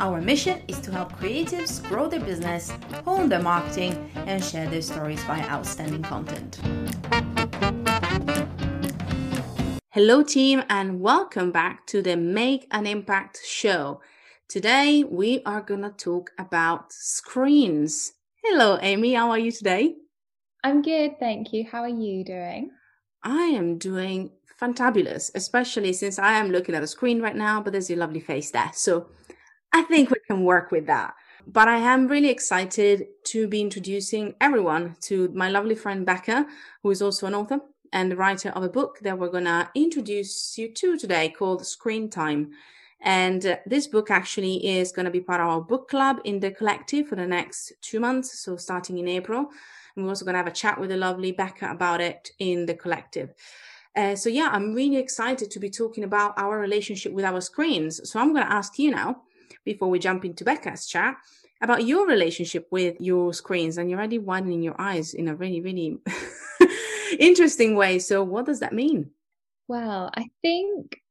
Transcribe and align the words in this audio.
our 0.00 0.20
mission 0.20 0.62
is 0.68 0.78
to 0.80 0.92
help 0.92 1.12
creatives 1.12 1.82
grow 1.88 2.08
their 2.08 2.20
business, 2.20 2.72
hone 3.04 3.28
their 3.28 3.42
marketing, 3.42 4.10
and 4.14 4.42
share 4.42 4.68
their 4.68 4.82
stories 4.82 5.22
via 5.24 5.42
outstanding 5.48 6.02
content. 6.02 6.60
Hello, 9.90 10.22
team, 10.22 10.62
and 10.70 11.00
welcome 11.00 11.50
back 11.50 11.84
to 11.86 12.00
the 12.00 12.16
Make 12.16 12.68
an 12.70 12.86
Impact 12.86 13.40
show. 13.44 14.00
Today, 14.48 15.02
we 15.02 15.42
are 15.44 15.60
going 15.60 15.82
to 15.82 15.90
talk 15.90 16.30
about 16.38 16.92
screens. 16.92 18.12
Hello, 18.44 18.78
Amy. 18.80 19.14
How 19.14 19.30
are 19.30 19.38
you 19.38 19.50
today? 19.50 19.96
I'm 20.62 20.82
good, 20.82 21.18
thank 21.18 21.52
you. 21.52 21.66
How 21.70 21.82
are 21.82 21.88
you 21.88 22.24
doing? 22.24 22.70
I 23.24 23.46
am 23.46 23.78
doing 23.78 24.30
fantabulous, 24.60 25.30
especially 25.34 25.92
since 25.92 26.18
I 26.18 26.34
am 26.34 26.50
looking 26.50 26.74
at 26.76 26.82
a 26.82 26.86
screen 26.86 27.20
right 27.20 27.36
now, 27.36 27.60
but 27.60 27.72
there's 27.72 27.90
your 27.90 27.98
lovely 27.98 28.20
face 28.20 28.52
there. 28.52 28.70
So 28.74 29.08
I 29.72 29.82
think 29.82 30.10
we 30.10 30.16
can 30.26 30.44
work 30.44 30.70
with 30.70 30.86
that. 30.86 31.14
But 31.46 31.68
I 31.68 31.78
am 31.78 32.08
really 32.08 32.28
excited 32.28 33.06
to 33.24 33.48
be 33.48 33.60
introducing 33.60 34.34
everyone 34.40 34.96
to 35.02 35.28
my 35.34 35.48
lovely 35.48 35.74
friend 35.74 36.04
Becca, 36.04 36.46
who 36.82 36.90
is 36.90 37.00
also 37.00 37.26
an 37.26 37.34
author 37.34 37.60
and 37.92 38.10
the 38.10 38.16
writer 38.16 38.50
of 38.50 38.62
a 38.62 38.68
book 38.68 38.98
that 39.00 39.18
we're 39.18 39.30
going 39.30 39.44
to 39.44 39.70
introduce 39.74 40.58
you 40.58 40.72
to 40.74 40.98
today 40.98 41.30
called 41.30 41.66
Screen 41.66 42.10
Time. 42.10 42.50
And 43.00 43.46
uh, 43.46 43.56
this 43.64 43.86
book 43.86 44.10
actually 44.10 44.66
is 44.66 44.92
going 44.92 45.04
to 45.04 45.10
be 45.10 45.20
part 45.20 45.40
of 45.40 45.46
our 45.46 45.60
book 45.60 45.88
club 45.88 46.20
in 46.24 46.40
the 46.40 46.50
collective 46.50 47.08
for 47.08 47.16
the 47.16 47.26
next 47.26 47.72
two 47.80 48.00
months. 48.00 48.40
So 48.40 48.56
starting 48.56 48.98
in 48.98 49.08
April. 49.08 49.48
And 49.96 50.04
we're 50.04 50.10
also 50.10 50.24
going 50.24 50.34
to 50.34 50.38
have 50.38 50.48
a 50.48 50.52
chat 50.52 50.78
with 50.78 50.90
the 50.90 50.96
lovely 50.96 51.32
Becca 51.32 51.70
about 51.70 52.00
it 52.00 52.30
in 52.38 52.66
the 52.66 52.74
collective. 52.74 53.32
Uh, 53.96 54.14
so 54.14 54.28
yeah, 54.28 54.50
I'm 54.52 54.74
really 54.74 54.98
excited 54.98 55.50
to 55.50 55.58
be 55.58 55.70
talking 55.70 56.04
about 56.04 56.34
our 56.36 56.58
relationship 56.58 57.12
with 57.12 57.24
our 57.24 57.40
screens. 57.40 58.00
So 58.10 58.20
I'm 58.20 58.32
going 58.32 58.46
to 58.46 58.52
ask 58.52 58.78
you 58.78 58.90
now 58.90 59.22
before 59.68 59.90
we 59.90 59.98
jump 59.98 60.24
into 60.24 60.44
Becca's 60.44 60.86
chat 60.86 61.16
about 61.60 61.84
your 61.84 62.06
relationship 62.06 62.66
with 62.70 62.96
your 63.00 63.34
screens 63.34 63.76
and 63.76 63.90
you're 63.90 63.98
already 63.98 64.18
widening 64.18 64.62
your 64.62 64.80
eyes 64.80 65.12
in 65.12 65.28
a 65.28 65.34
really, 65.34 65.60
really 65.60 65.98
interesting 67.18 67.76
way. 67.76 67.98
So, 67.98 68.22
what 68.22 68.46
does 68.46 68.60
that 68.60 68.72
mean? 68.72 69.10
Well, 69.68 70.10
I 70.14 70.30
think, 70.40 71.02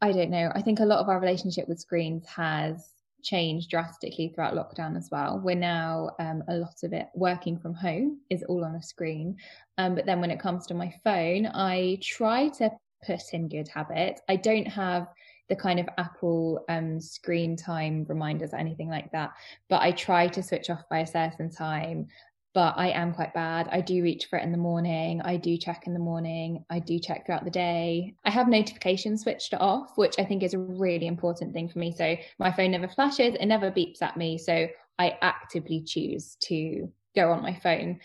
I 0.00 0.12
don't 0.12 0.30
know, 0.30 0.50
I 0.54 0.62
think 0.62 0.80
a 0.80 0.86
lot 0.86 1.00
of 1.00 1.10
our 1.10 1.20
relationship 1.20 1.68
with 1.68 1.80
screens 1.80 2.24
has 2.26 2.92
changed 3.22 3.68
drastically 3.68 4.32
throughout 4.34 4.54
lockdown 4.54 4.96
as 4.96 5.10
well. 5.12 5.38
We're 5.44 5.54
now 5.54 6.12
um, 6.18 6.42
a 6.48 6.54
lot 6.54 6.76
of 6.82 6.94
it 6.94 7.08
working 7.14 7.58
from 7.58 7.74
home 7.74 8.20
is 8.30 8.42
all 8.44 8.64
on 8.64 8.76
a 8.76 8.82
screen. 8.82 9.36
Um, 9.76 9.94
but 9.94 10.06
then 10.06 10.22
when 10.22 10.30
it 10.30 10.40
comes 10.40 10.66
to 10.68 10.74
my 10.74 10.94
phone, 11.04 11.44
I 11.46 11.98
try 12.00 12.48
to 12.60 12.70
put 13.04 13.20
in 13.34 13.50
good 13.50 13.68
habit. 13.68 14.20
I 14.30 14.36
don't 14.36 14.66
have 14.66 15.08
the 15.48 15.56
kind 15.56 15.80
of 15.80 15.88
Apple 15.96 16.64
um, 16.68 17.00
screen 17.00 17.56
time 17.56 18.04
reminders 18.08 18.52
or 18.52 18.56
anything 18.56 18.88
like 18.88 19.10
that. 19.12 19.32
But 19.68 19.82
I 19.82 19.92
try 19.92 20.28
to 20.28 20.42
switch 20.42 20.70
off 20.70 20.82
by 20.90 21.00
a 21.00 21.06
certain 21.06 21.50
time. 21.50 22.08
But 22.54 22.74
I 22.76 22.88
am 22.88 23.12
quite 23.12 23.34
bad. 23.34 23.68
I 23.70 23.80
do 23.80 24.02
reach 24.02 24.26
for 24.26 24.38
it 24.38 24.42
in 24.42 24.52
the 24.52 24.58
morning. 24.58 25.20
I 25.22 25.36
do 25.36 25.56
check 25.56 25.86
in 25.86 25.92
the 25.92 26.00
morning. 26.00 26.64
I 26.70 26.78
do 26.80 26.98
check 26.98 27.24
throughout 27.24 27.44
the 27.44 27.50
day. 27.50 28.14
I 28.24 28.30
have 28.30 28.48
notifications 28.48 29.22
switched 29.22 29.54
off, 29.54 29.96
which 29.96 30.14
I 30.18 30.24
think 30.24 30.42
is 30.42 30.54
a 30.54 30.58
really 30.58 31.06
important 31.06 31.52
thing 31.52 31.68
for 31.68 31.78
me. 31.78 31.92
So 31.92 32.16
my 32.38 32.50
phone 32.50 32.72
never 32.72 32.88
flashes, 32.88 33.36
it 33.38 33.46
never 33.46 33.70
beeps 33.70 34.02
at 34.02 34.16
me. 34.16 34.38
So 34.38 34.66
I 34.98 35.18
actively 35.22 35.82
choose 35.82 36.36
to 36.44 36.90
go 37.14 37.30
on 37.30 37.42
my 37.42 37.54
phone. 37.54 38.00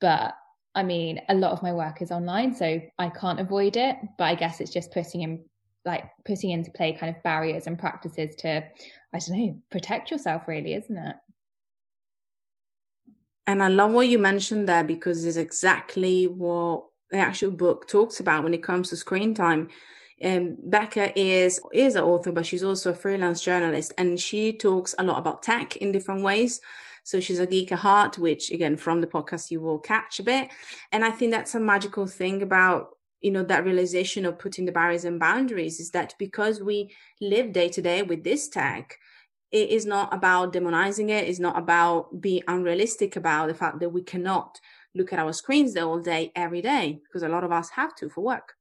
But 0.00 0.34
I 0.74 0.82
mean, 0.82 1.20
a 1.28 1.34
lot 1.34 1.52
of 1.52 1.62
my 1.62 1.72
work 1.72 2.00
is 2.00 2.10
online, 2.10 2.54
so 2.54 2.80
I 2.98 3.08
can't 3.10 3.40
avoid 3.40 3.76
it. 3.76 3.96
But 4.16 4.24
I 4.24 4.34
guess 4.34 4.60
it's 4.60 4.72
just 4.72 4.90
putting 4.90 5.20
in 5.20 5.44
like 5.84 6.04
putting 6.24 6.50
into 6.50 6.70
play 6.70 6.92
kind 6.92 7.14
of 7.14 7.22
barriers 7.22 7.66
and 7.66 7.78
practices 7.78 8.34
to 8.36 8.62
i 9.14 9.18
don't 9.18 9.38
know 9.38 9.56
protect 9.70 10.10
yourself 10.10 10.46
really 10.46 10.74
isn't 10.74 10.96
it 10.96 11.16
and 13.46 13.62
i 13.62 13.68
love 13.68 13.92
what 13.92 14.08
you 14.08 14.18
mentioned 14.18 14.68
there 14.68 14.84
because 14.84 15.24
it's 15.24 15.36
exactly 15.36 16.26
what 16.26 16.84
the 17.10 17.18
actual 17.18 17.50
book 17.50 17.86
talks 17.88 18.20
about 18.20 18.44
when 18.44 18.54
it 18.54 18.62
comes 18.62 18.88
to 18.88 18.96
screen 18.96 19.34
time 19.34 19.68
um, 20.24 20.56
Becca 20.62 21.18
is 21.18 21.60
is 21.72 21.96
an 21.96 22.04
author, 22.04 22.30
but 22.30 22.46
she's 22.46 22.62
also 22.62 22.90
a 22.90 22.94
freelance 22.94 23.40
journalist, 23.40 23.92
and 23.98 24.20
she 24.20 24.52
talks 24.52 24.94
a 24.98 25.02
lot 25.02 25.18
about 25.18 25.42
tech 25.42 25.76
in 25.78 25.90
different 25.90 26.22
ways. 26.22 26.60
So 27.04 27.18
she's 27.18 27.40
a 27.40 27.46
geek 27.46 27.72
at 27.72 27.80
heart, 27.80 28.18
which 28.18 28.50
again 28.50 28.76
from 28.76 29.00
the 29.00 29.06
podcast 29.06 29.50
you 29.50 29.60
will 29.60 29.78
catch 29.78 30.20
a 30.20 30.22
bit. 30.22 30.48
And 30.92 31.04
I 31.04 31.10
think 31.10 31.32
that's 31.32 31.54
a 31.54 31.60
magical 31.60 32.06
thing 32.06 32.42
about 32.42 32.90
you 33.22 33.30
know 33.30 33.42
that 33.44 33.64
realization 33.64 34.26
of 34.26 34.38
putting 34.38 34.64
the 34.64 34.72
barriers 34.72 35.04
and 35.04 35.20
boundaries 35.20 35.80
is 35.80 35.90
that 35.90 36.14
because 36.18 36.60
we 36.60 36.90
live 37.20 37.52
day 37.52 37.68
to 37.68 37.80
day 37.80 38.02
with 38.02 38.24
this 38.24 38.48
tech 38.48 38.98
it 39.50 39.68
is 39.68 39.86
not 39.86 40.12
about 40.12 40.52
demonizing 40.52 41.10
it 41.10 41.28
it's 41.28 41.38
not 41.38 41.58
about 41.58 42.20
being 42.20 42.42
unrealistic 42.48 43.16
about 43.16 43.46
the 43.48 43.54
fact 43.54 43.80
that 43.80 43.90
we 43.90 44.02
cannot 44.02 44.60
look 44.94 45.12
at 45.12 45.18
our 45.18 45.32
screens 45.32 45.72
the 45.72 45.80
whole 45.80 46.00
day 46.00 46.30
every 46.36 46.60
day 46.60 47.00
because 47.04 47.22
a 47.22 47.28
lot 47.28 47.44
of 47.44 47.52
us 47.52 47.70
have 47.70 47.94
to 47.94 48.08
for 48.08 48.22
work 48.22 48.54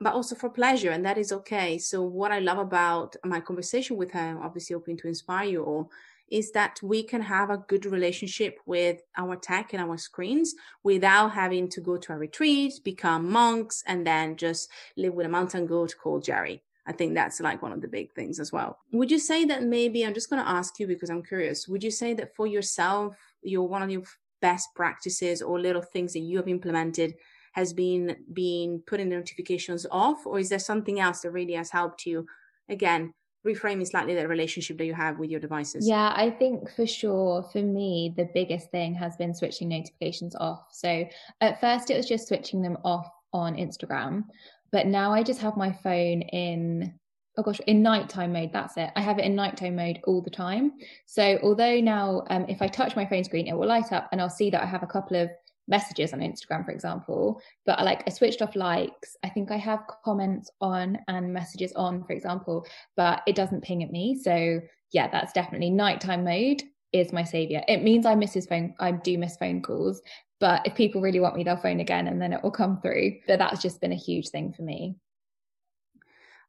but 0.00 0.12
also 0.12 0.34
for 0.34 0.50
pleasure 0.50 0.90
and 0.90 1.06
that 1.06 1.16
is 1.16 1.32
okay. 1.32 1.78
So 1.78 2.02
what 2.02 2.30
i 2.30 2.38
love 2.38 2.58
about 2.58 3.16
my 3.24 3.40
conversation 3.40 3.96
with 3.96 4.12
her 4.12 4.38
obviously 4.42 4.74
hoping 4.74 4.96
to 4.98 5.08
inspire 5.08 5.48
you 5.48 5.64
all 5.64 5.90
is 6.30 6.50
that 6.52 6.80
we 6.82 7.02
can 7.02 7.22
have 7.22 7.50
a 7.50 7.58
good 7.68 7.86
relationship 7.86 8.58
with 8.66 9.00
our 9.16 9.36
tech 9.36 9.72
and 9.72 9.82
our 9.82 9.96
screens 9.96 10.54
without 10.82 11.28
having 11.32 11.68
to 11.68 11.80
go 11.80 11.96
to 11.96 12.12
a 12.12 12.16
retreat, 12.16 12.74
become 12.84 13.30
monks, 13.30 13.82
and 13.86 14.06
then 14.06 14.36
just 14.36 14.70
live 14.96 15.14
with 15.14 15.26
a 15.26 15.30
mountain 15.30 15.66
goat 15.66 15.94
called 16.00 16.24
Jerry. 16.24 16.62
I 16.86 16.92
think 16.92 17.14
that's 17.14 17.40
like 17.40 17.62
one 17.62 17.72
of 17.72 17.80
the 17.80 17.88
big 17.88 18.12
things 18.12 18.38
as 18.38 18.52
well. 18.52 18.78
Would 18.92 19.10
you 19.10 19.18
say 19.18 19.44
that 19.46 19.64
maybe 19.64 20.04
I'm 20.04 20.14
just 20.14 20.30
going 20.30 20.42
to 20.42 20.48
ask 20.48 20.78
you 20.78 20.86
because 20.86 21.10
I'm 21.10 21.22
curious. 21.22 21.66
Would 21.66 21.82
you 21.82 21.90
say 21.90 22.14
that 22.14 22.34
for 22.36 22.46
yourself, 22.46 23.16
your 23.42 23.68
one 23.68 23.82
of 23.82 23.90
your 23.90 24.02
best 24.40 24.68
practices 24.74 25.42
or 25.42 25.60
little 25.60 25.82
things 25.82 26.12
that 26.12 26.20
you 26.20 26.36
have 26.36 26.48
implemented 26.48 27.14
has 27.52 27.72
been 27.72 28.16
being 28.32 28.82
putting 28.86 29.08
the 29.08 29.16
notifications 29.16 29.86
off, 29.90 30.26
or 30.26 30.38
is 30.38 30.50
there 30.50 30.58
something 30.58 31.00
else 31.00 31.20
that 31.20 31.30
really 31.30 31.54
has 31.54 31.70
helped 31.70 32.04
you 32.06 32.26
again 32.68 33.14
reframing 33.46 33.86
slightly 33.86 34.14
the 34.14 34.28
relationship 34.28 34.76
that 34.78 34.84
you 34.84 34.94
have 34.94 35.18
with 35.18 35.30
your 35.30 35.40
devices? 35.40 35.88
Yeah, 35.88 36.12
I 36.14 36.30
think 36.30 36.70
for 36.70 36.86
sure, 36.86 37.42
for 37.52 37.62
me, 37.62 38.12
the 38.16 38.28
biggest 38.34 38.70
thing 38.70 38.94
has 38.94 39.16
been 39.16 39.34
switching 39.34 39.68
notifications 39.68 40.34
off. 40.36 40.66
So 40.72 41.06
at 41.40 41.60
first, 41.60 41.90
it 41.90 41.96
was 41.96 42.06
just 42.06 42.28
switching 42.28 42.60
them 42.60 42.76
off 42.84 43.08
on 43.32 43.54
Instagram, 43.54 44.24
but 44.72 44.86
now 44.86 45.12
I 45.12 45.22
just 45.22 45.40
have 45.40 45.56
my 45.56 45.72
phone 45.72 46.22
in. 46.22 46.94
Oh 47.38 47.42
gosh, 47.42 47.60
in 47.66 47.82
nighttime 47.82 48.32
mode, 48.32 48.50
that's 48.50 48.78
it. 48.78 48.90
I 48.96 49.02
have 49.02 49.18
it 49.18 49.26
in 49.26 49.34
nighttime 49.34 49.76
mode 49.76 50.00
all 50.04 50.22
the 50.22 50.30
time. 50.30 50.72
So 51.04 51.38
although 51.42 51.80
now, 51.80 52.24
um, 52.30 52.46
if 52.48 52.62
I 52.62 52.66
touch 52.66 52.96
my 52.96 53.04
phone 53.04 53.24
screen, 53.24 53.46
it 53.46 53.52
will 53.52 53.68
light 53.68 53.92
up 53.92 54.08
and 54.10 54.22
I'll 54.22 54.30
see 54.30 54.48
that 54.48 54.62
I 54.62 54.66
have 54.66 54.82
a 54.82 54.86
couple 54.86 55.18
of 55.18 55.28
messages 55.68 56.12
on 56.12 56.20
Instagram, 56.20 56.64
for 56.64 56.70
example, 56.70 57.40
but 57.64 57.78
I 57.78 57.82
like 57.82 58.02
I 58.06 58.10
switched 58.10 58.42
off 58.42 58.56
likes. 58.56 59.16
I 59.24 59.28
think 59.28 59.50
I 59.50 59.56
have 59.56 59.80
comments 60.04 60.50
on 60.60 60.98
and 61.08 61.32
messages 61.32 61.72
on, 61.72 62.04
for 62.04 62.12
example, 62.12 62.66
but 62.96 63.22
it 63.26 63.34
doesn't 63.34 63.62
ping 63.62 63.82
at 63.82 63.90
me. 63.90 64.18
So 64.20 64.60
yeah, 64.92 65.08
that's 65.08 65.32
definitely 65.32 65.70
nighttime 65.70 66.24
mode 66.24 66.62
is 66.92 67.12
my 67.12 67.24
savior. 67.24 67.62
It 67.68 67.82
means 67.82 68.06
I 68.06 68.14
miss 68.14 68.32
his 68.32 68.46
phone. 68.46 68.74
I 68.78 68.92
do 68.92 69.18
miss 69.18 69.36
phone 69.36 69.60
calls, 69.60 70.00
but 70.38 70.66
if 70.66 70.74
people 70.74 71.00
really 71.00 71.20
want 71.20 71.36
me, 71.36 71.44
they'll 71.44 71.56
phone 71.56 71.80
again 71.80 72.06
and 72.06 72.20
then 72.22 72.32
it 72.32 72.42
will 72.42 72.50
come 72.50 72.80
through. 72.80 73.18
But 73.26 73.38
that's 73.38 73.60
just 73.60 73.80
been 73.80 73.92
a 73.92 73.96
huge 73.96 74.28
thing 74.28 74.52
for 74.52 74.62
me. 74.62 74.96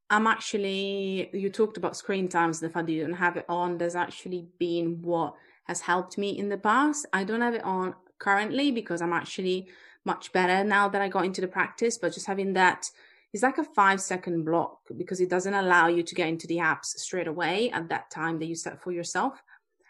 I'm 0.09 0.27
actually, 0.27 1.29
you 1.33 1.49
talked 1.49 1.75
about 1.75 1.97
screen 1.97 2.29
times, 2.29 2.61
and 2.61 2.69
the 2.69 2.73
fact 2.73 2.87
that 2.87 2.93
you 2.93 3.03
don't 3.03 3.13
have 3.13 3.35
it 3.35 3.45
on. 3.49 3.77
There's 3.77 3.95
actually 3.95 4.47
been 4.57 5.01
what 5.01 5.33
has 5.65 5.81
helped 5.81 6.17
me 6.17 6.37
in 6.37 6.47
the 6.47 6.57
past. 6.57 7.05
I 7.11 7.25
don't 7.25 7.41
have 7.41 7.55
it 7.55 7.63
on 7.63 7.93
currently 8.19 8.71
because 8.71 9.01
I'm 9.01 9.13
actually 9.13 9.67
much 10.05 10.31
better 10.31 10.63
now 10.63 10.87
that 10.89 11.01
I 11.01 11.09
got 11.09 11.25
into 11.25 11.41
the 11.41 11.47
practice, 11.47 11.97
but 11.97 12.13
just 12.13 12.27
having 12.27 12.53
that 12.53 12.89
is 13.33 13.43
like 13.43 13.57
a 13.57 13.63
five 13.63 14.01
second 14.01 14.45
block 14.45 14.79
because 14.97 15.19
it 15.19 15.29
doesn't 15.29 15.53
allow 15.53 15.87
you 15.87 16.01
to 16.03 16.15
get 16.15 16.29
into 16.29 16.47
the 16.47 16.57
apps 16.57 16.97
straight 16.97 17.27
away 17.27 17.69
at 17.71 17.89
that 17.89 18.09
time 18.09 18.39
that 18.39 18.45
you 18.45 18.55
set 18.55 18.81
for 18.81 18.91
yourself. 18.91 19.43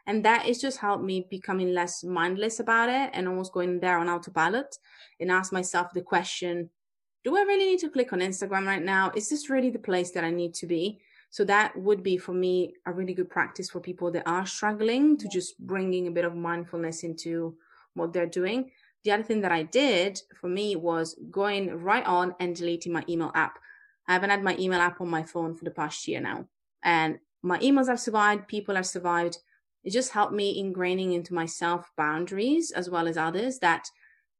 And 0.07 0.23
that 0.25 0.43
has 0.43 0.59
just 0.59 0.77
helped 0.79 1.03
me 1.03 1.27
becoming 1.29 1.73
less 1.73 2.03
mindless 2.03 2.59
about 2.59 2.89
it 2.89 3.11
and 3.13 3.27
almost 3.27 3.53
going 3.53 3.79
there 3.79 3.99
on 3.99 4.09
autopilot 4.09 4.77
and 5.19 5.29
ask 5.29 5.51
myself 5.51 5.93
the 5.93 6.01
question, 6.01 6.69
do 7.23 7.35
I 7.35 7.41
really 7.41 7.65
need 7.65 7.79
to 7.79 7.89
click 7.89 8.13
on 8.13 8.19
Instagram 8.19 8.65
right 8.65 8.83
now? 8.83 9.11
Is 9.15 9.29
this 9.29 9.49
really 9.49 9.69
the 9.69 9.79
place 9.79 10.11
that 10.11 10.23
I 10.23 10.31
need 10.31 10.53
to 10.55 10.65
be? 10.65 11.01
So 11.29 11.43
that 11.43 11.77
would 11.77 12.03
be 12.03 12.17
for 12.17 12.31
me 12.31 12.73
a 12.85 12.93
really 12.93 13.13
good 13.13 13.29
practice 13.29 13.69
for 13.69 13.81
people 13.81 14.11
that 14.11 14.27
are 14.27 14.45
struggling 14.45 15.17
to 15.17 15.27
just 15.27 15.59
bringing 15.59 16.07
a 16.07 16.11
bit 16.11 16.23
of 16.23 16.35
mindfulness 16.35 17.03
into 17.03 17.57
what 17.97 18.13
they're 18.13 18.25
doing. 18.25 18.71
The 19.03 19.11
other 19.11 19.23
thing 19.23 19.41
that 19.41 19.51
I 19.51 19.63
did 19.63 20.19
for 20.39 20.47
me 20.47 20.75
was 20.75 21.17
going 21.31 21.83
right 21.83 22.05
on 22.05 22.35
and 22.39 22.55
deleting 22.55 22.93
my 22.93 23.03
email 23.07 23.31
app. 23.35 23.59
I 24.07 24.13
haven't 24.13 24.29
had 24.29 24.43
my 24.43 24.55
email 24.57 24.79
app 24.79 25.01
on 25.01 25.09
my 25.09 25.23
phone 25.23 25.55
for 25.55 25.65
the 25.65 25.71
past 25.71 26.07
year 26.07 26.21
now. 26.21 26.47
And 26.83 27.19
my 27.43 27.59
emails 27.59 27.87
have 27.87 27.99
survived, 27.99 28.47
people 28.47 28.75
have 28.75 28.85
survived. 28.85 29.37
It 29.83 29.91
just 29.91 30.11
helped 30.11 30.33
me 30.33 30.61
ingraining 30.61 31.13
into 31.13 31.33
myself 31.33 31.91
boundaries 31.95 32.71
as 32.71 32.89
well 32.89 33.07
as 33.07 33.17
others 33.17 33.59
that 33.59 33.89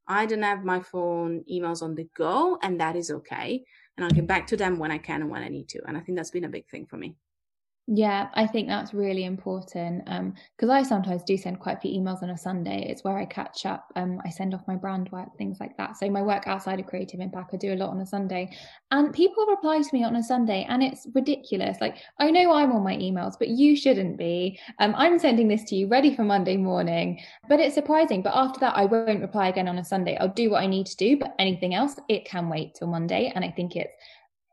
I 0.08 0.26
don't 0.26 0.44
have 0.44 0.64
my 0.64 0.80
phone 0.80 1.44
emails 1.52 1.82
on 1.82 1.96
the 1.96 2.08
go, 2.16 2.58
and 2.62 2.80
that 2.80 2.96
is 2.96 3.12
okay. 3.12 3.64
And 3.96 4.06
I'll 4.06 4.12
get 4.12 4.28
back 4.28 4.48
to 4.48 4.58
them 4.58 4.80
when 4.80 4.92
I 4.92 4.98
can 4.98 5.22
and 5.22 5.30
when 5.30 5.44
I 5.44 5.50
need 5.50 5.68
to. 5.70 5.82
And 5.86 5.98
I 5.98 6.00
think 6.00 6.18
that's 6.18 6.32
been 6.32 6.46
a 6.46 6.50
big 6.50 6.68
thing 6.70 6.86
for 6.86 6.98
me. 6.98 7.16
Yeah, 7.90 8.28
I 8.34 8.46
think 8.48 8.68
that's 8.68 8.94
really 8.94 9.24
important 9.24 10.04
because 10.04 10.70
um, 10.70 10.72
I 10.72 10.84
sometimes 10.84 11.24
do 11.24 11.38
send 11.38 11.62
quite 11.62 11.78
a 11.78 11.80
few 11.80 11.98
emails 11.98 12.22
on 12.22 12.32
a 12.32 12.38
Sunday. 12.38 12.86
It's 12.90 13.06
where 13.06 13.18
I 13.18 13.24
catch 13.24 13.66
up. 13.66 13.94
Um, 13.96 14.22
I 14.26 14.30
send 14.30 14.54
off 14.54 14.68
my 14.68 14.76
brand 14.76 15.10
work, 15.14 15.30
things 15.38 15.62
like 15.62 15.78
that. 15.78 15.96
So 15.96 16.10
my 16.10 16.22
work 16.22 16.48
outside 16.48 16.82
of 16.82 16.86
Creative 16.86 17.22
Impact, 17.22 17.54
I 17.54 17.58
do 17.58 17.74
a 17.74 17.76
lot 17.78 17.92
on 17.92 18.02
a 18.02 18.06
Sunday, 18.06 18.50
and 18.92 19.14
people 19.14 19.46
reply 19.46 19.82
to 19.82 19.90
me 19.94 20.04
on 20.04 20.18
a 20.18 20.24
Sunday, 20.24 20.66
and 20.68 20.84
it's 20.84 21.08
ridiculous. 21.16 21.78
Like 21.80 21.96
I 22.20 22.30
know 22.30 22.52
I'm 22.52 22.74
on 22.74 22.84
my 22.84 22.98
emails, 22.98 23.36
but 23.40 23.48
you 23.48 23.78
shouldn't 23.78 24.18
be. 24.18 24.60
Um, 24.80 24.94
I'm 24.98 25.18
sending 25.18 25.48
this 25.48 25.64
to 25.70 25.78
you 25.78 25.88
ready 25.88 26.14
for 26.14 26.26
Monday 26.26 26.58
morning, 26.58 27.22
but 27.48 27.62
it's 27.62 27.76
surprising. 27.76 28.22
But 28.22 28.36
after 28.36 28.60
that, 28.60 28.76
I 28.76 28.84
won't 28.84 29.22
reply 29.22 29.48
again 29.48 29.70
on 29.70 29.78
a 29.78 29.86
Sunday. 29.86 30.18
I'll 30.18 30.28
do 30.28 30.50
what 30.50 30.62
I 30.62 30.68
need 30.68 30.88
to 30.88 30.98
do, 30.98 31.16
but 31.16 31.36
anything 31.40 31.74
else, 31.74 31.96
it 32.10 32.26
can 32.26 32.50
wait 32.50 32.76
till 32.76 32.90
Monday. 32.90 33.32
And 33.34 33.46
I 33.46 33.52
think 33.52 33.78
it's 33.78 33.94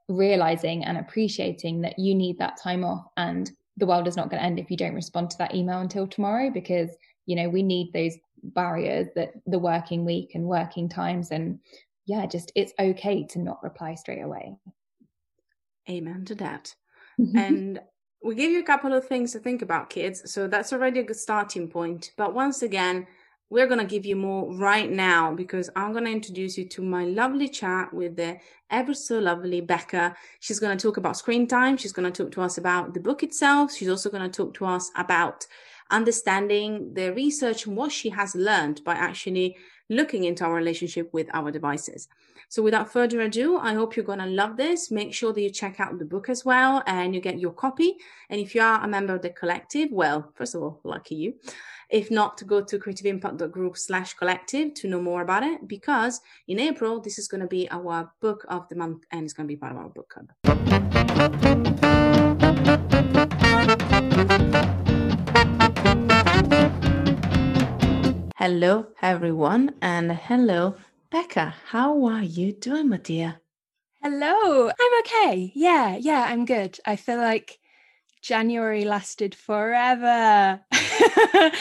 realizing 0.09 0.85
and 0.85 0.99
appreciating 0.99 1.81
that 1.81 1.99
you 1.99 2.15
need 2.15 2.39
that 2.39 2.59
time 2.63 2.85
off 2.85 3.07
and 3.17 3.51
the 3.77 3.87
world 3.87 4.07
is 4.07 4.17
not 4.17 4.31
going 4.31 4.41
to 4.41 4.47
end 4.47 4.59
if 4.59 4.71
you 4.71 4.77
don't 4.77 4.95
respond 4.95 5.31
to 5.31 5.39
that 5.39 5.55
email 5.55 5.81
until 5.81 6.07
tomorrow 6.07 6.51
because 6.51 6.91
you 7.27 7.35
know 7.37 7.49
we 7.49 7.63
need 7.63 7.93
those 7.93 8.17
barriers 8.43 9.09
that 9.15 9.33
the 9.47 9.59
working 9.59 10.05
week 10.05 10.33
and 10.35 10.45
working 10.45 10.89
times 10.89 11.31
and 11.31 11.59
yeah 12.07 12.27
just 12.27 12.53
it's 12.55 12.75
okay 12.79 13.25
to 13.25 13.39
not 13.39 13.63
reply 13.63 13.95
straight 13.95 14.21
away. 14.21 14.57
Amen 15.89 16.25
to 16.27 16.35
that. 16.37 16.75
And 17.37 17.81
we 18.25 18.35
give 18.35 18.51
you 18.51 18.59
a 18.59 18.65
couple 18.65 18.93
of 18.93 19.07
things 19.07 19.33
to 19.33 19.39
think 19.39 19.63
about 19.63 19.91
kids 19.91 20.33
so 20.33 20.49
that's 20.49 20.73
already 20.73 21.01
a 21.01 21.05
good 21.05 21.17
starting 21.17 21.69
point. 21.69 22.13
But 22.17 22.35
once 22.35 22.63
again 22.63 23.07
we're 23.51 23.67
going 23.67 23.81
to 23.81 23.87
give 23.87 24.07
you 24.07 24.17
more 24.17 24.53
right 24.55 24.91
now 24.91 25.33
because 25.33 25.71
I'm 25.77 25.93
going 25.93 26.05
to 26.05 26.11
introduce 26.11 26.57
you 26.57 26.67
to 26.71 26.83
my 26.83 27.05
lovely 27.05 27.49
chat 27.49 27.93
with 27.93 28.17
the 28.17 28.39
ever 28.71 28.95
so 28.95 29.19
lovely 29.19 29.61
Becca. 29.61 30.17
She's 30.41 30.59
going 30.59 30.77
to 30.77 30.83
talk 30.83 30.97
about 30.97 31.17
screen 31.17 31.47
time. 31.47 31.77
She's 31.77 31.93
going 31.93 32.11
to 32.11 32.23
talk 32.23 32.33
to 32.33 32.43
us 32.43 32.59
about 32.59 32.95
the 32.95 33.01
book 33.01 33.23
itself. 33.23 33.73
She's 33.73 33.89
also 33.89 34.11
going 34.11 34.29
to 34.29 34.35
talk 34.35 34.55
to 34.55 34.67
us 34.67 34.91
about 34.97 35.47
understanding 35.91 36.93
the 36.95 37.13
research 37.13 37.67
and 37.67 37.77
what 37.77 37.93
she 37.93 38.09
has 38.09 38.35
learned 38.35 38.83
by 38.85 38.95
actually 38.95 39.57
looking 39.91 40.25
into 40.25 40.45
our 40.45 40.55
relationship 40.55 41.13
with 41.13 41.29
our 41.35 41.51
devices. 41.51 42.09
So 42.49 42.63
without 42.63 42.93
further 42.93 43.21
ado, 43.21 43.59
I 43.59 43.75
hope 43.75 43.97
you're 43.97 44.05
going 44.05 44.19
to 44.21 44.27
love 44.27 44.57
this. 44.57 44.91
Make 44.91 45.13
sure 45.13 45.33
that 45.33 45.41
you 45.41 45.51
check 45.51 45.81
out 45.81 45.99
the 45.99 46.05
book 46.05 46.29
as 46.29 46.45
well 46.45 46.83
and 46.87 47.15
you 47.15 47.21
get 47.21 47.39
your 47.39 47.53
copy. 47.53 47.97
And 48.31 48.41
if 48.41 48.55
you 48.55 48.63
are 48.63 48.83
a 48.83 48.89
member 48.89 49.15
of 49.15 49.23
the 49.23 49.31
collective, 49.31 49.91
well, 49.91 50.31
first 50.35 50.55
of 50.55 50.63
all, 50.63 50.81
lucky 50.85 51.17
you. 51.17 51.35
If 51.95 52.11
not, 52.11 52.45
go 52.45 52.61
to 52.61 52.77
creativeimpact.group 52.77 53.79
slash 53.79 54.15
collective 54.15 54.75
to 54.75 54.89
know 54.89 55.01
more 55.01 55.23
about 55.23 55.45
it 55.45 55.69
because 55.69 56.21
in 56.49 56.59
April, 56.59 57.01
this 57.01 57.21
is 57.21 57.29
going 57.29 57.41
to 57.41 57.47
be 57.47 57.71
our 57.71 58.11
book 58.21 58.45
of 58.49 58.69
the 58.69 58.75
month 58.75 59.05
and 59.13 59.23
it's 59.23 59.33
going 59.33 59.47
to 59.47 59.55
be 59.55 59.57
part 59.57 59.71
of 59.71 59.79
our 59.79 59.89
book 59.91 60.09
club. 60.09 60.33
Hello, 68.35 68.89
everyone, 69.01 69.77
and 69.81 70.11
hello, 70.11 70.75
Becca. 71.13 71.55
How 71.69 72.05
are 72.07 72.25
you 72.25 72.51
doing, 72.55 72.89
my 72.89 72.97
dear? 72.97 73.41
Hello, 74.03 74.69
I'm 74.69 75.01
okay. 75.03 75.53
Yeah, 75.55 75.95
yeah, 75.95 76.27
I'm 76.29 76.45
good. 76.45 76.77
I 76.85 76.97
feel 76.97 77.19
like 77.19 77.61
January 78.25 78.87
lasted 78.87 79.35
forever. 79.35 80.59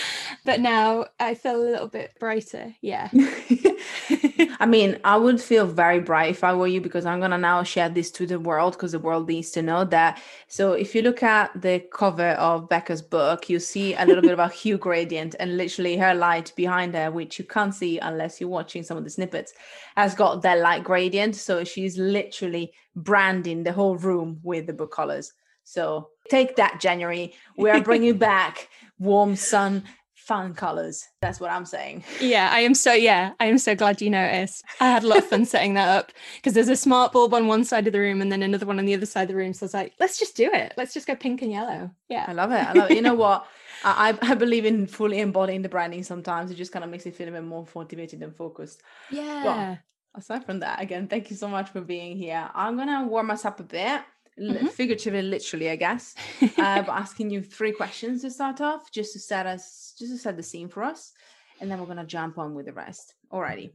but 0.45 0.61
now 0.61 1.05
I 1.19 1.35
feel 1.35 1.57
a 1.57 1.69
little 1.71 1.89
bit 1.89 2.13
brighter. 2.21 2.73
Yeah. 2.79 3.09
I 4.61 4.65
mean, 4.65 4.97
I 5.03 5.17
would 5.17 5.41
feel 5.41 5.67
very 5.67 5.99
bright 5.99 6.29
if 6.31 6.41
I 6.41 6.53
were 6.53 6.67
you 6.67 6.79
because 6.79 7.05
I'm 7.05 7.19
going 7.19 7.31
to 7.31 7.37
now 7.37 7.63
share 7.63 7.89
this 7.89 8.09
to 8.11 8.25
the 8.25 8.39
world 8.39 8.73
because 8.73 8.93
the 8.93 8.99
world 8.99 9.27
needs 9.27 9.51
to 9.51 9.61
know 9.61 9.83
that. 9.83 10.21
So, 10.47 10.71
if 10.71 10.95
you 10.95 11.01
look 11.01 11.21
at 11.21 11.51
the 11.61 11.83
cover 11.91 12.29
of 12.29 12.69
Becca's 12.69 13.01
book, 13.01 13.49
you 13.49 13.59
see 13.59 13.93
a 13.95 14.05
little 14.05 14.21
bit 14.21 14.31
of 14.31 14.39
a 14.39 14.47
hue 14.61 14.77
gradient 14.77 15.35
and 15.41 15.57
literally 15.57 15.97
her 15.97 16.15
light 16.15 16.53
behind 16.55 16.95
her, 16.95 17.11
which 17.11 17.39
you 17.39 17.43
can't 17.43 17.75
see 17.75 17.99
unless 17.99 18.39
you're 18.39 18.49
watching 18.49 18.83
some 18.83 18.95
of 18.95 19.03
the 19.03 19.09
snippets, 19.09 19.51
has 19.97 20.15
got 20.15 20.41
that 20.43 20.59
light 20.59 20.85
gradient. 20.85 21.35
So, 21.35 21.65
she's 21.65 21.97
literally 21.97 22.71
branding 22.95 23.63
the 23.63 23.73
whole 23.73 23.97
room 23.97 24.39
with 24.43 24.65
the 24.67 24.73
book 24.73 24.93
colors. 24.93 25.33
So 25.63 26.09
take 26.29 26.55
that, 26.57 26.79
January. 26.79 27.33
We 27.57 27.69
are 27.69 27.81
bringing 27.81 28.17
back 28.29 28.69
warm 28.99 29.35
sun 29.35 29.83
fun 30.23 30.53
colors. 30.53 31.05
That's 31.21 31.41
what 31.41 31.51
I'm 31.51 31.65
saying. 31.65 32.05
Yeah, 32.21 32.49
I 32.51 32.61
am 32.61 32.73
so 32.73 32.93
yeah, 32.93 33.33
I 33.41 33.45
am 33.47 33.57
so 33.57 33.75
glad 33.75 34.01
you 34.01 34.09
noticed. 34.09 34.63
I 34.79 34.89
had 34.89 35.03
a 35.03 35.07
lot 35.07 35.17
of 35.17 35.25
fun 35.25 35.45
setting 35.53 35.73
that 35.73 35.89
up 35.89 36.11
because 36.37 36.53
there's 36.53 36.69
a 36.69 36.77
smart 36.77 37.11
bulb 37.11 37.33
on 37.33 37.47
one 37.47 37.65
side 37.65 37.87
of 37.87 37.93
the 37.93 37.99
room 37.99 38.21
and 38.21 38.31
then 38.31 38.41
another 38.41 38.65
one 38.65 38.79
on 38.79 38.85
the 38.85 38.93
other 38.93 39.05
side 39.05 39.23
of 39.23 39.27
the 39.27 39.35
room. 39.35 39.53
So 39.53 39.65
I 39.65 39.67
was 39.67 39.73
like, 39.73 39.93
let's 39.99 40.17
just 40.17 40.37
do 40.37 40.49
it. 40.53 40.73
Let's 40.77 40.93
just 40.93 41.07
go 41.07 41.15
pink 41.15 41.41
and 41.41 41.51
yellow. 41.51 41.91
Yeah. 42.07 42.25
I 42.27 42.31
love 42.31 42.51
it. 42.51 42.65
I 42.67 42.71
love 42.71 42.91
it. 42.91 42.95
You 42.95 43.01
know 43.01 43.15
what? 43.15 43.45
I, 43.83 44.17
I 44.21 44.35
believe 44.35 44.63
in 44.63 44.87
fully 44.87 45.19
embodying 45.19 45.61
the 45.61 45.69
branding 45.69 46.03
sometimes. 46.03 46.51
It 46.51 46.55
just 46.55 46.71
kind 46.71 46.85
of 46.85 46.91
makes 46.91 47.05
it 47.05 47.15
feel 47.15 47.27
a 47.27 47.31
bit 47.31 47.43
more 47.43 47.67
motivated 47.75 48.23
and 48.23 48.33
focused. 48.33 48.81
Yeah. 49.11 49.43
Well, 49.43 49.79
aside 50.15 50.45
from 50.45 50.61
that, 50.61 50.81
again, 50.81 51.09
thank 51.09 51.29
you 51.31 51.35
so 51.35 51.49
much 51.49 51.69
for 51.69 51.81
being 51.81 52.15
here. 52.15 52.49
I'm 52.53 52.77
gonna 52.77 53.05
warm 53.05 53.29
us 53.29 53.43
up 53.43 53.59
a 53.59 53.63
bit 53.63 54.01
mm-hmm. 54.39 54.67
figuratively, 54.67 55.21
literally, 55.21 55.69
I 55.69 55.75
guess, 55.75 56.15
uh, 56.41 56.81
but 56.81 56.89
asking 56.89 57.29
you 57.29 57.41
three 57.41 57.71
questions 57.71 58.21
to 58.21 58.31
start 58.31 58.61
off, 58.61 58.91
just 58.91 59.13
to 59.13 59.19
set 59.19 59.45
us, 59.45 59.93
just 59.97 60.11
to 60.11 60.17
set 60.17 60.37
the 60.37 60.43
scene 60.43 60.69
for 60.69 60.83
us, 60.83 61.13
and 61.61 61.69
then 61.69 61.79
we're 61.79 61.87
gonna 61.87 62.05
jump 62.05 62.37
on 62.37 62.53
with 62.53 62.65
the 62.65 62.73
rest. 62.73 63.15
Alrighty, 63.31 63.71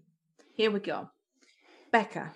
here 0.55 0.71
we 0.71 0.81
go. 0.81 1.09
Becca, 1.91 2.33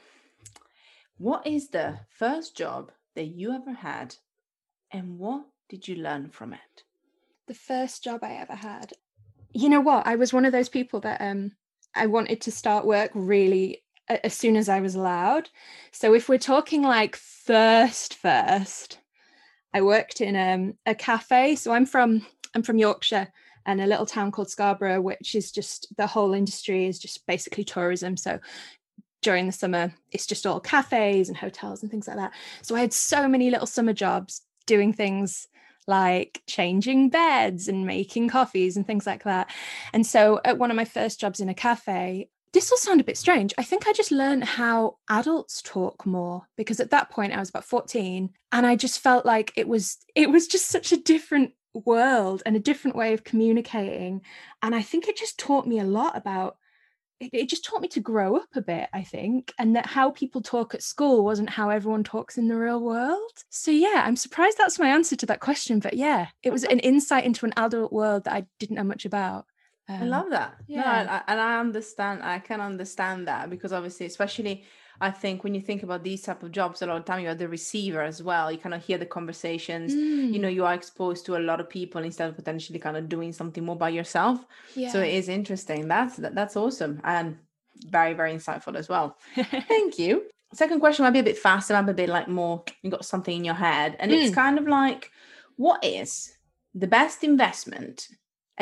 what 1.19 1.47
is 1.47 1.69
the 1.69 1.99
first 2.09 2.57
job 2.57 2.91
that 3.15 3.27
you 3.27 3.53
ever 3.53 3.73
had, 3.73 4.17
and 4.91 5.19
what 5.19 5.45
did 5.69 5.87
you 5.89 5.97
learn 5.97 6.31
from 6.31 6.53
it? 6.53 6.85
The 7.47 7.55
first 7.55 8.05
job 8.05 8.21
I 8.23 8.35
ever 8.35 8.55
had. 8.55 8.93
You 9.53 9.69
know 9.69 9.81
what? 9.81 10.07
I 10.07 10.17
was 10.17 10.33
one 10.33 10.45
of 10.45 10.53
those 10.53 10.69
people 10.69 11.01
that 11.01 11.21
um 11.21 11.53
I 11.95 12.07
wanted 12.07 12.41
to 12.43 12.53
start 12.53 12.87
work 12.87 13.11
really 13.15 13.82
as 14.09 14.35
soon 14.35 14.57
as 14.57 14.69
I 14.69 14.81
was 14.81 14.95
allowed. 14.95 15.49
So 15.93 16.15
if 16.15 16.29
we're 16.29 16.39
talking 16.39 16.83
like 16.83 17.17
first, 17.17 18.15
first, 18.15 18.99
I 19.75 19.83
worked 19.83 20.21
in 20.21 20.37
um, 20.37 20.75
a 20.87 20.95
cafe. 20.95 21.57
So 21.57 21.73
I'm 21.73 21.87
from 21.87 22.27
I'm 22.55 22.63
from 22.63 22.79
Yorkshire 22.79 23.29
and 23.65 23.81
a 23.81 23.87
little 23.87 24.07
town 24.07 24.31
called 24.31 24.51
Scarborough, 24.51 25.01
which 25.01 25.35
is 25.35 25.53
just 25.53 25.95
the 25.97 26.07
whole 26.07 26.35
industry 26.35 26.87
is 26.87 26.99
just 26.99 27.27
basically 27.27 27.65
tourism. 27.65 28.17
So 28.17 28.41
during 29.23 29.47
the 29.47 29.53
summer, 29.53 29.95
it's 30.11 30.27
just 30.27 30.47
all 30.47 30.61
cafes 30.61 31.29
and 31.29 31.37
hotels 31.37 31.83
and 31.83 31.91
things 31.91 32.09
like 32.09 32.17
that. 32.17 32.33
So 32.63 32.75
I 32.75 32.81
had 32.81 32.93
so 32.93 33.29
many 33.29 33.51
little 33.51 33.67
summer 33.67 33.93
jobs 33.93 34.43
doing 34.67 34.93
things 34.93 35.49
like 35.87 36.43
changing 36.47 37.09
beds 37.09 37.69
and 37.69 37.87
making 37.87 38.29
coffees 38.29 38.77
and 38.77 38.87
things 38.87 39.07
like 39.07 39.25
that. 39.25 39.51
And 39.93 40.07
so 40.07 40.41
at 40.45 40.59
one 40.59 40.71
of 40.71 40.77
my 40.77 40.85
first 40.85 41.21
jobs 41.21 41.41
in 41.41 41.49
a 41.49 41.55
cafe, 41.55 42.29
this 42.53 42.71
will 42.71 42.79
sound 42.79 43.01
a 43.01 43.05
bit 43.05 43.17
strange. 43.17 43.55
I 43.57 43.63
think 43.63 43.87
I 43.87 43.93
just 43.93 44.11
learned 44.11 44.45
how 44.45 44.99
adults 45.09 45.63
talk 45.63 46.05
more 46.05 46.47
because 46.57 46.81
at 46.81 46.91
that 46.91 47.11
point 47.11 47.33
I 47.33 47.39
was 47.39 47.49
about 47.49 47.65
14 47.65 48.31
and 48.53 48.67
I 48.67 48.77
just 48.77 49.01
felt 49.01 49.25
like 49.25 49.53
it 49.57 49.67
was 49.67 49.99
it 50.15 50.31
was 50.31 50.47
just 50.47 50.69
such 50.69 50.93
a 50.93 50.97
different 50.97 51.53
world 51.73 52.43
and 52.45 52.55
a 52.55 52.61
different 52.61 52.97
way 52.97 53.15
of 53.15 53.25
communicating 53.25 54.21
and 54.63 54.75
I 54.75 54.83
think 54.83 55.09
it 55.09 55.17
just 55.17 55.39
taught 55.39 55.67
me 55.67 55.79
a 55.79 55.85
lot 55.85 56.17
about 56.17 56.57
it, 57.23 57.31
it 57.33 57.49
just 57.49 57.65
taught 57.65 57.81
me 57.81 57.89
to 57.89 58.01
grow 58.01 58.37
up 58.37 58.49
a 58.55 58.61
bit, 58.61 58.89
I 58.93 59.03
think, 59.03 59.53
and 59.59 59.77
that 59.77 59.87
how 59.87 60.11
people 60.11 60.43
talk 60.43 60.75
at 60.75 60.83
school 60.83 61.25
wasn't 61.25 61.51
how 61.51 61.71
everyone 61.71 62.03
talks 62.03 62.37
in 62.37 62.49
the 62.49 62.57
real 62.57 62.81
world. 62.81 63.31
So, 63.49 63.71
yeah, 63.71 64.03
I'm 64.05 64.17
surprised 64.17 64.59
that's 64.59 64.79
my 64.79 64.89
answer 64.89 65.15
to 65.17 65.27
that 65.27 65.41
question. 65.41 65.79
But 65.79 65.95
yeah, 65.95 66.29
it 66.43 66.53
was 66.53 66.65
an 66.65 66.81
insight 66.81 67.25
into 67.25 67.47
an 67.47 67.55
adult 67.57 67.93
world 67.93 68.25
that 68.25 68.35
I 68.35 68.47
didn't 68.59 68.77
know 68.77 68.85
much 68.85 69.05
about. 69.05 69.47
Um, 69.89 70.03
I 70.03 70.05
love 70.05 70.31
that. 70.31 70.57
Yeah. 70.67 70.81
No, 70.81 71.13
I, 71.13 71.23
and 71.27 71.41
I 71.41 71.59
understand, 71.59 72.23
I 72.23 72.39
can 72.39 72.61
understand 72.61 73.27
that 73.29 73.51
because 73.51 73.73
obviously, 73.73 74.07
especially 74.07 74.65
I 75.01 75.11
think 75.11 75.43
when 75.43 75.53
you 75.53 75.61
think 75.61 75.83
about 75.83 76.05
these 76.05 76.23
type 76.23 76.45
of 76.45 76.53
jobs, 76.53 76.81
a 76.81 76.87
lot 76.87 76.97
of 76.97 77.05
time 77.05 77.25
you're 77.25 77.35
the 77.35 77.49
receiver 77.49 78.03
as 78.03 78.23
well. 78.23 78.53
You 78.53 78.59
kind 78.59 78.75
of 78.75 78.85
hear 78.85 78.99
the 78.99 79.07
conversations. 79.07 79.93
Mm. 79.93 80.33
You 80.33 80.39
know, 80.39 80.49
mm. 80.49 80.55
you 80.55 80.65
are 80.65 80.75
exposed 80.75 81.27
to 81.27 81.37
a 81.37 81.41
lot 81.41 81.61
of 81.61 81.69
people 81.69 82.05
instead 82.05 82.29
of 82.29 82.37
potentially 82.37 82.79
kind 82.79 82.97
of 82.97 83.09
doing 83.09 83.33
something 83.33 83.65
more 83.65 83.75
by 83.75 83.89
yourself. 83.89 84.45
Yeah. 84.77 84.93
So 84.93 85.01
it 85.01 85.13
is 85.13 85.29
interesting. 85.29 85.89
That's 85.89 86.17
that, 86.19 86.37
that's 86.37 86.57
awesome 86.57 87.01
and 87.03 87.37
very 87.89 88.15
very 88.15 88.33
insightful 88.33 88.77
as 88.77 88.89
well. 88.89 89.17
Thank 89.35 89.99
you. 89.99 90.25
Second 90.55 90.79
question 90.79 91.05
might 91.05 91.11
be 91.11 91.19
a 91.19 91.25
bit 91.25 91.39
faster, 91.39 91.75
might 91.75 91.83
be 91.83 91.91
a 91.93 91.95
bit 91.95 92.09
like 92.09 92.29
more. 92.29 92.63
You 92.83 92.91
got 92.91 93.05
something 93.05 93.37
in 93.37 93.45
your 93.45 93.55
head, 93.55 93.97
and 93.99 94.13
mm. 94.13 94.23
it's 94.23 94.35
kind 94.35 94.59
of 94.59 94.69
like, 94.69 95.11
what 95.57 95.83
is 95.83 96.37
the 96.75 96.87
best 96.87 97.25
investment 97.25 98.09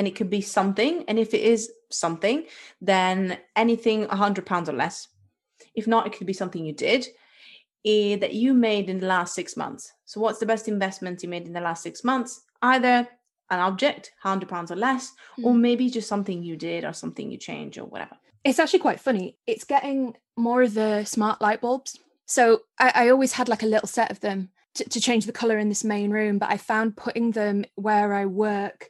and 0.00 0.08
it 0.08 0.16
could 0.16 0.30
be 0.30 0.40
something 0.40 1.04
and 1.08 1.18
if 1.18 1.34
it 1.34 1.42
is 1.42 1.70
something 1.90 2.44
then 2.80 3.36
anything 3.54 4.04
a 4.04 4.16
hundred 4.16 4.46
pounds 4.46 4.68
or 4.68 4.72
less 4.72 5.08
if 5.74 5.86
not, 5.86 6.06
it 6.06 6.12
could 6.12 6.26
be 6.26 6.32
something 6.32 6.64
you 6.64 6.72
did 6.72 7.06
uh, 7.86 8.16
that 8.20 8.34
you 8.34 8.54
made 8.54 8.90
in 8.90 9.00
the 9.00 9.06
last 9.06 9.34
six 9.34 9.56
months. 9.56 9.92
So, 10.04 10.20
what's 10.20 10.38
the 10.38 10.46
best 10.46 10.68
investment 10.68 11.22
you 11.22 11.28
made 11.28 11.46
in 11.46 11.52
the 11.52 11.60
last 11.60 11.82
six 11.82 12.04
months? 12.04 12.42
Either 12.62 13.08
an 13.50 13.60
object, 13.60 14.12
hundred 14.20 14.48
pounds 14.48 14.70
or 14.70 14.76
less, 14.76 15.12
mm. 15.38 15.44
or 15.44 15.54
maybe 15.54 15.90
just 15.90 16.08
something 16.08 16.42
you 16.42 16.56
did 16.56 16.84
or 16.84 16.92
something 16.92 17.30
you 17.30 17.38
changed 17.38 17.78
or 17.78 17.84
whatever. 17.84 18.16
It's 18.44 18.58
actually 18.58 18.78
quite 18.80 19.00
funny. 19.00 19.36
It's 19.46 19.64
getting 19.64 20.16
more 20.36 20.62
of 20.62 20.74
the 20.74 21.04
smart 21.04 21.40
light 21.40 21.60
bulbs. 21.60 21.98
So 22.26 22.62
I, 22.78 22.92
I 22.94 23.08
always 23.10 23.32
had 23.32 23.48
like 23.48 23.62
a 23.62 23.66
little 23.66 23.88
set 23.88 24.10
of 24.10 24.20
them 24.20 24.50
to, 24.76 24.84
to 24.84 25.00
change 25.00 25.26
the 25.26 25.32
color 25.32 25.58
in 25.58 25.68
this 25.68 25.84
main 25.84 26.10
room, 26.10 26.38
but 26.38 26.50
I 26.50 26.56
found 26.56 26.96
putting 26.96 27.32
them 27.32 27.64
where 27.74 28.14
I 28.14 28.26
work 28.26 28.88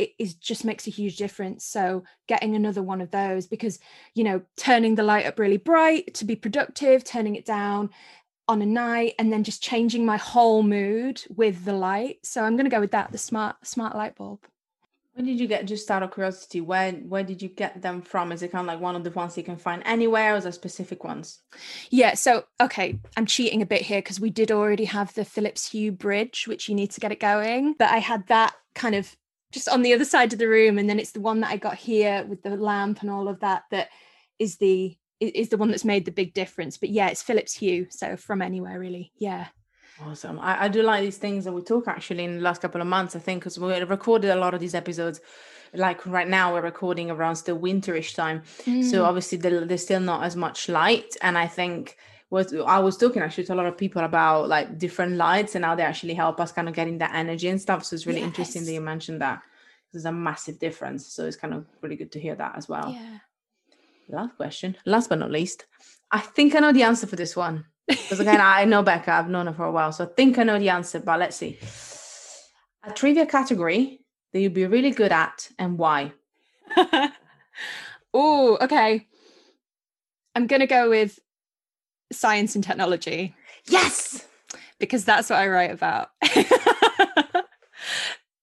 it 0.00 0.14
is 0.18 0.34
just 0.34 0.64
makes 0.64 0.86
a 0.86 0.90
huge 0.90 1.16
difference. 1.18 1.64
So 1.64 2.04
getting 2.26 2.56
another 2.56 2.82
one 2.82 3.02
of 3.02 3.10
those 3.10 3.46
because 3.46 3.78
you 4.14 4.24
know 4.24 4.40
turning 4.56 4.94
the 4.94 5.02
light 5.02 5.26
up 5.26 5.38
really 5.38 5.58
bright 5.58 6.14
to 6.14 6.24
be 6.24 6.34
productive 6.34 7.04
turning 7.04 7.36
it 7.36 7.44
down 7.44 7.90
on 8.48 8.62
a 8.62 8.66
night 8.66 9.14
and 9.18 9.30
then 9.32 9.44
just 9.44 9.62
changing 9.62 10.04
my 10.06 10.16
whole 10.16 10.62
mood 10.62 11.22
with 11.36 11.64
the 11.66 11.74
light. 11.74 12.18
So 12.22 12.42
i'm 12.42 12.56
going 12.56 12.64
to 12.64 12.76
go 12.76 12.80
with 12.80 12.92
that 12.92 13.12
the 13.12 13.18
smart 13.18 13.56
smart 13.66 13.94
light 13.94 14.16
bulb. 14.16 14.40
When 15.14 15.26
did 15.26 15.40
you 15.40 15.48
get 15.48 15.66
just 15.66 15.90
out 15.90 16.02
of 16.02 16.14
curiosity 16.14 16.62
where 16.62 16.92
where 16.92 17.22
did 17.22 17.42
you 17.42 17.50
get 17.50 17.82
them 17.82 18.00
from? 18.00 18.32
Is 18.32 18.42
it 18.42 18.52
kind 18.52 18.62
of 18.62 18.68
like 18.68 18.80
one 18.80 18.96
of 18.96 19.04
the 19.04 19.10
ones 19.10 19.36
you 19.36 19.42
can 19.42 19.58
find 19.58 19.82
anywhere 19.84 20.32
or 20.32 20.38
is 20.38 20.44
there 20.44 20.52
specific 20.52 21.04
ones? 21.04 21.40
Yeah 21.90 22.14
so 22.14 22.44
okay 22.58 22.98
i'm 23.18 23.26
cheating 23.26 23.60
a 23.60 23.66
bit 23.66 23.82
here 23.82 23.98
because 23.98 24.18
we 24.18 24.30
did 24.30 24.50
already 24.50 24.86
have 24.86 25.12
the 25.12 25.26
philips 25.26 25.70
hue 25.70 25.92
bridge 25.92 26.46
which 26.48 26.68
you 26.68 26.74
need 26.74 26.90
to 26.92 27.00
get 27.00 27.12
it 27.12 27.20
going. 27.20 27.74
But 27.78 27.90
i 27.90 27.98
had 27.98 28.26
that 28.28 28.54
kind 28.74 28.94
of 28.94 29.16
just 29.52 29.68
on 29.68 29.82
the 29.82 29.92
other 29.92 30.04
side 30.04 30.32
of 30.32 30.38
the 30.38 30.48
room 30.48 30.78
and 30.78 30.88
then 30.88 30.98
it's 30.98 31.12
the 31.12 31.20
one 31.20 31.40
that 31.40 31.50
i 31.50 31.56
got 31.56 31.74
here 31.74 32.24
with 32.28 32.42
the 32.42 32.56
lamp 32.56 33.00
and 33.02 33.10
all 33.10 33.28
of 33.28 33.40
that 33.40 33.64
that 33.70 33.88
is 34.38 34.56
the 34.56 34.96
is 35.20 35.50
the 35.50 35.56
one 35.58 35.70
that's 35.70 35.84
made 35.84 36.06
the 36.06 36.10
big 36.10 36.34
difference. 36.34 36.78
But 36.78 36.88
yeah 36.88 37.08
it's 37.08 37.22
philips 37.22 37.54
hue 37.54 37.86
so 37.90 38.16
from 38.16 38.42
anywhere 38.42 38.80
really. 38.80 39.12
Yeah. 39.16 39.46
Awesome. 40.02 40.40
I, 40.40 40.64
I 40.64 40.68
do 40.68 40.82
like 40.82 41.02
these 41.02 41.18
things 41.18 41.44
that 41.44 41.52
we 41.52 41.60
talk 41.60 41.86
actually 41.86 42.24
in 42.24 42.36
the 42.36 42.40
last 42.40 42.62
couple 42.62 42.80
of 42.80 42.86
months 42.86 43.14
i 43.14 43.18
think 43.18 43.42
because 43.42 43.58
we 43.58 43.78
recorded 43.80 44.30
a 44.30 44.36
lot 44.36 44.54
of 44.54 44.60
these 44.60 44.74
episodes 44.74 45.20
like 45.74 46.04
right 46.06 46.26
now 46.26 46.54
we're 46.54 46.62
recording 46.62 47.10
around 47.10 47.36
still 47.36 47.58
winterish 47.58 48.14
time. 48.14 48.42
Mm. 48.64 48.82
so 48.90 49.04
obviously 49.04 49.36
there's 49.38 49.82
still 49.82 50.00
not 50.00 50.24
as 50.24 50.36
much 50.36 50.68
light 50.70 51.16
and 51.20 51.36
i 51.36 51.46
think 51.46 51.98
was 52.30 52.54
I 52.54 52.78
was 52.78 52.96
talking 52.96 53.22
actually 53.22 53.44
to 53.44 53.54
a 53.54 53.56
lot 53.56 53.66
of 53.66 53.76
people 53.76 54.02
about 54.02 54.48
like 54.48 54.78
different 54.78 55.16
lights 55.16 55.56
and 55.56 55.64
how 55.64 55.74
they 55.74 55.82
actually 55.82 56.14
help 56.14 56.40
us 56.40 56.52
kind 56.52 56.68
of 56.68 56.74
getting 56.74 56.98
that 56.98 57.14
energy 57.14 57.48
and 57.48 57.60
stuff. 57.60 57.84
So 57.84 57.94
it's 57.94 58.06
really 58.06 58.20
yes. 58.20 58.28
interesting 58.28 58.64
that 58.64 58.72
you 58.72 58.80
mentioned 58.80 59.20
that. 59.20 59.42
There's 59.92 60.04
a 60.04 60.12
massive 60.12 60.60
difference. 60.60 61.08
So 61.08 61.26
it's 61.26 61.36
kind 61.36 61.52
of 61.52 61.66
really 61.80 61.96
good 61.96 62.12
to 62.12 62.20
hear 62.20 62.36
that 62.36 62.56
as 62.56 62.68
well. 62.68 62.92
Yeah. 62.92 63.18
Last 64.08 64.36
question. 64.36 64.76
Last 64.86 65.08
but 65.08 65.18
not 65.18 65.32
least. 65.32 65.66
I 66.12 66.20
think 66.20 66.54
I 66.54 66.60
know 66.60 66.72
the 66.72 66.84
answer 66.84 67.08
for 67.08 67.16
this 67.16 67.34
one. 67.34 67.64
Because 67.88 68.20
again, 68.20 68.40
I 68.40 68.64
know 68.66 68.84
Becca, 68.84 69.10
I've 69.12 69.28
known 69.28 69.48
her 69.48 69.52
for 69.52 69.64
a 69.64 69.72
while. 69.72 69.90
So 69.90 70.04
I 70.04 70.08
think 70.08 70.38
I 70.38 70.44
know 70.44 70.60
the 70.60 70.68
answer, 70.68 71.00
but 71.00 71.18
let's 71.18 71.36
see. 71.36 71.58
A 72.84 72.92
trivia 72.92 73.26
category 73.26 74.00
that 74.32 74.40
you'd 74.40 74.54
be 74.54 74.66
really 74.66 74.92
good 74.92 75.10
at 75.10 75.48
and 75.58 75.76
why? 75.76 76.12
oh, 78.14 78.58
okay. 78.60 79.08
I'm 80.36 80.46
gonna 80.46 80.68
go 80.68 80.88
with 80.88 81.18
science 82.12 82.54
and 82.54 82.64
technology. 82.64 83.34
Yes, 83.66 84.26
because 84.78 85.04
that's 85.04 85.30
what 85.30 85.38
I 85.38 85.48
write 85.48 85.70
about. 85.70 86.10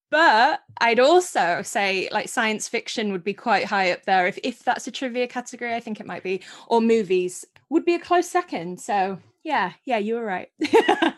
but 0.10 0.62
I'd 0.80 1.00
also 1.00 1.62
say 1.64 2.10
like 2.12 2.30
science 2.30 2.68
fiction 2.68 3.12
would 3.12 3.24
be 3.24 3.34
quite 3.34 3.66
high 3.66 3.92
up 3.92 4.04
there. 4.06 4.28
If 4.28 4.38
if 4.44 4.64
that's 4.64 4.88
a 4.88 4.92
trivia 4.92 5.28
category, 5.28 5.74
I 5.74 5.80
think 5.80 6.00
it 6.00 6.06
might 6.06 6.24
be, 6.24 6.42
or 6.68 6.82
movies 6.82 7.46
would 7.70 7.86
be 7.86 7.96
a 7.96 8.00
close 8.00 8.30
second. 8.30 8.80
So 8.80 9.20
yeah, 9.44 9.72
yeah, 9.86 9.98
you 9.98 10.16
were 10.16 10.26
right. 10.26 10.50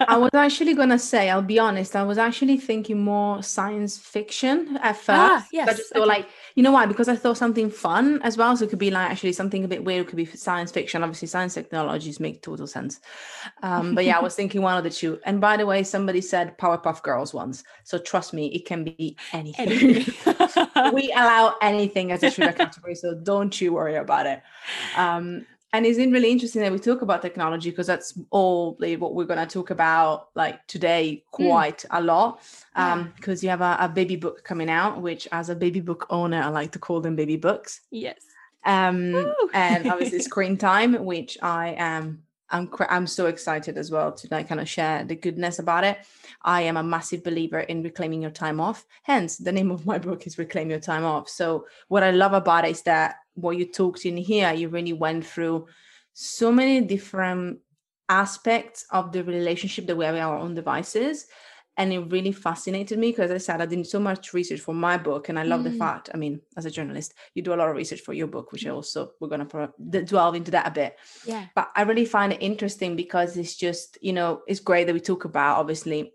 I 0.08 0.18
was 0.20 0.30
actually 0.36 0.76
gonna 0.76 1.00
say, 1.00 1.32
I'll 1.32 1.42
be 1.42 1.58
honest, 1.58 1.96
I 1.96 2.04
was 2.04 2.20
actually 2.20 2.58
thinking 2.58 3.00
more 3.04 3.42
science 3.42 3.98
fiction 3.98 4.78
at 4.78 4.92
ah, 4.92 4.94
first. 4.94 5.08
Ah, 5.10 5.48
yes. 5.52 5.68
I 5.68 5.74
just 5.74 5.94
thought 5.94 6.02
okay. 6.04 6.10
like, 6.10 6.30
you 6.60 6.64
know 6.64 6.74
why? 6.74 6.86
Because 6.86 7.08
I 7.08 7.16
thought 7.16 7.38
something 7.38 7.70
fun 7.70 8.22
as 8.22 8.36
well. 8.36 8.58
So 8.58 8.66
it 8.66 8.70
could 8.70 8.80
be 8.80 8.92
like 8.92 9.10
actually 9.10 9.32
something 9.32 9.64
a 9.64 9.68
bit 9.70 9.86
weird, 9.86 10.02
it 10.02 10.10
could 10.10 10.18
be 10.18 10.26
science 10.26 10.74
fiction. 10.74 11.04
Obviously, 11.04 11.30
science 11.30 11.54
technologies 11.54 12.20
make 12.20 12.42
total 12.42 12.68
sense. 12.68 13.00
Um, 13.64 13.96
but 13.96 14.04
yeah, 14.04 14.18
I 14.18 14.22
was 14.22 14.36
thinking 14.40 14.62
one 14.62 14.78
of 14.78 14.84
the 14.84 14.90
two. 14.90 15.22
And 15.24 15.40
by 15.40 15.56
the 15.56 15.66
way, 15.66 15.84
somebody 15.84 16.20
said 16.20 16.58
Powerpuff 16.58 17.02
Girls 17.02 17.34
once. 17.34 17.64
So 17.86 17.98
trust 17.98 18.34
me, 18.34 18.48
it 18.48 18.66
can 18.66 18.84
be 18.84 19.16
anything. 19.32 19.70
anything. 19.70 20.94
we 20.94 21.14
allow 21.14 21.56
anything 21.62 22.12
as 22.12 22.24
a 22.24 22.30
trivia 22.30 22.52
category, 22.52 22.96
so 22.96 23.16
don't 23.16 23.62
you 23.62 23.72
worry 23.72 23.96
about 23.96 24.26
it. 24.26 24.42
Um, 24.98 25.46
and 25.72 25.86
it's 25.86 25.98
really 25.98 26.32
interesting 26.32 26.62
that 26.62 26.72
we 26.72 26.80
talk 26.80 27.02
about 27.02 27.22
technology 27.22 27.70
because 27.70 27.88
that's 27.88 28.18
all 28.32 28.78
what 28.80 29.14
we're 29.14 29.26
going 29.26 29.40
to 29.40 29.52
talk 29.52 29.70
about 29.70 30.30
like 30.36 30.66
today 30.68 31.24
hmm. 31.32 31.44
quite 31.44 31.80
mm. 31.80 31.98
a 31.98 32.02
lot 32.02 32.42
um 32.76 33.12
because 33.16 33.44
yeah. 33.44 33.48
you 33.48 33.52
have 33.52 33.62
a, 33.62 33.86
a, 33.86 33.90
baby 33.90 34.16
book 34.16 34.44
coming 34.44 34.70
out 34.70 35.02
which 35.02 35.28
as 35.32 35.50
a 35.50 35.56
baby 35.56 35.80
book 35.80 36.06
owner 36.10 36.42
i 36.42 36.48
like 36.48 36.72
to 36.72 36.80
call 36.80 37.02
them 37.02 37.16
baby 37.16 37.38
books 37.38 37.82
yes 37.92 38.22
um 38.66 39.34
and 39.54 39.90
obviously 39.90 40.20
screen 40.20 40.58
time 40.58 40.94
which 41.06 41.38
i 41.42 41.76
am 41.78 42.24
I'm 42.52 42.70
I'm 42.90 43.08
so 43.08 43.28
excited 43.28 43.78
as 43.78 43.92
well 43.92 44.12
to 44.12 44.28
like 44.32 44.48
kind 44.48 44.62
of 44.62 44.68
share 44.68 45.04
the 45.04 45.16
goodness 45.16 45.60
about 45.60 45.84
it. 45.84 46.00
I 46.42 46.62
am 46.62 46.78
a 46.78 46.84
massive 46.84 47.24
believer 47.24 47.60
in 47.60 47.84
reclaiming 47.84 48.22
your 48.22 48.32
time 48.32 48.60
off. 48.60 48.86
Hence, 49.04 49.38
the 49.38 49.52
name 49.52 49.72
of 49.72 49.86
my 49.86 49.98
book 50.00 50.26
is 50.26 50.38
Reclaim 50.38 50.70
Your 50.70 50.80
Time 50.80 51.04
Off. 51.04 51.30
So, 51.30 51.68
what 51.90 52.04
I 52.04 52.12
love 52.12 52.34
about 52.34 52.66
it 52.66 52.72
is 52.72 52.82
that 52.84 53.18
what 53.42 53.58
you 53.58 53.66
talked 53.66 54.06
in 54.06 54.18
here, 54.18 54.54
you 54.54 54.70
really 54.70 54.94
went 54.94 55.26
through 55.26 55.68
so 56.14 56.52
many 56.52 56.82
different 56.82 57.60
aspects 58.08 58.86
of 58.92 59.12
the 59.12 59.24
relationship 59.24 59.86
that 59.88 59.96
we 59.96 60.06
have 60.06 60.16
with 60.16 60.24
our 60.24 60.38
own 60.38 60.56
devices 60.56 61.28
and 61.80 61.94
it 61.94 62.00
really 62.12 62.34
fascinated 62.34 63.00
me 63.00 63.12
because 63.12 63.32
I 63.32 63.38
said 63.38 63.62
I 63.62 63.66
did 63.66 63.88
so 63.88 64.02
much 64.02 64.34
research 64.34 64.60
for 64.60 64.74
my 64.74 64.98
book, 64.98 65.30
and 65.30 65.40
I 65.40 65.44
love 65.44 65.62
mm. 65.62 65.72
the 65.72 65.78
fact. 65.78 66.10
I 66.14 66.18
mean, 66.18 66.42
as 66.58 66.66
a 66.66 66.70
journalist, 66.70 67.14
you 67.34 67.42
do 67.42 67.54
a 67.54 67.56
lot 67.56 67.70
of 67.70 67.76
research 67.76 68.02
for 68.02 68.12
your 68.12 68.28
book, 68.28 68.52
which 68.52 68.68
I 68.68 68.72
also 68.72 69.12
we're 69.22 69.30
gonna 69.30 69.46
pro- 69.46 69.74
delve 69.90 70.36
into 70.36 70.52
that 70.52 70.68
a 70.68 70.72
bit. 70.72 70.98
Yeah. 71.26 71.46
But 71.56 71.70
I 71.78 71.84
really 71.84 72.04
find 72.04 72.34
it 72.34 72.42
interesting 72.42 72.98
because 72.98 73.38
it's 73.38 73.56
just 73.56 73.98
you 74.02 74.12
know 74.12 74.42
it's 74.46 74.60
great 74.60 74.88
that 74.88 74.94
we 74.94 75.00
talk 75.00 75.24
about 75.24 75.58
obviously 75.58 76.12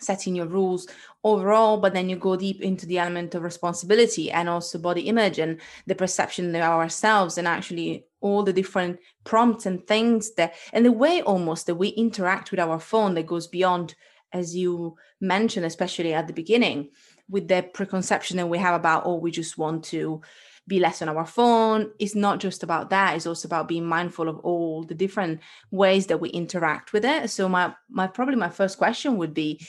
setting 0.00 0.34
your 0.34 0.46
rules 0.46 0.86
overall 1.24 1.78
but 1.78 1.94
then 1.94 2.08
you 2.08 2.16
go 2.16 2.36
deep 2.36 2.60
into 2.60 2.86
the 2.86 2.98
element 2.98 3.34
of 3.34 3.42
responsibility 3.42 4.30
and 4.30 4.48
also 4.48 4.78
body 4.78 5.02
image 5.02 5.38
and 5.38 5.60
the 5.86 5.94
perception 5.94 6.54
of 6.54 6.62
ourselves 6.62 7.38
and 7.38 7.48
actually 7.48 8.04
all 8.20 8.42
the 8.42 8.52
different 8.52 8.98
prompts 9.24 9.66
and 9.66 9.86
things 9.86 10.34
that 10.34 10.54
and 10.72 10.84
the 10.84 10.92
way 10.92 11.22
almost 11.22 11.66
that 11.66 11.74
we 11.74 11.88
interact 11.88 12.50
with 12.50 12.60
our 12.60 12.78
phone 12.78 13.14
that 13.14 13.26
goes 13.26 13.46
beyond 13.46 13.94
as 14.32 14.54
you 14.54 14.96
mentioned, 15.20 15.66
especially 15.66 16.14
at 16.14 16.26
the 16.26 16.32
beginning, 16.32 16.90
with 17.28 17.48
the 17.48 17.62
preconception 17.74 18.36
that 18.36 18.48
we 18.48 18.58
have 18.58 18.74
about, 18.74 19.04
oh, 19.04 19.16
we 19.16 19.30
just 19.30 19.58
want 19.58 19.84
to 19.84 20.20
be 20.66 20.78
less 20.78 21.00
on 21.00 21.08
our 21.08 21.26
phone. 21.26 21.90
It's 21.98 22.14
not 22.14 22.40
just 22.40 22.62
about 22.62 22.90
that. 22.90 23.16
It's 23.16 23.26
also 23.26 23.48
about 23.48 23.68
being 23.68 23.86
mindful 23.86 24.28
of 24.28 24.38
all 24.40 24.84
the 24.84 24.94
different 24.94 25.40
ways 25.70 26.06
that 26.06 26.20
we 26.20 26.28
interact 26.30 26.92
with 26.92 27.04
it. 27.06 27.30
So 27.30 27.48
my 27.48 27.74
my 27.88 28.06
probably 28.06 28.36
my 28.36 28.50
first 28.50 28.76
question 28.76 29.16
would 29.16 29.32
be 29.32 29.66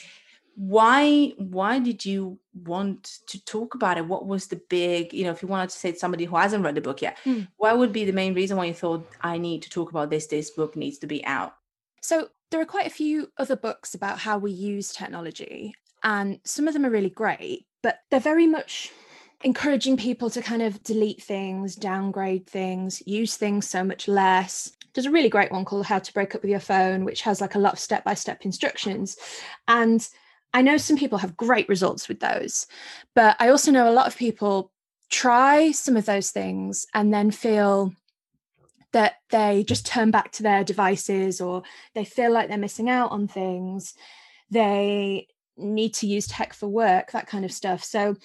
why 0.60 1.32
why 1.38 1.78
did 1.78 2.04
you 2.04 2.38
want 2.52 3.20
to 3.26 3.42
talk 3.46 3.74
about 3.74 3.96
it? 3.96 4.04
What 4.04 4.26
was 4.26 4.48
the 4.48 4.60
big 4.68 5.14
you 5.14 5.24
know 5.24 5.30
if 5.30 5.40
you 5.40 5.48
wanted 5.48 5.70
to 5.70 5.78
say 5.78 5.92
to 5.92 5.98
somebody 5.98 6.26
who 6.26 6.36
hasn't 6.36 6.62
read 6.62 6.74
the 6.74 6.82
book 6.82 7.00
yet 7.00 7.16
mm. 7.24 7.48
what 7.56 7.78
would 7.78 7.94
be 7.94 8.04
the 8.04 8.12
main 8.12 8.34
reason 8.34 8.58
why 8.58 8.66
you 8.66 8.74
thought 8.74 9.08
i 9.22 9.38
need 9.38 9.62
to 9.62 9.70
talk 9.70 9.88
about 9.88 10.10
this 10.10 10.26
this 10.26 10.50
book 10.50 10.76
needs 10.76 10.98
to 10.98 11.06
be 11.06 11.24
out 11.24 11.54
so 12.02 12.28
there 12.50 12.60
are 12.60 12.66
quite 12.66 12.86
a 12.86 12.90
few 12.90 13.32
other 13.38 13.56
books 13.56 13.94
about 13.94 14.18
how 14.18 14.36
we 14.36 14.52
use 14.52 14.92
technology 14.92 15.72
and 16.02 16.38
some 16.44 16.68
of 16.68 16.74
them 16.74 16.84
are 16.84 16.90
really 16.90 17.08
great 17.08 17.64
but 17.82 18.00
they're 18.10 18.20
very 18.20 18.46
much 18.46 18.90
encouraging 19.42 19.96
people 19.96 20.28
to 20.28 20.42
kind 20.42 20.60
of 20.60 20.82
delete 20.82 21.22
things 21.22 21.74
downgrade 21.74 22.46
things 22.46 23.02
use 23.06 23.38
things 23.38 23.66
so 23.66 23.82
much 23.82 24.08
less. 24.08 24.76
There's 24.92 25.06
a 25.06 25.10
really 25.10 25.30
great 25.30 25.52
one 25.52 25.64
called 25.64 25.86
how 25.86 26.00
to 26.00 26.12
break 26.12 26.34
up 26.34 26.42
with 26.42 26.50
your 26.50 26.60
phone 26.60 27.06
which 27.06 27.22
has 27.22 27.40
like 27.40 27.54
a 27.54 27.58
lot 27.58 27.72
of 27.72 27.78
step 27.78 28.04
by 28.04 28.12
step 28.12 28.44
instructions 28.44 29.16
and 29.66 30.06
I 30.52 30.62
know 30.62 30.76
some 30.76 30.96
people 30.96 31.18
have 31.18 31.36
great 31.36 31.68
results 31.68 32.08
with 32.08 32.20
those, 32.20 32.66
but 33.14 33.36
I 33.38 33.48
also 33.50 33.70
know 33.70 33.88
a 33.88 33.92
lot 33.92 34.06
of 34.06 34.16
people 34.16 34.72
try 35.10 35.70
some 35.72 35.96
of 35.96 36.06
those 36.06 36.30
things 36.30 36.86
and 36.94 37.12
then 37.12 37.30
feel 37.30 37.92
that 38.92 39.14
they 39.30 39.64
just 39.64 39.86
turn 39.86 40.10
back 40.10 40.32
to 40.32 40.42
their 40.42 40.64
devices 40.64 41.40
or 41.40 41.62
they 41.94 42.04
feel 42.04 42.32
like 42.32 42.48
they're 42.48 42.58
missing 42.58 42.90
out 42.90 43.12
on 43.12 43.28
things. 43.28 43.94
They 44.50 45.28
need 45.56 45.94
to 45.94 46.06
use 46.06 46.26
tech 46.26 46.52
for 46.52 46.68
work, 46.68 47.12
that 47.12 47.26
kind 47.26 47.44
of 47.44 47.52
stuff. 47.52 47.84
So 47.84 48.16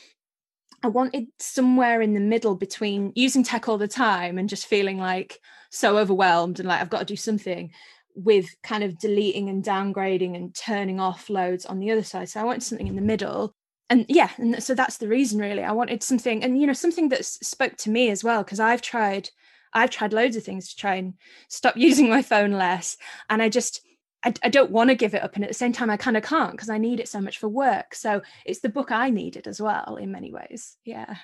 I 0.83 0.87
wanted 0.87 1.27
somewhere 1.39 2.01
in 2.01 2.13
the 2.13 2.19
middle 2.19 2.55
between 2.55 3.11
using 3.15 3.43
tech 3.43 3.67
all 3.67 3.77
the 3.77 3.87
time 3.87 4.37
and 4.37 4.49
just 4.49 4.67
feeling 4.67 4.97
like 4.97 5.39
so 5.69 5.97
overwhelmed 5.97 6.59
and 6.59 6.67
like 6.67 6.81
I've 6.81 6.89
got 6.89 6.99
to 6.99 7.05
do 7.05 7.15
something 7.15 7.71
with 8.15 8.55
kind 8.63 8.83
of 8.83 8.97
deleting 8.97 9.49
and 9.49 9.63
downgrading 9.63 10.35
and 10.35 10.55
turning 10.55 10.99
off 10.99 11.29
loads 11.29 11.65
on 11.65 11.79
the 11.79 11.91
other 11.91 12.03
side. 12.03 12.29
So 12.29 12.39
I 12.39 12.43
wanted 12.43 12.63
something 12.63 12.87
in 12.87 12.95
the 12.95 13.01
middle. 13.01 13.53
And 13.89 14.05
yeah, 14.09 14.31
and 14.37 14.63
so 14.63 14.73
that's 14.73 14.97
the 14.97 15.07
reason 15.07 15.39
really. 15.39 15.63
I 15.63 15.73
wanted 15.73 16.01
something 16.01 16.43
and 16.43 16.59
you 16.59 16.65
know 16.65 16.73
something 16.73 17.09
that 17.09 17.25
spoke 17.25 17.75
to 17.77 17.89
me 17.89 18.09
as 18.09 18.23
well 18.23 18.43
because 18.43 18.59
I've 18.59 18.81
tried 18.81 19.29
I've 19.73 19.89
tried 19.89 20.13
loads 20.13 20.37
of 20.37 20.43
things 20.43 20.69
to 20.69 20.75
try 20.75 20.95
and 20.95 21.13
stop 21.49 21.77
using 21.77 22.09
my 22.09 22.21
phone 22.21 22.53
less 22.53 22.97
and 23.29 23.41
I 23.43 23.49
just 23.49 23.81
I, 24.23 24.33
I 24.41 24.49
don't 24.49 24.71
want 24.71 24.89
to 24.89 24.95
give 24.95 25.13
it 25.13 25.21
up 25.21 25.35
and 25.35 25.43
at 25.43 25.49
the 25.49 25.53
same 25.53 25.73
time 25.73 25.91
I 25.91 25.97
kind 25.97 26.17
of 26.17 26.23
can't 26.23 26.53
because 26.53 26.69
I 26.69 26.79
need 26.79 26.99
it 26.99 27.09
so 27.09 27.21
much 27.21 27.37
for 27.37 27.47
work. 27.47 27.93
So 27.93 28.23
it's 28.45 28.61
the 28.61 28.69
book 28.69 28.91
I 28.91 29.11
needed 29.11 29.45
as 29.45 29.61
well 29.61 29.97
in 29.97 30.11
many 30.11 30.31
ways. 30.31 30.77
Yeah. 30.83 31.17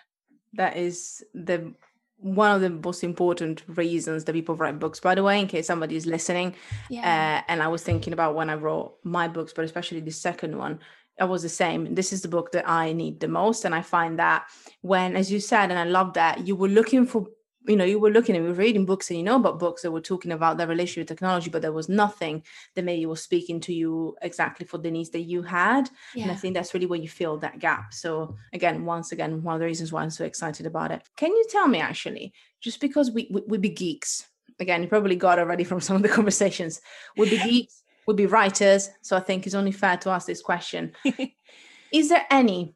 That 0.53 0.77
is 0.77 1.23
the 1.33 1.73
one 2.21 2.51
of 2.51 2.61
the 2.61 2.69
most 2.69 3.03
important 3.03 3.63
reasons 3.67 4.23
that 4.23 4.33
people 4.33 4.55
write 4.55 4.79
books 4.79 4.99
by 4.99 5.15
the 5.15 5.23
way 5.23 5.39
in 5.39 5.47
case 5.47 5.67
somebody 5.67 5.95
is 5.95 6.05
listening 6.05 6.55
yeah. 6.89 7.01
uh, 7.01 7.51
and 7.51 7.61
i 7.61 7.67
was 7.67 7.83
thinking 7.83 8.13
about 8.13 8.35
when 8.35 8.49
i 8.49 8.53
wrote 8.53 8.95
my 9.03 9.27
books 9.27 9.53
but 9.53 9.65
especially 9.65 9.99
the 9.99 10.11
second 10.11 10.57
one 10.57 10.79
I 11.19 11.25
was 11.25 11.43
the 11.43 11.49
same. 11.49 11.93
This 11.93 12.11
is 12.11 12.23
the 12.23 12.27
book 12.27 12.51
that 12.53 12.67
I 12.67 12.93
need 12.93 13.19
the 13.19 13.27
most. 13.27 13.63
And 13.63 13.75
I 13.75 13.81
find 13.81 14.17
that 14.17 14.47
when, 14.81 15.15
as 15.15 15.31
you 15.31 15.39
said, 15.39 15.69
and 15.69 15.77
I 15.77 15.83
love 15.83 16.13
that, 16.13 16.47
you 16.47 16.55
were 16.55 16.67
looking 16.67 17.05
for 17.05 17.27
you 17.67 17.75
know, 17.75 17.85
you 17.85 17.99
were 17.99 18.09
looking 18.09 18.35
and 18.35 18.43
you 18.43 18.49
were 18.49 18.55
reading 18.55 18.85
books 18.85 19.09
and 19.09 19.17
you 19.17 19.23
know 19.23 19.35
about 19.35 19.59
books 19.59 19.83
that 19.83 19.91
were 19.91 20.01
talking 20.01 20.31
about 20.31 20.57
their 20.57 20.67
relationship 20.67 21.01
with 21.01 21.17
technology, 21.17 21.49
but 21.49 21.61
there 21.61 21.71
was 21.71 21.89
nothing 21.89 22.43
that 22.75 22.83
maybe 22.83 23.05
was 23.05 23.21
speaking 23.21 23.59
to 23.61 23.73
you 23.73 24.15
exactly 24.21 24.65
for 24.65 24.77
the 24.77 24.89
needs 24.89 25.11
that 25.11 25.21
you 25.21 25.43
had. 25.43 25.89
Yeah. 26.15 26.23
And 26.23 26.31
I 26.31 26.35
think 26.35 26.55
that's 26.55 26.73
really 26.73 26.87
where 26.87 26.99
you 26.99 27.09
fill 27.09 27.37
that 27.37 27.59
gap. 27.59 27.93
So 27.93 28.35
again, 28.53 28.85
once 28.85 29.11
again, 29.11 29.43
one 29.43 29.55
of 29.55 29.59
the 29.59 29.65
reasons 29.65 29.91
why 29.91 30.01
I'm 30.01 30.09
so 30.09 30.25
excited 30.25 30.65
about 30.65 30.91
it. 30.91 31.03
Can 31.17 31.29
you 31.29 31.45
tell 31.49 31.67
me 31.67 31.79
actually, 31.79 32.33
just 32.61 32.79
because 32.81 33.11
we 33.11 33.27
we, 33.31 33.41
we 33.47 33.57
be 33.57 33.69
geeks, 33.69 34.27
again, 34.59 34.81
you 34.81 34.89
probably 34.89 35.15
got 35.15 35.39
already 35.39 35.63
from 35.63 35.81
some 35.81 35.95
of 35.95 36.01
the 36.01 36.09
conversations, 36.09 36.81
we 37.15 37.29
be 37.29 37.37
geeks, 37.43 37.83
we 38.07 38.15
be 38.15 38.25
writers. 38.25 38.89
So 39.01 39.15
I 39.15 39.19
think 39.19 39.45
it's 39.45 39.55
only 39.55 39.71
fair 39.71 39.97
to 39.97 40.09
ask 40.09 40.25
this 40.25 40.41
question. 40.41 40.93
Is 41.93 42.09
there 42.09 42.25
any 42.31 42.75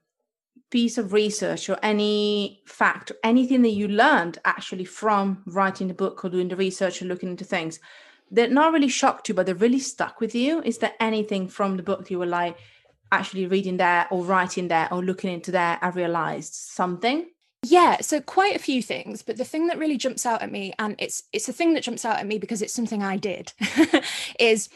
piece 0.76 0.98
of 0.98 1.14
research 1.14 1.70
or 1.70 1.78
any 1.82 2.62
fact 2.66 3.10
or 3.10 3.16
anything 3.24 3.62
that 3.62 3.70
you 3.70 3.88
learned 3.88 4.38
actually 4.44 4.84
from 4.84 5.42
writing 5.46 5.88
the 5.88 5.94
book 5.94 6.26
or 6.26 6.30
doing 6.30 6.50
the 6.50 6.56
research 6.58 7.02
or 7.02 7.06
looking 7.06 7.30
into 7.30 7.46
things 7.46 7.80
that 8.30 8.52
not 8.52 8.74
really 8.74 8.90
shocked 8.90 9.30
you 9.30 9.34
but 9.34 9.46
they're 9.46 9.56
really 9.56 9.80
stuck 9.80 10.20
with 10.20 10.36
you? 10.36 10.62
Is 10.64 10.80
there 10.80 10.92
anything 11.00 11.48
from 11.48 11.78
the 11.78 11.84
book 11.84 12.12
you 12.12 12.20
were 12.20 12.26
like 12.26 12.58
actually 13.10 13.48
reading 13.48 13.78
there 13.78 14.06
or 14.12 14.26
writing 14.26 14.68
there 14.68 14.90
or 14.92 15.02
looking 15.02 15.32
into 15.32 15.50
there 15.50 15.80
i 15.82 15.88
realized 15.88 16.54
something? 16.54 17.30
Yeah 17.64 18.02
so 18.02 18.20
quite 18.20 18.58
a 18.58 18.66
few 18.68 18.82
things 18.82 19.22
but 19.22 19.38
the 19.38 19.46
thing 19.46 19.68
that 19.68 19.80
really 19.80 19.96
jumps 19.96 20.26
out 20.26 20.42
at 20.42 20.52
me 20.52 20.74
and 20.78 20.98
it's 21.00 21.24
it's 21.32 21.48
a 21.48 21.54
thing 21.54 21.74
that 21.76 21.84
jumps 21.84 22.04
out 22.04 22.20
at 22.20 22.28
me 22.28 22.38
because 22.38 22.62
it's 22.62 22.74
something 22.74 23.02
i 23.02 23.16
did 23.16 23.54
is 24.42 24.68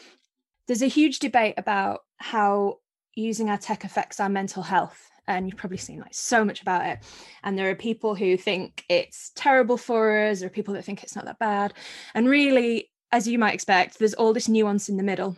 there's 0.65 0.81
a 0.81 0.95
huge 0.99 1.19
debate 1.19 1.55
about 1.57 2.05
how 2.19 2.77
using 3.15 3.49
our 3.49 3.57
tech 3.57 3.83
affects 3.83 4.21
our 4.21 4.29
mental 4.29 4.63
health 4.63 5.08
and 5.29 5.47
you've 5.47 5.57
probably 5.57 5.77
seen 5.77 5.99
like 5.99 6.13
so 6.13 6.43
much 6.43 6.61
about 6.61 6.85
it. 6.85 6.99
And 7.43 7.57
there 7.57 7.69
are 7.69 7.75
people 7.75 8.15
who 8.15 8.35
think 8.35 8.83
it's 8.89 9.31
terrible 9.35 9.77
for 9.77 10.17
us 10.17 10.41
are 10.41 10.49
people 10.49 10.73
that 10.73 10.83
think 10.83 11.03
it's 11.03 11.15
not 11.15 11.25
that 11.25 11.39
bad. 11.39 11.73
And 12.15 12.27
really 12.27 12.89
as 13.11 13.27
you 13.27 13.39
might 13.39 13.53
expect 13.53 13.97
there's 13.97 14.13
all 14.15 14.33
this 14.33 14.49
nuance 14.49 14.89
in 14.89 14.97
the 14.97 15.03
middle. 15.03 15.37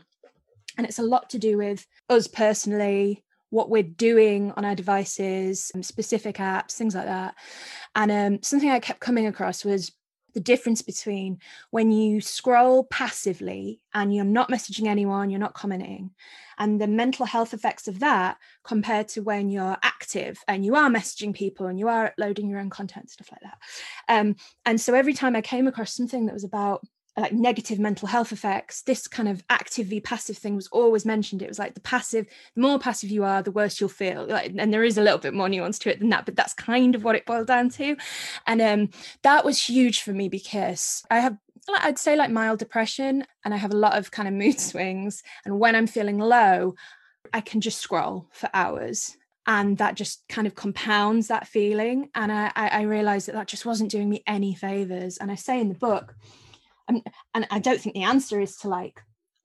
And 0.77 0.87
it's 0.87 0.99
a 0.99 1.03
lot 1.03 1.29
to 1.31 1.39
do 1.39 1.57
with 1.57 1.85
us 2.09 2.27
personally 2.27 3.23
what 3.49 3.69
we're 3.69 3.83
doing 3.83 4.53
on 4.55 4.63
our 4.63 4.75
devices 4.75 5.71
specific 5.81 6.37
apps 6.37 6.71
things 6.71 6.95
like 6.95 7.05
that. 7.05 7.35
And 7.93 8.11
um, 8.11 8.41
something 8.41 8.69
i 8.69 8.79
kept 8.79 9.01
coming 9.01 9.27
across 9.27 9.65
was 9.65 9.91
the 10.33 10.39
difference 10.39 10.81
between 10.81 11.39
when 11.69 11.91
you 11.91 12.21
scroll 12.21 12.83
passively 12.85 13.79
and 13.93 14.13
you're 14.13 14.25
not 14.25 14.49
messaging 14.49 14.87
anyone, 14.87 15.29
you're 15.29 15.39
not 15.39 15.53
commenting, 15.53 16.11
and 16.57 16.79
the 16.79 16.87
mental 16.87 17.25
health 17.25 17.53
effects 17.53 17.87
of 17.87 17.99
that 17.99 18.37
compared 18.63 19.07
to 19.09 19.21
when 19.21 19.49
you're 19.49 19.77
active 19.83 20.37
and 20.47 20.63
you 20.65 20.75
are 20.75 20.89
messaging 20.89 21.33
people 21.33 21.67
and 21.67 21.79
you 21.79 21.87
are 21.87 22.07
uploading 22.07 22.49
your 22.49 22.59
own 22.59 22.69
content, 22.69 23.09
stuff 23.09 23.31
like 23.31 23.41
that. 23.41 23.57
Um, 24.07 24.35
and 24.65 24.79
so 24.79 24.93
every 24.93 25.13
time 25.13 25.35
I 25.35 25.41
came 25.41 25.67
across 25.67 25.93
something 25.95 26.27
that 26.27 26.33
was 26.33 26.43
about 26.43 26.85
like 27.21 27.33
negative 27.33 27.79
mental 27.79 28.07
health 28.07 28.31
effects 28.31 28.81
this 28.81 29.07
kind 29.07 29.29
of 29.29 29.43
active 29.49 29.87
v 29.87 30.01
passive 30.01 30.37
thing 30.37 30.55
was 30.55 30.67
always 30.67 31.05
mentioned. 31.05 31.41
It 31.41 31.47
was 31.47 31.59
like 31.59 31.75
the 31.75 31.79
passive 31.81 32.25
the 32.55 32.61
more 32.61 32.79
passive 32.79 33.11
you 33.11 33.23
are 33.23 33.43
the 33.43 33.51
worse 33.51 33.79
you'll 33.79 33.89
feel. 33.89 34.25
Like, 34.25 34.53
and 34.57 34.73
there 34.73 34.83
is 34.83 34.97
a 34.97 35.01
little 35.01 35.19
bit 35.19 35.33
more 35.33 35.47
nuance 35.47 35.79
to 35.79 35.91
it 35.91 35.99
than 35.99 36.09
that 36.09 36.25
but 36.25 36.35
that's 36.35 36.53
kind 36.53 36.95
of 36.95 37.03
what 37.03 37.15
it 37.15 37.25
boiled 37.25 37.47
down 37.47 37.69
to. 37.69 37.95
And 38.47 38.61
um 38.61 38.89
that 39.21 39.45
was 39.45 39.63
huge 39.63 40.01
for 40.01 40.11
me 40.11 40.27
because 40.27 41.03
i 41.11 41.19
have 41.19 41.37
i'd 41.81 41.99
say 41.99 42.15
like 42.15 42.31
mild 42.31 42.57
depression 42.57 43.23
and 43.45 43.53
i 43.53 43.57
have 43.57 43.71
a 43.71 43.77
lot 43.77 43.97
of 43.97 44.11
kind 44.11 44.27
of 44.27 44.33
mood 44.33 44.59
swings. 44.59 45.23
And 45.45 45.59
when 45.59 45.75
i'm 45.75 45.87
feeling 45.87 46.17
low 46.17 46.75
i 47.33 47.41
can 47.41 47.61
just 47.61 47.79
scroll 47.79 48.27
for 48.31 48.49
hours 48.53 49.15
and 49.47 49.77
that 49.77 49.95
just 49.95 50.23
kind 50.29 50.45
of 50.45 50.55
compounds 50.55 51.27
that 51.27 51.47
feeling. 51.47 52.09
And 52.15 52.31
i 52.31 52.51
i 52.55 52.81
realized 52.81 53.27
that 53.27 53.35
that 53.35 53.47
just 53.47 53.65
wasn't 53.65 53.91
doing 53.91 54.09
me 54.09 54.23
any 54.25 54.55
favors. 54.55 55.17
And 55.17 55.31
i 55.31 55.35
say 55.35 55.61
in 55.61 55.69
the 55.69 55.75
book 55.75 56.15
and, 56.87 57.05
and 57.33 57.47
I 57.51 57.59
don't 57.59 57.79
think 57.79 57.95
the 57.95 58.03
answer 58.03 58.39
is 58.39 58.57
to 58.57 58.69
like 58.69 59.01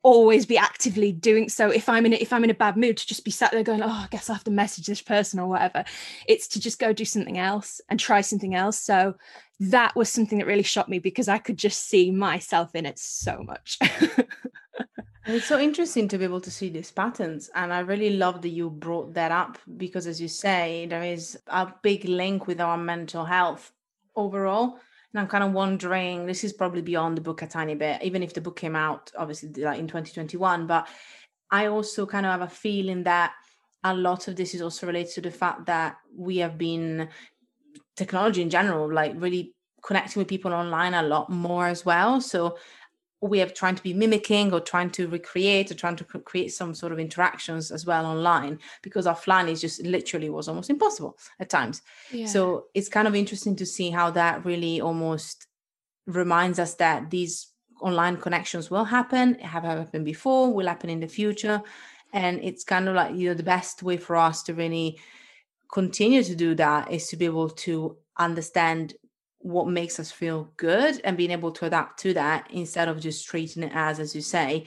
always 0.06 0.46
be 0.46 0.56
actively 0.56 1.10
doing 1.10 1.48
so. 1.48 1.68
If 1.68 1.88
i'm 1.88 2.06
in 2.06 2.12
a, 2.12 2.16
if 2.16 2.32
i'm 2.32 2.44
in 2.44 2.50
a 2.50 2.54
bad 2.54 2.76
mood 2.76 2.96
to 2.96 3.06
just 3.06 3.24
be 3.24 3.32
sat 3.32 3.50
there 3.50 3.64
going 3.64 3.82
oh 3.82 3.88
i 3.88 4.06
guess 4.08 4.30
i 4.30 4.34
have 4.34 4.44
to 4.44 4.52
message 4.52 4.86
this 4.86 5.02
person 5.02 5.40
or 5.40 5.48
whatever. 5.48 5.84
It's 6.28 6.46
to 6.48 6.60
just 6.60 6.78
go 6.78 6.92
do 6.92 7.04
something 7.04 7.38
else 7.38 7.80
and 7.88 7.98
try 7.98 8.20
something 8.20 8.54
else. 8.54 8.78
So 8.78 9.16
that 9.58 9.96
was 9.96 10.08
something 10.08 10.38
that 10.38 10.46
really 10.46 10.62
shocked 10.62 10.88
me 10.88 11.00
because 11.00 11.26
i 11.26 11.38
could 11.38 11.56
just 11.56 11.88
see 11.88 12.12
myself 12.12 12.74
in 12.76 12.86
it 12.86 13.00
so 13.00 13.42
much. 13.42 13.78
It's 15.28 15.46
so 15.46 15.58
interesting 15.58 16.06
to 16.08 16.18
be 16.18 16.24
able 16.24 16.40
to 16.42 16.52
see 16.52 16.68
these 16.68 16.92
patterns 16.92 17.50
and 17.56 17.72
i 17.72 17.80
really 17.80 18.10
love 18.10 18.42
that 18.42 18.50
you 18.50 18.70
brought 18.70 19.14
that 19.14 19.32
up 19.32 19.58
because 19.76 20.06
as 20.06 20.20
you 20.20 20.28
say 20.28 20.86
there 20.88 21.02
is 21.02 21.36
a 21.48 21.72
big 21.82 22.04
link 22.04 22.46
with 22.46 22.60
our 22.60 22.78
mental 22.78 23.24
health 23.24 23.72
overall 24.14 24.78
and 25.16 25.22
I'm 25.22 25.28
kind 25.28 25.44
of 25.44 25.52
wondering, 25.52 26.26
this 26.26 26.44
is 26.44 26.52
probably 26.52 26.82
beyond 26.82 27.16
the 27.16 27.22
book 27.22 27.40
a 27.40 27.46
tiny 27.46 27.74
bit, 27.74 28.02
even 28.02 28.22
if 28.22 28.34
the 28.34 28.42
book 28.42 28.56
came 28.56 28.76
out 28.76 29.10
obviously 29.16 29.48
like 29.62 29.78
in 29.78 29.88
2021. 29.88 30.66
But 30.66 30.86
I 31.50 31.68
also 31.68 32.04
kind 32.04 32.26
of 32.26 32.32
have 32.32 32.42
a 32.42 32.48
feeling 32.48 33.04
that 33.04 33.32
a 33.82 33.94
lot 33.94 34.28
of 34.28 34.36
this 34.36 34.54
is 34.54 34.60
also 34.60 34.86
related 34.86 35.14
to 35.14 35.20
the 35.22 35.30
fact 35.30 35.64
that 35.66 35.96
we 36.14 36.36
have 36.38 36.58
been 36.58 37.08
technology 37.96 38.42
in 38.42 38.50
general, 38.50 38.92
like 38.92 39.14
really 39.16 39.54
connecting 39.82 40.20
with 40.20 40.28
people 40.28 40.52
online 40.52 40.92
a 40.92 41.02
lot 41.02 41.30
more 41.30 41.66
as 41.66 41.82
well. 41.82 42.20
So 42.20 42.58
we 43.20 43.40
are 43.40 43.48
trying 43.48 43.74
to 43.74 43.82
be 43.82 43.94
mimicking 43.94 44.52
or 44.52 44.60
trying 44.60 44.90
to 44.90 45.08
recreate 45.08 45.70
or 45.70 45.74
trying 45.74 45.96
to 45.96 46.04
create 46.04 46.52
some 46.52 46.74
sort 46.74 46.92
of 46.92 46.98
interactions 46.98 47.70
as 47.70 47.86
well 47.86 48.04
online 48.04 48.58
because 48.82 49.06
offline 49.06 49.48
is 49.48 49.60
just 49.60 49.82
literally 49.82 50.28
was 50.28 50.48
almost 50.48 50.70
impossible 50.70 51.16
at 51.40 51.48
times 51.48 51.82
yeah. 52.12 52.26
so 52.26 52.66
it's 52.74 52.88
kind 52.88 53.08
of 53.08 53.14
interesting 53.14 53.56
to 53.56 53.64
see 53.64 53.90
how 53.90 54.10
that 54.10 54.44
really 54.44 54.80
almost 54.80 55.46
reminds 56.06 56.58
us 56.58 56.74
that 56.74 57.10
these 57.10 57.48
online 57.80 58.16
connections 58.16 58.70
will 58.70 58.84
happen 58.84 59.34
have 59.36 59.64
happened 59.64 60.04
before 60.04 60.52
will 60.52 60.66
happen 60.66 60.90
in 60.90 61.00
the 61.00 61.08
future 61.08 61.60
and 62.12 62.42
it's 62.42 62.64
kind 62.64 62.88
of 62.88 62.94
like 62.94 63.14
you 63.14 63.28
know 63.28 63.34
the 63.34 63.42
best 63.42 63.82
way 63.82 63.96
for 63.96 64.16
us 64.16 64.42
to 64.42 64.54
really 64.54 64.98
continue 65.72 66.22
to 66.22 66.34
do 66.34 66.54
that 66.54 66.90
is 66.90 67.08
to 67.08 67.16
be 67.16 67.24
able 67.24 67.50
to 67.50 67.96
understand 68.18 68.94
what 69.38 69.68
makes 69.68 70.00
us 70.00 70.10
feel 70.10 70.50
good 70.56 71.00
and 71.04 71.16
being 71.16 71.30
able 71.30 71.52
to 71.52 71.66
adapt 71.66 72.00
to 72.00 72.14
that 72.14 72.48
instead 72.50 72.88
of 72.88 73.00
just 73.00 73.26
treating 73.26 73.62
it 73.62 73.72
as 73.74 74.00
as 74.00 74.14
you 74.14 74.20
say 74.20 74.66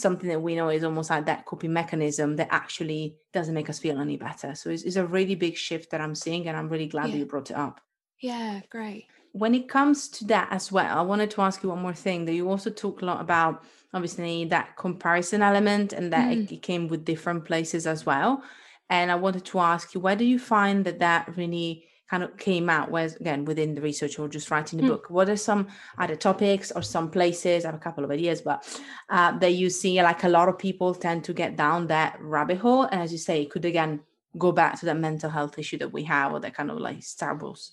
something 0.00 0.28
that 0.28 0.40
we 0.40 0.54
know 0.54 0.68
is 0.68 0.84
almost 0.84 1.10
like 1.10 1.26
that 1.26 1.44
coping 1.46 1.72
mechanism 1.72 2.36
that 2.36 2.48
actually 2.50 3.16
doesn't 3.32 3.54
make 3.54 3.70
us 3.70 3.78
feel 3.78 4.00
any 4.00 4.16
better. 4.16 4.54
So 4.54 4.70
it's, 4.70 4.82
it's 4.82 4.96
a 4.96 5.06
really 5.06 5.34
big 5.34 5.56
shift 5.56 5.90
that 5.90 6.00
I'm 6.00 6.14
seeing, 6.14 6.48
and 6.48 6.56
I'm 6.56 6.68
really 6.68 6.86
glad 6.86 7.06
yeah. 7.06 7.12
that 7.12 7.18
you 7.18 7.26
brought 7.26 7.50
it 7.50 7.56
up. 7.56 7.80
Yeah, 8.20 8.60
great. 8.70 9.06
When 9.32 9.54
it 9.54 9.68
comes 9.68 10.08
to 10.08 10.24
that 10.26 10.48
as 10.50 10.72
well, 10.72 10.98
I 10.98 11.02
wanted 11.02 11.30
to 11.32 11.42
ask 11.42 11.62
you 11.62 11.68
one 11.68 11.82
more 11.82 11.94
thing 11.94 12.24
that 12.24 12.34
you 12.34 12.48
also 12.48 12.70
talk 12.70 13.02
a 13.02 13.04
lot 13.04 13.20
about, 13.20 13.62
obviously, 13.94 14.44
that 14.46 14.76
comparison 14.76 15.42
element 15.42 15.92
and 15.92 16.12
that 16.12 16.36
mm. 16.36 16.50
it 16.50 16.62
came 16.62 16.88
with 16.88 17.04
different 17.04 17.44
places 17.44 17.86
as 17.86 18.04
well. 18.04 18.42
And 18.88 19.10
I 19.10 19.14
wanted 19.14 19.44
to 19.46 19.60
ask 19.60 19.94
you, 19.94 20.00
where 20.00 20.16
do 20.16 20.24
you 20.24 20.38
find 20.38 20.84
that 20.84 20.98
that 20.98 21.36
really 21.36 21.84
kind 22.10 22.24
of 22.24 22.36
came 22.36 22.68
out 22.68 22.90
whereas 22.90 23.14
again 23.16 23.44
within 23.44 23.74
the 23.74 23.80
research 23.80 24.18
or 24.18 24.28
just 24.28 24.50
writing 24.50 24.78
the 24.78 24.84
mm. 24.84 24.88
book. 24.88 25.06
What 25.10 25.28
are 25.28 25.36
some 25.36 25.68
other 25.96 26.16
topics 26.16 26.72
or 26.72 26.82
some 26.82 27.10
places? 27.10 27.64
I 27.64 27.68
have 27.68 27.76
a 27.76 27.78
couple 27.78 28.02
of 28.02 28.10
ideas 28.10 28.40
but 28.42 28.66
uh, 29.08 29.38
that 29.38 29.52
you 29.52 29.70
see 29.70 30.02
like 30.02 30.24
a 30.24 30.28
lot 30.28 30.48
of 30.48 30.58
people 30.58 30.94
tend 30.94 31.24
to 31.24 31.32
get 31.32 31.56
down 31.56 31.86
that 31.86 32.18
rabbit 32.20 32.58
hole. 32.58 32.82
And 32.82 33.00
as 33.00 33.12
you 33.12 33.18
say 33.18 33.42
it 33.42 33.50
could 33.50 33.64
again 33.64 34.00
go 34.36 34.50
back 34.50 34.78
to 34.80 34.86
that 34.86 34.96
mental 34.96 35.30
health 35.30 35.58
issue 35.58 35.78
that 35.78 35.92
we 35.92 36.04
have 36.04 36.32
or 36.32 36.40
that 36.40 36.54
kind 36.54 36.70
of 36.70 36.78
like 36.78 36.98
starbles 36.98 37.72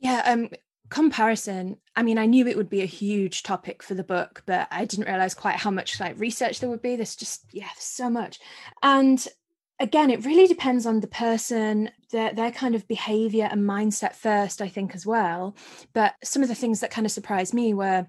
yeah 0.00 0.22
um 0.24 0.48
comparison. 0.88 1.76
I 1.94 2.02
mean 2.02 2.16
i 2.16 2.24
knew 2.24 2.46
it 2.46 2.56
would 2.56 2.70
be 2.70 2.80
a 2.80 2.86
huge 2.86 3.42
topic 3.42 3.82
for 3.82 3.94
the 3.94 4.02
book 4.02 4.42
but 4.46 4.66
i 4.70 4.86
didn't 4.86 5.06
realize 5.06 5.34
quite 5.34 5.56
how 5.56 5.70
much 5.70 6.00
like 6.00 6.18
research 6.18 6.60
there 6.60 6.70
would 6.70 6.82
be. 6.82 6.96
There's 6.96 7.16
just 7.16 7.44
yeah 7.52 7.74
so 7.76 8.08
much. 8.08 8.38
And 8.82 9.26
again 9.80 10.10
it 10.10 10.24
really 10.24 10.46
depends 10.46 10.86
on 10.86 11.00
the 11.00 11.06
person 11.06 11.90
their 12.10 12.32
their 12.32 12.50
kind 12.50 12.74
of 12.74 12.88
behavior 12.88 13.48
and 13.50 13.62
mindset 13.68 14.14
first 14.14 14.60
i 14.60 14.68
think 14.68 14.94
as 14.94 15.06
well. 15.06 15.56
But 15.92 16.14
some 16.24 16.42
of 16.42 16.48
the 16.48 16.54
things 16.54 16.80
that 16.80 16.90
kind 16.90 17.06
of 17.06 17.12
surprised 17.12 17.54
me 17.54 17.74
were 17.74 18.06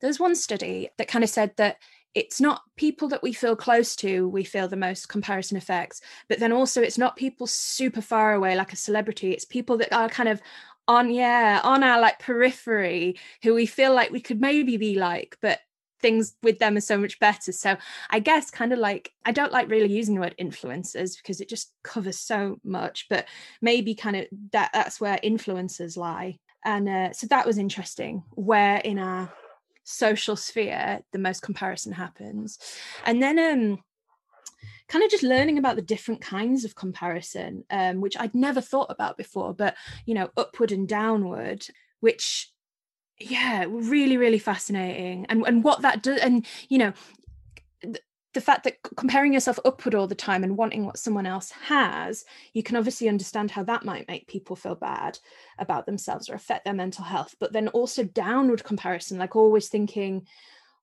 there's 0.00 0.20
one 0.20 0.34
study 0.34 0.90
that 0.98 1.08
kind 1.08 1.24
of 1.24 1.30
said 1.30 1.52
that 1.56 1.78
it's 2.14 2.40
not 2.40 2.62
people 2.76 3.08
that 3.08 3.22
we 3.22 3.32
feel 3.32 3.56
close 3.56 3.94
to 3.96 4.28
we 4.28 4.44
feel 4.44 4.68
the 4.68 4.76
most 4.76 5.08
comparison 5.08 5.56
effects 5.56 6.00
but 6.28 6.38
then 6.38 6.52
also 6.52 6.80
it's 6.82 6.98
not 6.98 7.16
people 7.16 7.46
super 7.46 8.00
far 8.00 8.34
away 8.34 8.56
like 8.56 8.72
a 8.72 8.76
celebrity. 8.76 9.32
It's 9.32 9.44
people 9.44 9.76
that 9.78 9.92
are 9.94 10.08
kind 10.08 10.28
of 10.28 10.40
on 10.88 11.10
yeah 11.10 11.60
on 11.64 11.82
our 11.82 12.00
like 12.00 12.18
periphery 12.18 13.18
who 13.42 13.54
we 13.54 13.66
feel 13.66 13.92
like 13.92 14.10
we 14.10 14.20
could 14.20 14.40
maybe 14.40 14.76
be 14.76 14.94
like 14.94 15.36
but 15.40 15.58
things 16.00 16.34
with 16.42 16.58
them 16.58 16.76
are 16.76 16.80
so 16.80 16.98
much 16.98 17.18
better. 17.18 17.52
So 17.52 17.76
I 18.10 18.18
guess 18.18 18.50
kind 18.50 18.72
of 18.72 18.78
like 18.78 19.12
I 19.24 19.32
don't 19.32 19.52
like 19.52 19.70
really 19.70 19.92
using 19.92 20.14
the 20.14 20.20
word 20.20 20.34
influencers 20.40 21.16
because 21.16 21.40
it 21.40 21.48
just 21.48 21.72
covers 21.82 22.18
so 22.18 22.56
much, 22.64 23.06
but 23.08 23.26
maybe 23.60 23.94
kind 23.94 24.16
of 24.16 24.26
that 24.52 24.70
that's 24.72 25.00
where 25.00 25.18
influencers 25.22 25.96
lie. 25.96 26.38
And 26.64 26.88
uh, 26.88 27.12
so 27.12 27.26
that 27.28 27.46
was 27.46 27.58
interesting. 27.58 28.24
Where 28.34 28.78
in 28.78 28.98
our 28.98 29.32
social 29.84 30.34
sphere 30.36 31.00
the 31.12 31.18
most 31.18 31.42
comparison 31.42 31.92
happens, 31.92 32.58
and 33.04 33.22
then 33.22 33.38
um 33.38 33.78
kind 34.88 35.04
of 35.04 35.10
just 35.10 35.22
learning 35.22 35.58
about 35.58 35.76
the 35.76 35.82
different 35.82 36.20
kinds 36.20 36.64
of 36.64 36.76
comparison, 36.76 37.64
um, 37.70 38.00
which 38.00 38.16
I'd 38.18 38.34
never 38.34 38.60
thought 38.60 38.90
about 38.90 39.16
before, 39.16 39.52
but 39.52 39.74
you 40.04 40.14
know, 40.14 40.30
upward 40.36 40.72
and 40.72 40.88
downward, 40.88 41.66
which 42.00 42.52
yeah 43.18 43.64
really 43.68 44.16
really 44.16 44.38
fascinating. 44.38 45.26
And 45.28 45.46
and 45.46 45.64
what 45.64 45.82
that 45.82 46.02
does 46.02 46.20
and 46.20 46.46
you 46.68 46.78
know 46.78 46.92
th- 47.82 47.98
the 48.34 48.40
fact 48.42 48.64
that 48.64 48.82
comparing 48.96 49.32
yourself 49.32 49.58
upward 49.64 49.94
all 49.94 50.06
the 50.06 50.14
time 50.14 50.44
and 50.44 50.58
wanting 50.58 50.84
what 50.84 50.98
someone 50.98 51.24
else 51.24 51.50
has 51.52 52.26
you 52.52 52.62
can 52.62 52.76
obviously 52.76 53.08
understand 53.08 53.50
how 53.50 53.62
that 53.62 53.82
might 53.82 54.06
make 54.08 54.26
people 54.28 54.54
feel 54.54 54.74
bad 54.74 55.18
about 55.58 55.86
themselves 55.86 56.28
or 56.28 56.34
affect 56.34 56.66
their 56.66 56.74
mental 56.74 57.04
health. 57.04 57.34
But 57.40 57.52
then 57.54 57.68
also 57.68 58.04
downward 58.04 58.62
comparison 58.62 59.18
like 59.18 59.36
always 59.36 59.68
thinking 59.68 60.26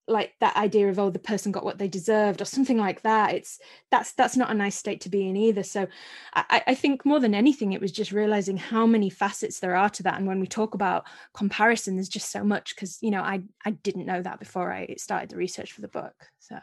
like 0.07 0.33
that 0.39 0.55
idea 0.57 0.89
of 0.89 0.99
oh 0.99 1.09
the 1.09 1.19
person 1.19 1.51
got 1.51 1.63
what 1.63 1.77
they 1.77 1.87
deserved 1.87 2.41
or 2.41 2.45
something 2.45 2.77
like 2.77 3.01
that 3.03 3.33
it's 3.33 3.59
that's 3.89 4.11
that's 4.13 4.35
not 4.35 4.51
a 4.51 4.53
nice 4.53 4.75
state 4.75 5.01
to 5.01 5.09
be 5.09 5.29
in 5.29 5.37
either. 5.37 5.63
So 5.63 5.87
I, 6.33 6.61
I 6.67 6.75
think 6.75 7.05
more 7.05 7.19
than 7.19 7.33
anything 7.33 7.71
it 7.71 7.81
was 7.81 7.91
just 7.91 8.11
realizing 8.11 8.57
how 8.57 8.85
many 8.85 9.09
facets 9.09 9.59
there 9.59 9.75
are 9.75 9.89
to 9.91 10.03
that. 10.03 10.17
And 10.17 10.27
when 10.27 10.39
we 10.39 10.47
talk 10.47 10.73
about 10.73 11.05
comparison 11.33 11.95
there's 11.95 12.09
just 12.09 12.31
so 12.31 12.43
much 12.43 12.75
because 12.75 12.97
you 13.01 13.11
know 13.11 13.21
i 13.21 13.41
i 13.65 13.71
didn't 13.71 14.05
know 14.05 14.21
that 14.21 14.39
before 14.39 14.71
i 14.71 14.95
started 14.97 15.29
the 15.29 15.37
research 15.37 15.71
for 15.71 15.81
the 15.81 15.87
book. 15.87 16.15
So 16.39 16.57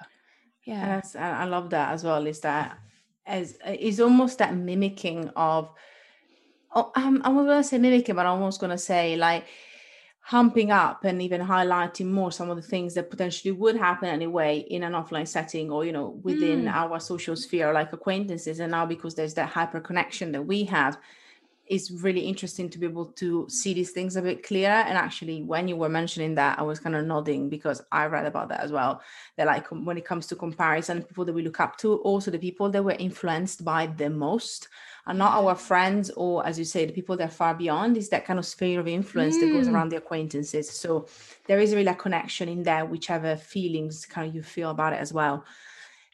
yeah. 0.65 0.97
Yes 0.97 1.17
i 1.17 1.45
love 1.45 1.71
that 1.71 1.93
as 1.93 2.05
well 2.05 2.27
is 2.27 2.41
that 2.41 2.79
as 3.27 3.57
is 3.79 4.01
almost 4.01 4.39
that 4.39 4.55
mimicking 4.55 5.29
of 5.31 5.71
oh, 6.75 6.93
um, 6.97 7.23
i'm 7.25 7.35
gonna 7.35 7.65
say 7.65 7.79
mimicking 7.79 8.15
but 8.15 8.27
i'm 8.27 8.33
almost 8.33 8.61
gonna 8.61 8.79
say 8.79 9.17
like 9.17 9.47
humping 10.31 10.71
up 10.71 11.05
and 11.05 11.21
even 11.21 11.41
highlighting 11.41 12.07
more 12.07 12.31
some 12.31 12.51
of 12.51 12.57
the 12.57 12.63
things 12.63 12.95
that 12.95 13.11
potentially 13.11 13.51
would 13.51 13.75
happen 13.77 14.09
anyway 14.09 14.59
in 14.71 14.85
an 14.85 14.93
offline 14.93 15.27
setting 15.27 15.73
or 15.73 15.85
you 15.85 15.91
know 15.91 16.21
within 16.23 16.67
mm. 16.67 16.73
our 16.73 17.01
social 17.01 17.35
sphere 17.35 17.73
like 17.73 17.93
acquaintances. 17.93 18.61
And 18.61 18.71
now 18.71 18.87
because 18.87 19.17
there's 19.17 19.35
that 19.35 19.49
hyper 19.49 19.81
connection 19.81 20.31
that 20.31 20.43
we 20.43 20.63
have 20.65 20.99
it's 21.67 21.91
really 21.91 22.21
interesting 22.21 22.69
to 22.69 22.79
be 22.79 22.87
able 22.87 23.07
to 23.07 23.47
see 23.49 23.73
these 23.75 23.93
things 23.93 24.17
a 24.17 24.23
bit 24.23 24.45
clearer. 24.45 24.83
And 24.89 24.97
actually 24.97 25.43
when 25.43 25.67
you 25.69 25.77
were 25.77 25.89
mentioning 25.89 26.37
that 26.37 26.59
i 26.61 26.63
was 26.63 26.79
kind 26.79 26.95
of 26.97 27.07
nodding 27.07 27.49
because 27.49 27.81
i 27.91 28.07
read 28.07 28.27
about 28.27 28.51
that 28.51 28.61
as 28.61 28.71
well. 28.71 29.03
That 29.37 29.49
like 29.49 29.67
when 29.69 29.99
it 29.99 30.05
comes 30.05 30.29
to 30.29 30.37
comparison 30.37 31.03
people 31.03 31.25
that 31.25 31.33
we 31.33 31.43
look 31.43 31.59
up 31.59 31.77
to 31.79 31.97
also 32.09 32.31
the 32.31 32.39
people 32.39 32.71
that 32.71 32.85
were 32.85 33.01
influenced 33.09 33.65
by 33.65 33.87
the 33.87 34.11
most 34.11 34.69
are 35.11 35.15
not 35.15 35.33
our 35.33 35.57
friends 35.57 36.09
or 36.11 36.47
as 36.47 36.57
you 36.57 36.65
say 36.65 36.87
the 36.87 36.93
people 36.93 37.17
that 37.17 37.29
are 37.29 37.33
far 37.33 37.53
beyond 37.53 37.97
is 37.97 38.09
that 38.11 38.25
kind 38.25 38.39
of 38.39 38.47
sphere 38.47 38.79
of 38.79 38.87
influence 38.87 39.37
mm. 39.37 39.41
that 39.41 39.53
goes 39.53 39.67
mm. 39.67 39.75
around 39.75 39.89
the 39.89 39.97
acquaintances 39.97 40.71
so 40.71 41.09
there 41.49 41.59
is 41.59 41.75
really 41.75 41.91
a 41.91 41.95
connection 41.95 42.49
in 42.49 42.63
there 42.63 42.87
whichever 42.87 43.35
feelings 43.35 44.07
kind 44.07 44.29
of 44.29 44.35
you 44.35 44.43
feel 44.43 44.71
about 44.71 44.93
it 44.93 45.01
as 45.01 45.13
well 45.13 45.45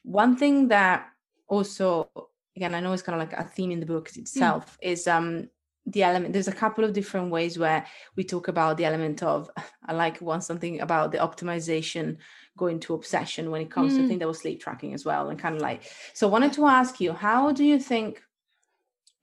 one 0.03 0.35
thing 0.35 0.69
that 0.69 1.09
also 1.47 2.09
again 2.57 2.75
i 2.75 2.81
know 2.81 2.95
it's 2.95 3.03
kind 3.03 3.21
of 3.21 3.29
like 3.29 3.39
a 3.39 3.45
theme 3.45 3.71
in 3.71 3.81
the 3.81 3.87
book 3.87 4.09
mm. 4.09 4.17
itself 4.17 4.79
mm. 4.83 4.91
is 4.93 5.07
um 5.07 5.47
the 5.89 6.03
element 6.03 6.33
there's 6.33 6.49
a 6.49 6.53
couple 6.53 6.83
of 6.83 6.95
different 6.95 7.31
ways 7.31 7.59
where 7.59 7.85
we 8.17 8.25
talk 8.25 8.49
about 8.49 8.79
the 8.79 8.87
element 8.87 9.23
of 9.23 9.51
i 9.85 9.93
like 9.93 10.19
one 10.23 10.41
something 10.41 10.81
about 10.81 11.13
the 11.13 11.19
optimization 11.19 12.17
going 12.57 12.81
to 12.81 12.95
obsession 12.95 13.51
when 13.51 13.61
it 13.61 13.71
comes 13.71 13.93
mm. 13.93 13.99
to 13.99 14.09
things 14.09 14.21
that 14.21 14.27
was 14.27 14.39
sleep 14.39 14.59
tracking 14.59 14.95
as 14.95 15.05
well 15.05 15.29
and 15.29 15.39
kind 15.39 15.55
of 15.55 15.61
like 15.61 15.83
so 16.15 16.27
I 16.27 16.31
wanted 16.31 16.55
to 16.55 16.67
ask 16.67 16.99
you 16.99 17.13
how 17.13 17.53
do 17.53 17.63
you 17.63 17.79
think 17.79 18.23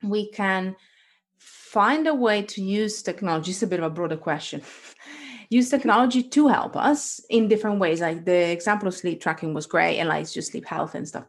we 0.03 0.29
can 0.31 0.75
find 1.37 2.07
a 2.07 2.13
way 2.13 2.43
to 2.43 2.61
use 2.61 3.01
technology 3.01 3.51
it's 3.51 3.63
a 3.63 3.67
bit 3.67 3.79
of 3.79 3.85
a 3.85 3.89
broader 3.89 4.17
question. 4.17 4.61
Use 5.49 5.69
technology 5.69 6.23
to 6.23 6.47
help 6.47 6.75
us 6.75 7.19
in 7.29 7.47
different 7.47 7.79
ways 7.79 8.01
like 8.01 8.25
the 8.25 8.51
example 8.51 8.87
of 8.87 8.95
sleep 8.95 9.21
tracking 9.21 9.53
was 9.53 9.67
great 9.67 9.99
and 9.99 10.09
like 10.09 10.27
just 10.31 10.51
sleep 10.51 10.65
health 10.65 10.95
and 10.95 11.07
stuff. 11.07 11.27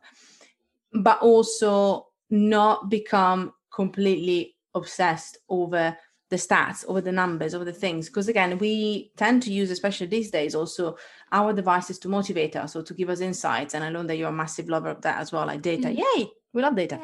But 0.94 1.20
also 1.20 2.06
not 2.30 2.88
become 2.88 3.52
completely 3.70 4.56
obsessed 4.74 5.38
over 5.48 5.96
the 6.30 6.37
stats 6.37 6.84
over 6.87 7.00
the 7.00 7.12
numbers 7.12 7.54
over 7.54 7.64
the 7.64 7.72
things 7.72 8.08
because 8.08 8.28
again 8.28 8.58
we 8.58 9.12
tend 9.16 9.42
to 9.42 9.52
use 9.52 9.70
especially 9.70 10.06
these 10.06 10.30
days 10.30 10.54
also 10.54 10.96
our 11.30 11.52
devices 11.52 11.98
to 11.98 12.08
motivate 12.08 12.56
us 12.56 12.74
or 12.74 12.82
to 12.82 12.94
give 12.94 13.10
us 13.10 13.20
insights 13.20 13.74
and 13.74 13.84
i 13.84 13.90
know 13.90 14.02
that 14.02 14.16
you're 14.16 14.30
a 14.30 14.32
massive 14.32 14.68
lover 14.68 14.88
of 14.88 15.02
that 15.02 15.18
as 15.20 15.30
well 15.32 15.46
like 15.46 15.62
data. 15.62 15.88
Mm. 15.88 15.98
yay! 15.98 16.30
We 16.52 16.62
love 16.62 16.74
data 16.74 17.00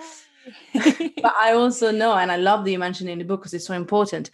but 0.74 1.34
I 1.40 1.52
also 1.52 1.90
know, 1.90 2.14
and 2.14 2.30
I 2.30 2.36
love 2.36 2.64
that 2.64 2.70
you 2.70 2.78
mentioned 2.78 3.10
in 3.10 3.18
the 3.18 3.24
book 3.24 3.40
because 3.40 3.54
it's 3.54 3.66
so 3.66 3.74
important 3.74 4.30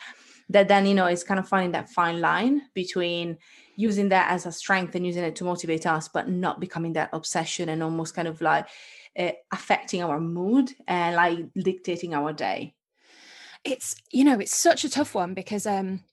that 0.48 0.68
then, 0.68 0.86
you 0.86 0.94
know, 0.94 1.06
it's 1.06 1.24
kind 1.24 1.40
of 1.40 1.48
finding 1.48 1.72
that 1.72 1.90
fine 1.90 2.20
line 2.20 2.62
between 2.74 3.38
using 3.74 4.08
that 4.10 4.30
as 4.30 4.46
a 4.46 4.52
strength 4.52 4.94
and 4.94 5.06
using 5.06 5.24
it 5.24 5.36
to 5.36 5.44
motivate 5.44 5.86
us, 5.86 6.08
but 6.08 6.28
not 6.28 6.60
becoming 6.60 6.92
that 6.94 7.10
obsession 7.12 7.68
and 7.68 7.82
almost 7.82 8.14
kind 8.14 8.28
of 8.28 8.40
like 8.40 8.66
uh, 9.18 9.32
affecting 9.52 10.02
our 10.02 10.20
mood 10.20 10.70
and 10.86 11.16
like 11.16 11.38
dictating 11.56 12.14
our 12.14 12.32
day. 12.32 12.74
It's, 13.64 13.96
you 14.12 14.24
know, 14.24 14.38
it's 14.38 14.56
such 14.56 14.84
a 14.84 14.90
tough 14.90 15.14
one 15.14 15.34
because, 15.34 15.66
um, 15.66 16.04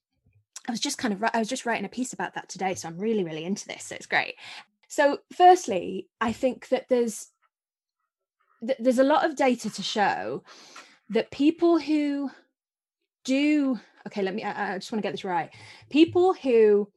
I 0.67 0.71
was 0.71 0.79
just 0.79 0.97
kind 0.97 1.13
of 1.13 1.23
I 1.33 1.39
was 1.39 1.49
just 1.49 1.65
writing 1.65 1.85
a 1.85 1.89
piece 1.89 2.13
about 2.13 2.35
that 2.35 2.47
today, 2.47 2.73
so 2.73 2.87
I'm 2.87 2.97
really 2.97 3.23
really 3.23 3.43
into 3.43 3.67
this. 3.67 3.83
So 3.83 3.95
it's 3.95 4.05
great. 4.05 4.35
So, 4.87 5.17
firstly, 5.35 6.07
I 6.21 6.31
think 6.31 6.69
that 6.69 6.87
there's 6.87 7.27
th- 8.65 8.79
there's 8.79 8.99
a 8.99 9.03
lot 9.03 9.25
of 9.25 9.35
data 9.35 9.69
to 9.69 9.83
show 9.83 10.43
that 11.09 11.31
people 11.31 11.79
who 11.79 12.31
do 13.23 13.79
okay 14.07 14.21
let 14.21 14.33
me 14.33 14.43
I, 14.43 14.73
I 14.73 14.77
just 14.77 14.91
want 14.91 15.01
to 15.01 15.07
get 15.07 15.13
this 15.13 15.23
right. 15.23 15.49
People 15.89 16.33
who 16.33 16.89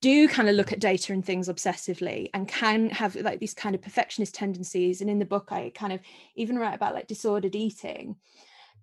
do 0.00 0.28
kind 0.28 0.50
of 0.50 0.54
look 0.54 0.70
at 0.70 0.80
data 0.80 1.14
and 1.14 1.24
things 1.24 1.48
obsessively 1.48 2.28
and 2.34 2.46
can 2.46 2.90
have 2.90 3.16
like 3.16 3.40
these 3.40 3.54
kind 3.54 3.74
of 3.74 3.80
perfectionist 3.80 4.34
tendencies 4.34 5.00
and 5.00 5.08
in 5.08 5.18
the 5.18 5.24
book 5.24 5.48
i 5.50 5.72
kind 5.74 5.94
of 5.94 6.00
even 6.36 6.58
write 6.58 6.74
about 6.74 6.92
like 6.92 7.06
disordered 7.06 7.56
eating 7.56 8.14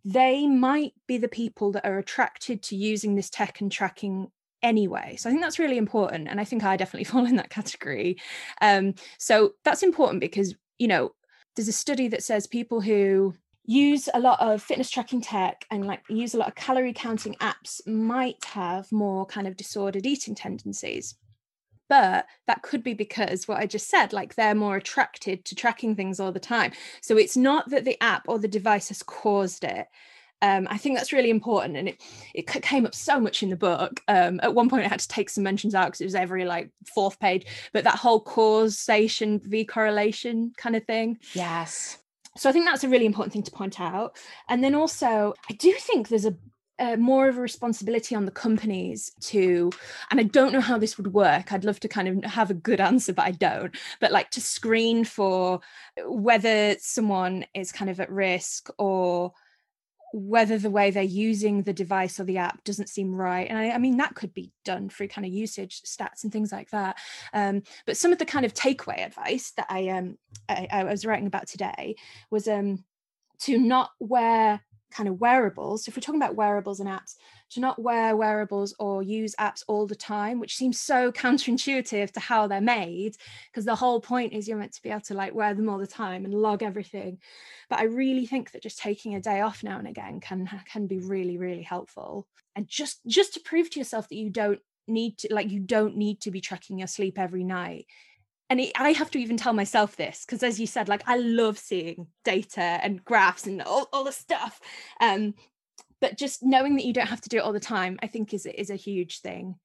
they 0.03 0.47
might 0.47 0.93
be 1.07 1.19
the 1.19 1.27
people 1.27 1.71
that 1.73 1.85
are 1.85 1.99
attracted 1.99 2.63
to 2.63 2.75
using 2.75 3.13
this 3.13 3.29
tech 3.29 3.61
and 3.61 3.71
tracking 3.71 4.31
anyway. 4.63 5.15
So 5.17 5.29
i 5.29 5.31
think 5.31 5.43
that's 5.43 5.59
really 5.59 5.77
important 5.77 6.27
and 6.27 6.39
i 6.39 6.43
think 6.43 6.63
i 6.63 6.77
definitely 6.77 7.03
fall 7.11 7.25
in 7.25 7.35
that 7.35 7.49
category. 7.49 8.17
Um, 8.61 8.95
so 9.17 9.53
that's 9.63 9.83
important 9.83 10.21
because 10.21 10.55
you 10.79 10.87
know 10.87 11.11
there's 11.55 11.67
a 11.67 11.73
study 11.73 12.07
that 12.07 12.23
says 12.23 12.47
people 12.47 12.81
who 12.81 13.33
use 13.65 14.09
a 14.13 14.19
lot 14.19 14.39
of 14.39 14.61
fitness 14.61 14.89
tracking 14.89 15.21
tech 15.21 15.65
and 15.69 15.85
like 15.85 16.01
use 16.09 16.33
a 16.33 16.37
lot 16.37 16.47
of 16.47 16.55
calorie 16.55 16.93
counting 16.93 17.35
apps 17.35 17.85
might 17.87 18.43
have 18.43 18.91
more 18.91 19.25
kind 19.25 19.47
of 19.47 19.55
disordered 19.55 20.05
eating 20.05 20.33
tendencies 20.33 21.15
but 21.91 22.25
that 22.47 22.61
could 22.61 22.83
be 22.83 22.93
because 22.93 23.49
what 23.49 23.57
I 23.57 23.65
just 23.65 23.89
said, 23.89 24.13
like 24.13 24.35
they're 24.35 24.55
more 24.55 24.77
attracted 24.77 25.43
to 25.43 25.55
tracking 25.55 25.93
things 25.93 26.21
all 26.21 26.31
the 26.31 26.39
time. 26.39 26.71
So 27.01 27.17
it's 27.17 27.35
not 27.35 27.69
that 27.69 27.83
the 27.83 28.01
app 28.01 28.29
or 28.29 28.39
the 28.39 28.47
device 28.47 28.87
has 28.87 29.03
caused 29.03 29.65
it. 29.65 29.87
Um, 30.41 30.67
I 30.69 30.77
think 30.77 30.97
that's 30.97 31.13
really 31.13 31.29
important, 31.29 31.77
and 31.77 31.89
it 31.89 32.01
it 32.33 32.47
came 32.47 32.85
up 32.85 32.95
so 32.95 33.19
much 33.19 33.43
in 33.43 33.49
the 33.49 33.55
book. 33.55 34.01
Um, 34.07 34.39
at 34.43 34.55
one 34.55 34.69
point, 34.69 34.85
I 34.85 34.87
had 34.87 34.99
to 34.99 35.07
take 35.07 35.29
some 35.29 35.43
mentions 35.43 35.75
out 35.75 35.87
because 35.87 36.01
it 36.01 36.05
was 36.05 36.15
every 36.15 36.45
like 36.45 36.71
fourth 36.85 37.19
page. 37.19 37.45
But 37.73 37.83
that 37.83 37.95
whole 37.95 38.19
causation 38.19 39.41
v 39.43 39.65
correlation 39.65 40.53
kind 40.57 40.75
of 40.75 40.85
thing. 40.85 41.19
Yes. 41.33 41.97
So 42.37 42.49
I 42.49 42.53
think 42.53 42.65
that's 42.65 42.83
a 42.83 42.89
really 42.89 43.05
important 43.05 43.33
thing 43.33 43.43
to 43.43 43.51
point 43.51 43.79
out. 43.79 44.17
And 44.47 44.63
then 44.63 44.73
also, 44.73 45.33
I 45.49 45.53
do 45.53 45.73
think 45.73 46.07
there's 46.07 46.25
a 46.25 46.35
uh, 46.79 46.95
more 46.97 47.27
of 47.29 47.37
a 47.37 47.41
responsibility 47.41 48.15
on 48.15 48.25
the 48.25 48.31
companies 48.31 49.11
to 49.19 49.69
and 50.09 50.19
i 50.19 50.23
don't 50.23 50.51
know 50.51 50.59
how 50.59 50.79
this 50.79 50.97
would 50.97 51.13
work 51.13 51.51
i'd 51.51 51.63
love 51.63 51.79
to 51.79 51.87
kind 51.87 52.07
of 52.07 52.23
have 52.23 52.49
a 52.49 52.55
good 52.55 52.81
answer 52.81 53.13
but 53.13 53.25
i 53.25 53.31
don't 53.31 53.77
but 53.99 54.11
like 54.11 54.31
to 54.31 54.41
screen 54.41 55.05
for 55.05 55.59
whether 56.07 56.75
someone 56.79 57.45
is 57.53 57.71
kind 57.71 57.91
of 57.91 57.99
at 57.99 58.09
risk 58.09 58.69
or 58.79 59.31
whether 60.13 60.57
the 60.57 60.69
way 60.69 60.91
they're 60.91 61.03
using 61.03 61.63
the 61.63 61.73
device 61.73 62.19
or 62.19 62.23
the 62.23 62.37
app 62.37 62.63
doesn't 62.63 62.89
seem 62.89 63.15
right. 63.15 63.47
And 63.49 63.57
I, 63.57 63.71
I, 63.71 63.77
mean 63.77 63.97
that 63.97 64.15
could 64.15 64.33
be 64.33 64.51
done 64.65 64.89
through 64.89 65.07
kind 65.07 65.25
of 65.25 65.31
usage 65.31 65.81
stats 65.83 66.23
and 66.23 66.31
things 66.31 66.51
like 66.51 66.69
that. 66.71 66.97
Um, 67.33 67.63
but 67.85 67.97
some 67.97 68.11
of 68.11 68.19
the 68.19 68.25
kind 68.25 68.45
of 68.45 68.53
takeaway 68.53 69.05
advice 69.05 69.51
that 69.57 69.67
i 69.69 69.89
um 69.89 70.17
I, 70.49 70.67
I 70.71 70.83
was 70.83 71.05
writing 71.05 71.27
about 71.27 71.47
today 71.47 71.95
was 72.29 72.47
um 72.47 72.83
to 73.41 73.57
not 73.57 73.91
wear 73.99 74.61
kind 74.91 75.09
of 75.09 75.19
wearables. 75.19 75.87
If 75.87 75.95
we're 75.95 76.01
talking 76.01 76.21
about 76.21 76.35
wearables 76.35 76.79
and 76.79 76.89
apps 76.89 77.15
to 77.51 77.59
not 77.59 77.81
wear 77.81 78.15
wearables 78.15 78.73
or 78.79 79.03
use 79.03 79.35
apps 79.39 79.63
all 79.67 79.85
the 79.85 79.95
time 79.95 80.39
which 80.39 80.55
seems 80.55 80.79
so 80.79 81.11
counterintuitive 81.23 82.11
to 82.11 82.19
how 82.19 82.47
they're 82.47 82.61
made 82.61 83.15
because 83.51 83.65
the 83.65 83.75
whole 83.75 83.99
point 83.99 84.33
is 84.33 84.47
you're 84.47 84.57
meant 84.57 84.73
to 84.73 84.81
be 84.81 84.89
able 84.89 85.01
to 85.01 85.13
like 85.13 85.33
wear 85.33 85.53
them 85.53 85.69
all 85.69 85.77
the 85.77 85.87
time 85.87 86.25
and 86.25 86.33
log 86.33 86.63
everything. 86.63 87.17
But 87.69 87.79
i 87.79 87.83
really 87.83 88.25
think 88.25 88.51
that 88.51 88.63
just 88.63 88.79
taking 88.79 89.15
a 89.15 89.21
day 89.21 89.41
off 89.41 89.63
now 89.63 89.77
and 89.77 89.87
again 89.87 90.19
can 90.19 90.49
can 90.71 90.87
be 90.87 90.99
really 90.99 91.37
really 91.37 91.63
helpful. 91.63 92.27
And 92.55 92.67
just 92.67 92.99
just 93.07 93.33
to 93.33 93.39
prove 93.39 93.69
to 93.71 93.79
yourself 93.79 94.09
that 94.09 94.15
you 94.15 94.29
don't 94.29 94.59
need 94.87 95.17
to 95.19 95.33
like 95.33 95.49
you 95.49 95.59
don't 95.59 95.95
need 95.95 96.21
to 96.21 96.31
be 96.31 96.41
tracking 96.41 96.79
your 96.79 96.87
sleep 96.87 97.17
every 97.17 97.43
night 97.43 97.85
and 98.51 98.59
it, 98.59 98.73
I 98.75 98.91
have 98.91 99.09
to 99.11 99.19
even 99.19 99.37
tell 99.37 99.53
myself 99.53 99.95
this 99.95 100.25
because, 100.25 100.43
as 100.43 100.59
you 100.59 100.67
said, 100.67 100.89
like 100.89 101.03
I 101.07 101.15
love 101.15 101.57
seeing 101.57 102.07
data 102.25 102.61
and 102.61 103.03
graphs 103.05 103.47
and 103.47 103.61
all, 103.61 103.87
all 103.93 104.03
the 104.03 104.11
stuff. 104.11 104.59
Um, 104.99 105.35
but 106.01 106.17
just 106.17 106.43
knowing 106.43 106.75
that 106.75 106.83
you 106.83 106.91
don't 106.91 107.07
have 107.07 107.21
to 107.21 107.29
do 107.29 107.37
it 107.37 107.43
all 107.43 107.53
the 107.53 107.61
time, 107.61 107.97
I 108.03 108.07
think 108.07 108.33
is 108.33 108.45
is 108.45 108.69
a 108.69 108.75
huge 108.75 109.21
thing. 109.21 109.55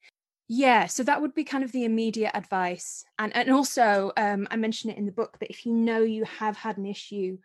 Yeah, 0.47 0.87
so 0.87 1.03
that 1.03 1.21
would 1.21 1.35
be 1.35 1.43
kind 1.43 1.65
of 1.65 1.73
the 1.73 1.85
immediate 1.85 2.31
advice, 2.35 3.05
and 3.19 3.35
and 3.35 3.51
also 3.51 4.13
um, 4.17 4.47
I 4.53 4.57
mention 4.57 4.91
it 4.91 4.99
in 4.99 5.07
the 5.07 5.11
book. 5.11 5.37
But 5.41 5.51
if 5.51 5.67
you 5.67 5.73
know 5.73 6.03
you 6.03 6.25
have 6.25 6.57
had 6.57 6.79
an 6.79 6.87
issue, 6.87 7.39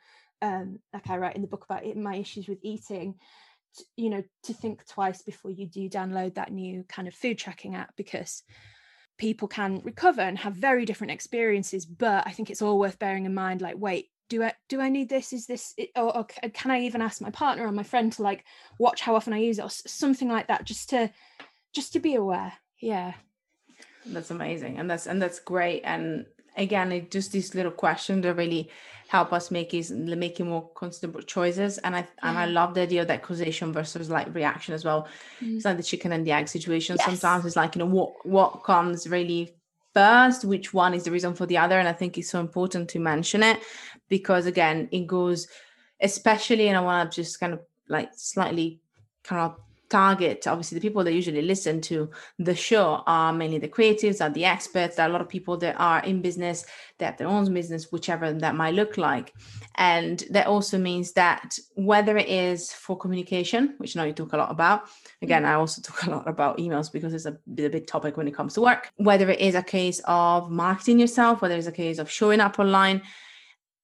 um, 0.43 0.77
like 0.93 1.09
I 1.09 1.17
write 1.17 1.35
in 1.35 1.41
the 1.41 1.47
book 1.47 1.65
about 1.67 1.87
it, 1.87 1.97
my 1.97 2.17
issues 2.17 2.47
with 2.47 2.59
eating, 2.61 3.15
you 3.97 4.11
know, 4.11 4.23
to 4.43 4.53
think 4.53 4.85
twice 4.85 5.23
before 5.23 5.49
you 5.49 5.65
do 5.65 5.89
download 5.89 6.35
that 6.35 6.51
new 6.51 6.83
kind 6.87 7.07
of 7.07 7.15
food 7.15 7.39
tracking 7.39 7.73
app 7.73 7.95
because 7.97 8.43
people 9.21 9.47
can 9.47 9.81
recover 9.83 10.21
and 10.21 10.39
have 10.39 10.55
very 10.55 10.83
different 10.83 11.11
experiences 11.11 11.85
but 11.85 12.25
i 12.25 12.31
think 12.31 12.49
it's 12.49 12.61
all 12.61 12.79
worth 12.79 12.97
bearing 12.97 13.25
in 13.27 13.33
mind 13.35 13.61
like 13.61 13.75
wait 13.77 14.09
do 14.29 14.41
i 14.41 14.53
do 14.69 14.79
i 14.79 14.89
need 14.89 15.09
this? 15.09 15.33
Is 15.33 15.45
this 15.45 15.75
or, 15.95 16.17
or, 16.17 16.23
can 16.23 16.71
i 16.71 16.79
even 16.81 17.01
ask 17.01 17.21
my 17.21 17.29
partner 17.29 17.67
or 17.67 17.71
my 17.71 17.83
friend 17.83 18.11
to 18.13 18.23
like 18.23 18.45
watch 18.79 19.01
how 19.01 19.15
often 19.15 19.33
i 19.33 19.37
use 19.37 19.59
it 19.59 19.65
or 19.65 19.69
something 19.69 20.29
like 20.29 20.47
that 20.47 20.63
just 20.63 20.89
to 20.89 21.11
just 21.73 21.93
to 21.93 21.99
be 21.99 22.15
aware? 22.15 22.53
Yeah. 22.79 23.13
That's 24.05 24.31
amazing 24.31 24.79
and 24.79 24.89
that's 24.89 25.05
and 25.05 25.21
that's 25.21 25.39
great 25.39 25.81
and 25.83 26.25
again 26.57 26.91
it 26.91 27.11
just 27.11 27.31
these 27.31 27.55
little 27.55 27.71
questions 27.71 28.23
that 28.23 28.35
really 28.35 28.69
help 29.07 29.33
us 29.33 29.51
make 29.51 29.73
is 29.73 29.91
making 29.91 30.47
more 30.47 30.69
considerable 30.73 31.21
choices. 31.21 31.77
And 31.79 31.95
i 31.95 32.07
and 32.23 32.37
i 32.37 32.45
love 32.45 32.73
the 32.73 32.81
idea 32.81 33.01
of 33.01 33.07
that 33.09 33.23
causation 33.23 33.73
versus 33.73 34.09
like 34.09 34.33
reaction 34.33 34.73
as 34.73 34.85
well. 34.85 35.07
Mm. 35.41 35.57
it's 35.57 35.65
like 35.65 35.77
the 35.77 35.83
chicken 35.83 36.11
and 36.13 36.25
the 36.25 36.31
egg 36.31 36.47
situation. 36.47 36.95
Yes. 36.97 37.05
sometimes 37.05 37.45
it's 37.45 37.55
like 37.55 37.75
you 37.75 37.79
know 37.79 37.85
what 37.85 38.25
what 38.25 38.63
comes 38.63 39.09
really 39.09 39.53
first 39.93 40.45
which 40.45 40.73
one 40.73 40.93
is 40.93 41.03
the 41.03 41.11
reason 41.11 41.33
for 41.33 41.45
the 41.45 41.57
other? 41.57 41.77
And 41.77 41.87
i 41.87 41.93
think 41.93 42.17
it's 42.17 42.29
so 42.29 42.39
important 42.39 42.89
to 42.89 42.99
mention 42.99 43.43
it 43.43 43.59
because 44.07 44.45
again 44.45 44.87
it 44.91 45.07
goes 45.07 45.47
especially 46.01 46.69
and 46.69 46.77
i 46.77 46.81
want 46.81 47.11
to 47.11 47.21
just 47.21 47.39
kind 47.39 47.53
of 47.53 47.59
like 47.89 48.09
slightly 48.15 48.79
kind 49.23 49.41
of 49.41 49.57
target 49.91 50.47
obviously 50.47 50.75
the 50.75 50.81
people 50.87 51.03
that 51.03 51.13
usually 51.13 51.41
listen 51.41 51.81
to 51.81 52.09
the 52.39 52.55
show 52.55 53.03
are 53.05 53.33
mainly 53.33 53.59
the 53.59 53.67
creatives 53.67 54.23
are 54.23 54.29
the 54.29 54.45
experts 54.45 54.95
there 54.95 55.05
are 55.05 55.09
a 55.09 55.11
lot 55.11 55.21
of 55.21 55.29
people 55.29 55.57
that 55.57 55.75
are 55.77 56.01
in 56.03 56.21
business 56.21 56.65
that 57.01 57.05
have 57.07 57.17
their 57.17 57.27
own 57.27 57.53
business 57.53 57.91
whichever 57.91 58.31
that 58.31 58.55
might 58.55 58.75
look 58.75 58.97
like. 58.97 59.33
And 59.75 60.23
that 60.29 60.47
also 60.47 60.77
means 60.77 61.13
that 61.13 61.57
whether 61.75 62.15
it 62.15 62.29
is 62.29 62.71
for 62.71 62.95
communication 62.97 63.73
which 63.77 63.95
now 63.95 64.03
you 64.03 64.13
talk 64.13 64.33
a 64.33 64.37
lot 64.37 64.51
about 64.51 64.83
again 65.21 65.45
i 65.45 65.53
also 65.53 65.81
talk 65.83 66.03
a 66.05 66.11
lot 66.11 66.27
about 66.27 66.57
emails 66.57 66.91
because 66.91 67.13
it's 67.13 67.25
a, 67.25 67.31
a 67.31 67.69
big 67.69 67.87
topic 67.87 68.17
when 68.17 68.27
it 68.27 68.35
comes 68.35 68.53
to 68.53 68.61
work 68.61 68.91
whether 68.97 69.29
it 69.29 69.39
is 69.39 69.55
a 69.55 69.63
case 69.63 69.99
of 70.05 70.51
marketing 70.51 70.99
yourself 70.99 71.41
whether 71.41 71.55
it's 71.55 71.67
a 71.67 71.71
case 71.71 71.97
of 71.97 72.09
showing 72.09 72.39
up 72.39 72.59
online 72.59 73.01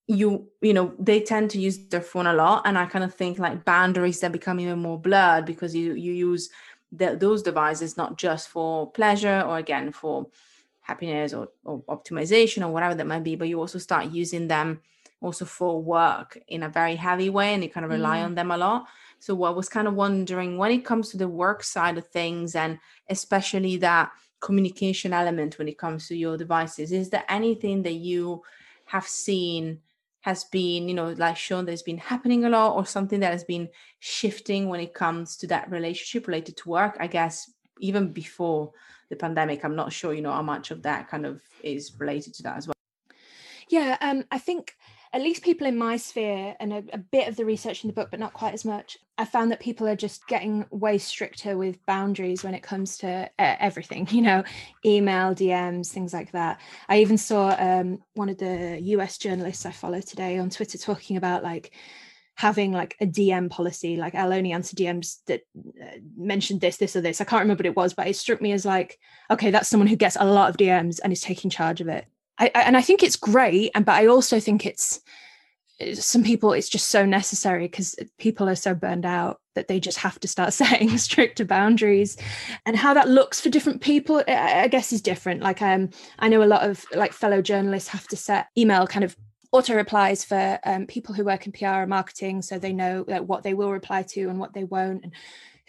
you 0.07 0.47
you 0.61 0.73
know 0.73 0.93
they 0.97 1.19
tend 1.19 1.49
to 1.51 1.59
use 1.59 1.77
their 1.89 2.01
phone 2.01 2.27
a 2.27 2.33
lot 2.33 2.61
and 2.65 2.77
i 2.77 2.85
kind 2.85 3.03
of 3.03 3.13
think 3.13 3.37
like 3.37 3.65
boundaries 3.65 4.21
that 4.21 4.31
become 4.31 4.59
even 4.59 4.79
more 4.79 4.97
blurred 4.97 5.45
because 5.45 5.75
you 5.75 5.93
you 5.93 6.13
use 6.13 6.49
the, 6.93 7.17
those 7.17 7.43
devices 7.43 7.97
not 7.97 8.17
just 8.17 8.47
for 8.47 8.89
pleasure 8.91 9.43
or 9.45 9.57
again 9.57 9.91
for 9.91 10.27
happiness 10.81 11.33
or, 11.33 11.49
or 11.65 11.81
optimization 11.83 12.65
or 12.65 12.69
whatever 12.69 12.95
that 12.95 13.05
might 13.05 13.23
be 13.23 13.35
but 13.35 13.49
you 13.49 13.59
also 13.59 13.77
start 13.77 14.05
using 14.11 14.47
them 14.47 14.79
also 15.19 15.43
for 15.43 15.81
work 15.81 16.37
in 16.47 16.63
a 16.63 16.69
very 16.69 16.95
heavy 16.95 17.29
way 17.29 17.53
and 17.53 17.61
you 17.63 17.69
kind 17.69 17.85
of 17.85 17.91
rely 17.91 18.19
mm. 18.19 18.25
on 18.25 18.35
them 18.35 18.51
a 18.51 18.57
lot 18.57 18.85
so 19.19 19.43
i 19.43 19.49
was 19.49 19.67
kind 19.67 19.89
of 19.89 19.95
wondering 19.95 20.57
when 20.57 20.71
it 20.71 20.85
comes 20.85 21.09
to 21.09 21.17
the 21.17 21.27
work 21.27 21.63
side 21.63 21.97
of 21.97 22.07
things 22.07 22.55
and 22.55 22.79
especially 23.09 23.75
that 23.75 24.09
communication 24.39 25.11
element 25.11 25.57
when 25.57 25.67
it 25.67 25.77
comes 25.77 26.07
to 26.07 26.15
your 26.15 26.37
devices 26.37 26.93
is 26.93 27.09
there 27.09 27.25
anything 27.27 27.83
that 27.83 27.95
you 27.95 28.41
have 28.85 29.05
seen 29.05 29.81
has 30.21 30.43
been, 30.45 30.87
you 30.89 30.93
know, 30.93 31.11
like 31.17 31.37
shown 31.37 31.65
that 31.65 31.71
has 31.71 31.83
been 31.83 31.97
happening 31.97 32.45
a 32.45 32.49
lot 32.49 32.75
or 32.75 32.85
something 32.85 33.19
that 33.21 33.31
has 33.31 33.43
been 33.43 33.69
shifting 33.99 34.67
when 34.67 34.79
it 34.79 34.93
comes 34.93 35.37
to 35.37 35.47
that 35.47 35.69
relationship 35.71 36.27
related 36.27 36.57
to 36.57 36.69
work? 36.69 36.97
I 36.99 37.07
guess 37.07 37.51
even 37.79 38.11
before 38.11 38.71
the 39.09 39.15
pandemic, 39.15 39.63
I'm 39.63 39.75
not 39.75 39.93
sure, 39.93 40.13
you 40.13 40.21
know, 40.21 40.31
how 40.31 40.41
much 40.41 40.71
of 40.71 40.83
that 40.83 41.07
kind 41.07 41.25
of 41.25 41.41
is 41.63 41.93
related 41.97 42.33
to 42.35 42.43
that 42.43 42.57
as 42.57 42.67
well. 42.67 42.73
Yeah, 43.69 43.97
um, 43.99 44.23
I 44.31 44.37
think 44.37 44.75
at 45.17 45.23
least 45.23 45.41
people 45.41 45.65
in 45.65 45.75
my 45.75 45.97
sphere 45.97 46.55
and 46.59 46.71
a, 46.71 46.83
a, 46.93 46.97
bit 46.99 47.27
of 47.27 47.35
the 47.35 47.43
research 47.43 47.83
in 47.83 47.87
the 47.87 47.93
book, 47.93 48.11
but 48.11 48.19
not 48.19 48.33
quite 48.33 48.53
as 48.53 48.63
much, 48.63 48.99
I 49.17 49.25
found 49.25 49.49
that 49.51 49.59
people 49.59 49.87
are 49.87 49.95
just 49.95 50.27
getting 50.27 50.63
way 50.69 50.99
stricter 50.99 51.57
with 51.57 51.83
boundaries 51.87 52.43
when 52.43 52.53
it 52.53 52.61
comes 52.61 52.99
to 52.99 53.27
uh, 53.39 53.55
everything, 53.59 54.07
you 54.11 54.21
know, 54.21 54.43
email, 54.85 55.33
DMs, 55.33 55.87
things 55.87 56.13
like 56.13 56.31
that. 56.33 56.61
I 56.87 56.99
even 56.99 57.17
saw 57.17 57.55
um, 57.57 58.03
one 58.13 58.29
of 58.29 58.37
the 58.37 58.77
US 58.79 59.17
journalists 59.17 59.65
I 59.65 59.71
follow 59.71 60.01
today 60.01 60.37
on 60.37 60.51
Twitter 60.51 60.77
talking 60.77 61.17
about 61.17 61.41
like, 61.41 61.73
having 62.35 62.71
like 62.71 62.95
a 63.01 63.07
DM 63.07 63.49
policy, 63.49 63.97
like 63.97 64.13
I'll 64.13 64.31
only 64.31 64.51
answer 64.51 64.75
DMs 64.75 65.23
that 65.25 65.41
uh, 65.81 65.97
mentioned 66.15 66.61
this, 66.61 66.77
this, 66.77 66.95
or 66.95 67.01
this. 67.01 67.19
I 67.19 67.23
can't 67.23 67.41
remember 67.41 67.61
what 67.61 67.65
it 67.71 67.75
was, 67.75 67.95
but 67.95 68.05
it 68.05 68.15
struck 68.15 68.39
me 68.39 68.51
as 68.51 68.63
like, 68.63 68.99
okay, 69.31 69.49
that's 69.49 69.67
someone 69.67 69.87
who 69.87 69.95
gets 69.95 70.15
a 70.19 70.25
lot 70.25 70.51
of 70.51 70.57
DMs 70.57 70.99
and 71.03 71.11
is 71.11 71.21
taking 71.21 71.49
charge 71.49 71.81
of 71.81 71.87
it. 71.87 72.05
I, 72.39 72.51
I, 72.53 72.61
and 72.61 72.77
I 72.77 72.81
think 72.81 73.03
it's 73.03 73.15
great, 73.15 73.71
and 73.75 73.85
but 73.85 73.95
I 73.95 74.07
also 74.07 74.39
think 74.39 74.65
it's 74.65 75.01
some 75.93 76.23
people 76.23 76.53
it's 76.53 76.69
just 76.69 76.87
so 76.87 77.05
necessary 77.05 77.65
because 77.65 77.95
people 78.17 78.49
are 78.49 78.55
so 78.55 78.73
burned 78.73 79.05
out 79.05 79.39
that 79.53 79.67
they 79.67 79.79
just 79.79 79.99
have 79.99 80.19
to 80.19 80.27
start 80.27 80.53
setting 80.53 80.97
stricter 80.97 81.45
boundaries. 81.45 82.17
And 82.65 82.75
how 82.75 82.93
that 82.95 83.07
looks 83.07 83.39
for 83.39 83.49
different 83.49 83.81
people 83.81 84.23
i 84.27 84.67
guess 84.67 84.91
is 84.91 85.01
different. 85.01 85.41
Like 85.41 85.61
um 85.61 85.89
i 86.19 86.27
know 86.27 86.43
a 86.43 86.45
lot 86.45 86.67
of 86.67 86.83
like 86.95 87.13
fellow 87.13 87.41
journalists 87.41 87.89
have 87.89 88.07
to 88.07 88.17
set 88.17 88.47
email 88.57 88.87
kind 88.87 89.05
of 89.05 89.15
auto 89.51 89.75
replies 89.75 90.25
for 90.25 90.59
um, 90.65 90.87
people 90.87 91.15
who 91.15 91.23
work 91.23 91.45
in 91.45 91.51
pr 91.53 91.65
and 91.65 91.89
marketing 91.89 92.41
so 92.41 92.59
they 92.59 92.73
know 92.73 93.05
like, 93.07 93.21
what 93.21 93.43
they 93.43 93.53
will 93.53 93.71
reply 93.71 94.03
to 94.03 94.27
and 94.29 94.39
what 94.39 94.53
they 94.53 94.65
won't 94.65 95.03
and 95.03 95.13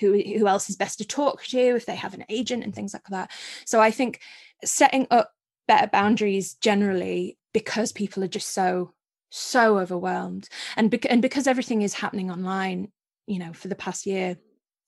who 0.01 0.13
who 0.21 0.47
else 0.47 0.71
is 0.71 0.77
best 0.77 0.99
to 0.99 1.07
talk 1.07 1.43
to 1.45 1.59
if 1.59 1.87
they 1.87 1.95
have 1.95 2.15
an 2.15 2.25
agent 2.29 2.65
and 2.65 2.75
things 2.75 2.95
like 2.95 3.07
that. 3.11 3.31
So 3.67 3.81
i 3.81 3.91
think 3.91 4.21
setting 4.65 5.07
up 5.11 5.33
better 5.69 5.87
boundaries 5.87 6.55
generally 6.55 7.39
because 7.53 7.93
people 7.93 8.25
are 8.25 8.29
just 8.29 8.53
so 8.53 8.93
so 9.31 9.79
overwhelmed. 9.79 10.49
And 10.77 10.93
and 11.09 11.23
because 11.23 11.47
everything 11.47 11.83
is 11.83 11.95
happening 11.95 12.31
online 12.31 12.89
you 13.29 13.39
know 13.39 13.53
for 13.53 13.69
the 13.69 13.77
past 13.77 14.07
year 14.07 14.37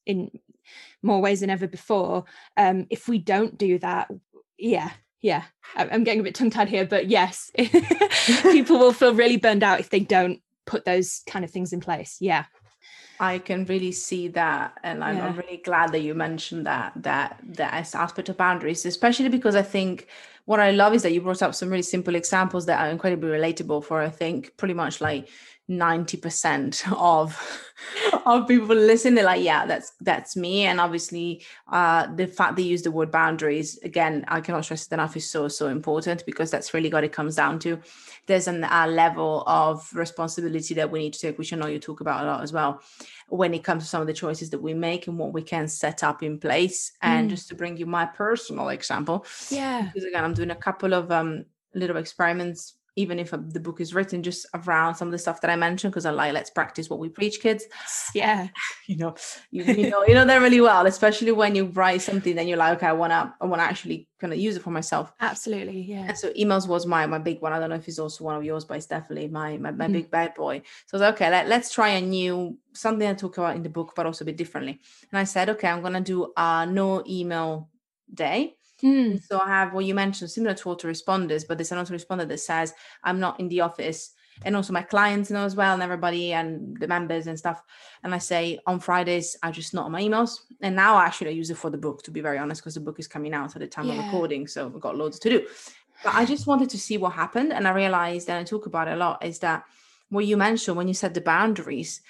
in 0.06 0.30
more 1.02 1.20
ways 1.20 1.40
than 1.40 1.50
ever 1.50 1.68
before 1.68 2.24
um 2.56 2.86
if 2.90 3.06
we 3.06 3.18
don't 3.18 3.58
do 3.58 3.78
that 3.78 4.10
yeah 4.58 4.90
yeah 5.20 5.44
i'm 5.76 6.02
getting 6.02 6.20
a 6.20 6.24
bit 6.24 6.34
tongue 6.34 6.50
tied 6.50 6.68
here 6.68 6.86
but 6.86 7.08
yes 7.08 7.50
people 8.42 8.78
will 8.78 8.92
feel 8.92 9.14
really 9.14 9.36
burned 9.36 9.62
out 9.62 9.78
if 9.78 9.90
they 9.90 10.00
don't 10.00 10.40
put 10.66 10.84
those 10.84 11.22
kind 11.28 11.44
of 11.44 11.50
things 11.50 11.72
in 11.72 11.80
place 11.80 12.16
yeah 12.20 12.46
I 13.20 13.38
can 13.38 13.66
really 13.66 13.92
see 13.92 14.28
that, 14.28 14.78
and 14.82 15.04
I'm, 15.04 15.18
yeah. 15.18 15.26
I'm, 15.26 15.36
really 15.36 15.58
glad 15.58 15.92
that 15.92 16.00
you 16.00 16.14
mentioned 16.14 16.64
that 16.64 16.94
that 16.96 17.38
that 17.42 17.74
aspect 17.94 18.30
of 18.30 18.38
boundaries, 18.38 18.86
especially 18.86 19.28
because 19.28 19.54
I 19.54 19.62
think 19.62 20.08
what 20.46 20.58
I 20.58 20.70
love 20.70 20.94
is 20.94 21.02
that 21.02 21.12
you 21.12 21.20
brought 21.20 21.42
up 21.42 21.54
some 21.54 21.68
really 21.68 21.82
simple 21.82 22.14
examples 22.14 22.64
that 22.66 22.80
are 22.80 22.88
incredibly 22.88 23.28
relatable 23.28 23.84
for 23.84 24.00
I 24.00 24.08
think 24.08 24.56
pretty 24.56 24.74
much 24.74 25.02
like 25.02 25.28
90% 25.70 26.92
of 26.92 27.66
of 28.26 28.46
people 28.46 28.76
listening 28.76 29.24
like 29.24 29.42
yeah 29.42 29.64
that's 29.64 29.92
that's 30.00 30.36
me. 30.36 30.64
And 30.64 30.80
obviously 30.80 31.44
uh 31.70 32.06
the 32.14 32.26
fact 32.26 32.56
they 32.56 32.62
use 32.62 32.82
the 32.82 32.90
word 32.90 33.10
boundaries 33.10 33.78
again 33.78 34.24
i 34.28 34.40
cannot 34.40 34.64
stress 34.64 34.86
it 34.86 34.92
enough 34.92 35.16
is 35.16 35.30
so 35.30 35.48
so 35.48 35.68
important 35.68 36.26
because 36.26 36.50
that's 36.50 36.74
really 36.74 36.90
what 36.90 37.04
it 37.04 37.12
comes 37.12 37.36
down 37.36 37.58
to. 37.60 37.78
There's 38.26 38.48
an, 38.48 38.64
a 38.64 38.86
level 38.86 39.44
of 39.46 39.88
responsibility 39.94 40.74
that 40.74 40.90
we 40.90 40.98
need 40.98 41.14
to 41.14 41.20
take 41.20 41.38
which 41.38 41.52
i 41.52 41.56
know 41.56 41.68
you 41.68 41.78
talk 41.78 42.00
about 42.00 42.24
a 42.24 42.26
lot 42.26 42.42
as 42.42 42.52
well 42.52 42.82
when 43.28 43.54
it 43.54 43.62
comes 43.62 43.84
to 43.84 43.88
some 43.88 44.00
of 44.00 44.08
the 44.08 44.12
choices 44.12 44.50
that 44.50 44.60
we 44.60 44.74
make 44.74 45.06
and 45.06 45.16
what 45.16 45.32
we 45.32 45.40
can 45.40 45.68
set 45.68 46.02
up 46.02 46.20
in 46.22 46.36
place. 46.36 46.92
And 47.00 47.28
mm. 47.28 47.30
just 47.30 47.48
to 47.48 47.54
bring 47.54 47.76
you 47.76 47.86
my 47.86 48.04
personal 48.04 48.70
example 48.70 49.24
yeah. 49.50 49.82
because 49.82 50.04
again 50.04 50.24
i'm 50.24 50.34
doing 50.34 50.50
a 50.50 50.56
couple 50.56 50.94
of 50.94 51.10
um 51.10 51.44
little 51.74 51.96
experiments 51.96 52.74
even 53.00 53.18
if 53.18 53.30
the 53.30 53.60
book 53.60 53.80
is 53.80 53.94
written 53.94 54.22
just 54.22 54.46
around 54.54 54.94
some 54.94 55.08
of 55.08 55.12
the 55.12 55.18
stuff 55.18 55.40
that 55.40 55.50
I 55.50 55.56
mentioned, 55.56 55.92
because 55.92 56.06
I 56.06 56.10
like 56.10 56.32
let's 56.32 56.50
practice 56.50 56.90
what 56.90 56.98
we 56.98 57.08
preach, 57.08 57.40
kids. 57.40 57.64
Yeah, 58.14 58.48
you 58.86 58.96
know, 58.96 59.14
you, 59.50 59.64
you 59.64 59.90
know, 59.90 60.04
you 60.04 60.14
know 60.14 60.24
that 60.24 60.40
really 60.40 60.60
well, 60.60 60.86
especially 60.86 61.32
when 61.32 61.54
you 61.54 61.66
write 61.66 62.02
something, 62.02 62.34
then 62.36 62.46
you're 62.46 62.58
like, 62.58 62.76
okay, 62.76 62.86
I 62.86 62.92
wanna, 62.92 63.34
I 63.40 63.46
wanna 63.46 63.62
actually 63.62 64.08
kind 64.20 64.32
of 64.32 64.38
use 64.38 64.56
it 64.56 64.62
for 64.62 64.70
myself. 64.70 65.12
Absolutely, 65.20 65.80
yeah. 65.80 66.06
And 66.08 66.18
so 66.18 66.30
emails 66.32 66.68
was 66.68 66.86
my 66.86 67.06
my 67.06 67.18
big 67.18 67.40
one. 67.40 67.52
I 67.52 67.58
don't 67.58 67.70
know 67.70 67.76
if 67.76 67.88
it's 67.88 67.98
also 67.98 68.24
one 68.24 68.36
of 68.36 68.44
yours, 68.44 68.64
but 68.64 68.76
it's 68.76 68.86
definitely 68.86 69.28
my 69.28 69.56
my, 69.56 69.70
my 69.70 69.86
mm 69.86 69.92
big 69.92 70.10
bad 70.10 70.34
boy. 70.34 70.62
So 70.86 70.96
I 70.96 70.96
was 70.96 71.00
like, 71.00 71.14
okay, 71.14 71.30
let, 71.30 71.48
let's 71.48 71.72
try 71.72 71.88
a 71.90 72.00
new 72.00 72.56
something 72.72 73.08
I 73.08 73.14
talk 73.14 73.38
about 73.38 73.56
in 73.56 73.62
the 73.62 73.68
book, 73.68 73.92
but 73.96 74.06
also 74.06 74.24
a 74.24 74.26
bit 74.26 74.36
differently. 74.36 74.80
And 75.10 75.18
I 75.18 75.24
said, 75.24 75.48
okay, 75.50 75.68
I'm 75.68 75.82
gonna 75.82 76.00
do 76.00 76.32
a 76.36 76.66
no 76.66 77.02
email 77.08 77.68
day 78.12 78.56
Mm. 78.82 79.22
So 79.22 79.40
I 79.40 79.48
have 79.48 79.72
what 79.72 79.84
you 79.84 79.94
mentioned, 79.94 80.30
similar 80.30 80.54
to 80.54 80.64
autoresponders, 80.64 81.46
but 81.46 81.58
there's 81.58 81.72
an 81.72 81.78
autoresponder 81.78 82.26
that 82.28 82.40
says, 82.40 82.74
I'm 83.04 83.20
not 83.20 83.38
in 83.40 83.48
the 83.48 83.60
office. 83.60 84.12
And 84.42 84.56
also 84.56 84.72
my 84.72 84.82
clients 84.82 85.30
know 85.30 85.44
as 85.44 85.54
well, 85.54 85.74
and 85.74 85.82
everybody 85.82 86.32
and 86.32 86.74
the 86.78 86.88
members 86.88 87.26
and 87.26 87.38
stuff. 87.38 87.62
And 88.02 88.14
I 88.14 88.18
say 88.18 88.58
on 88.66 88.80
Fridays, 88.80 89.36
I 89.42 89.50
just 89.50 89.74
not 89.74 89.84
on 89.84 89.92
my 89.92 90.00
emails. 90.00 90.40
And 90.62 90.74
now 90.74 90.98
actually 90.98 91.28
I 91.28 91.32
use 91.32 91.50
it 91.50 91.58
for 91.58 91.68
the 91.68 91.76
book, 91.76 92.02
to 92.04 92.10
be 92.10 92.22
very 92.22 92.38
honest, 92.38 92.62
because 92.62 92.74
the 92.74 92.80
book 92.80 92.98
is 92.98 93.06
coming 93.06 93.34
out 93.34 93.54
at 93.54 93.60
the 93.60 93.66
time 93.66 93.86
yeah. 93.86 93.98
of 93.98 94.04
recording. 94.06 94.46
So 94.46 94.68
we've 94.68 94.80
got 94.80 94.96
loads 94.96 95.18
to 95.18 95.30
do. 95.30 95.46
But 96.02 96.14
I 96.14 96.24
just 96.24 96.46
wanted 96.46 96.70
to 96.70 96.78
see 96.78 96.96
what 96.96 97.12
happened. 97.12 97.52
And 97.52 97.68
I 97.68 97.72
realized, 97.72 98.30
and 98.30 98.38
I 98.38 98.44
talk 98.44 98.64
about 98.64 98.88
it 98.88 98.92
a 98.92 98.96
lot, 98.96 99.22
is 99.22 99.40
that 99.40 99.64
what 100.08 100.24
you 100.24 100.38
mentioned 100.38 100.76
when 100.78 100.88
you 100.88 100.94
said 100.94 101.12
the 101.12 101.20
boundaries, 101.20 102.00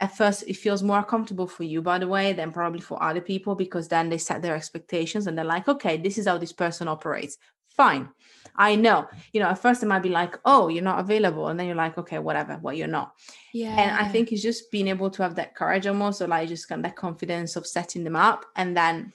at 0.00 0.16
first 0.16 0.44
it 0.46 0.56
feels 0.56 0.82
more 0.82 1.02
comfortable 1.02 1.46
for 1.46 1.64
you 1.64 1.80
by 1.80 1.98
the 1.98 2.06
way 2.06 2.32
than 2.32 2.52
probably 2.52 2.80
for 2.80 3.02
other 3.02 3.20
people 3.20 3.54
because 3.54 3.88
then 3.88 4.08
they 4.08 4.18
set 4.18 4.42
their 4.42 4.54
expectations 4.54 5.26
and 5.26 5.36
they're 5.36 5.44
like 5.44 5.68
okay 5.68 5.96
this 5.96 6.18
is 6.18 6.26
how 6.26 6.38
this 6.38 6.52
person 6.52 6.88
operates. 6.88 7.38
Fine. 7.76 8.08
I 8.56 8.74
know. 8.74 9.06
You 9.32 9.40
know 9.40 9.48
at 9.48 9.58
first 9.58 9.82
it 9.82 9.86
might 9.86 10.02
be 10.02 10.08
like 10.08 10.38
oh 10.44 10.68
you're 10.68 10.82
not 10.82 11.00
available. 11.00 11.48
And 11.48 11.58
then 11.58 11.66
you're 11.66 11.76
like 11.76 11.98
okay 11.98 12.18
whatever. 12.18 12.58
Well 12.62 12.74
you're 12.74 12.88
not. 12.88 13.12
Yeah 13.52 13.78
and 13.78 13.96
i 13.96 14.08
think 14.08 14.32
it's 14.32 14.42
just 14.42 14.70
being 14.70 14.88
able 14.88 15.10
to 15.10 15.22
have 15.22 15.34
that 15.36 15.54
courage 15.54 15.86
almost 15.86 16.20
or 16.20 16.26
like 16.26 16.48
just 16.48 16.68
kind 16.68 16.80
of 16.80 16.84
that 16.84 16.96
confidence 16.96 17.56
of 17.56 17.66
setting 17.66 18.04
them 18.04 18.16
up 18.16 18.44
and 18.56 18.76
then 18.76 19.12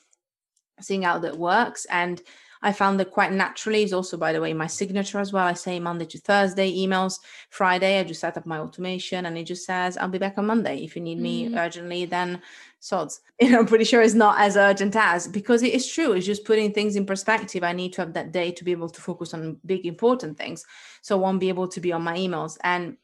seeing 0.80 1.04
how 1.04 1.20
that 1.20 1.38
works. 1.38 1.86
And 1.86 2.22
I 2.62 2.72
found 2.72 3.00
that 3.00 3.12
quite 3.12 3.32
naturally 3.32 3.84
is 3.84 3.94
also, 3.94 4.18
by 4.18 4.34
the 4.34 4.42
way, 4.42 4.54
my 4.54 4.68
signature 4.68 5.20
as 5.20 5.34
well. 5.34 5.46
I 5.46 5.54
say 5.54 5.80
Monday 5.80 6.06
to 6.06 6.20
Thursday 6.20 6.72
emails. 6.72 7.20
Friday, 7.50 8.00
I 8.00 8.04
just 8.04 8.22
set 8.22 8.38
up 8.38 8.46
my 8.46 8.60
automation 8.60 9.26
and 9.26 9.38
it 9.38 9.46
just 9.46 9.66
says, 9.66 9.98
I'll 9.98 10.10
be 10.10 10.20
back 10.20 10.38
on 10.38 10.46
Monday. 10.46 10.84
If 10.84 10.96
you 10.96 11.02
need 11.02 11.20
me 11.20 11.50
mm. 11.50 11.58
urgently, 11.58 12.06
then 12.06 12.42
sods. 12.80 13.22
You 13.42 13.50
know, 13.50 13.60
I'm 13.60 13.66
pretty 13.66 13.86
sure 13.86 14.04
it's 14.04 14.14
not 14.14 14.40
as 14.40 14.56
urgent 14.56 14.96
as 14.96 15.28
because 15.28 15.64
it 15.64 15.74
is 15.74 15.88
true. 15.88 16.12
It's 16.12 16.28
just 16.28 16.46
putting 16.46 16.72
things 16.72 16.96
in 16.96 17.08
perspective. 17.08 17.64
I 17.64 17.74
need 17.74 17.94
to 17.94 18.02
have 18.02 18.14
that 18.14 18.32
day 18.32 18.52
to 18.52 18.64
be 18.64 18.72
able 18.72 18.90
to 18.90 19.02
focus 19.02 19.34
on 19.34 19.58
big, 19.66 19.88
important 19.88 20.38
things. 20.38 20.64
So 21.02 21.18
I 21.18 21.22
won't 21.22 21.40
be 21.40 21.50
able 21.50 21.68
to 21.70 21.80
be 21.80 21.92
on 21.92 22.04
my 22.04 22.16
emails. 22.16 22.60
And 22.64 22.98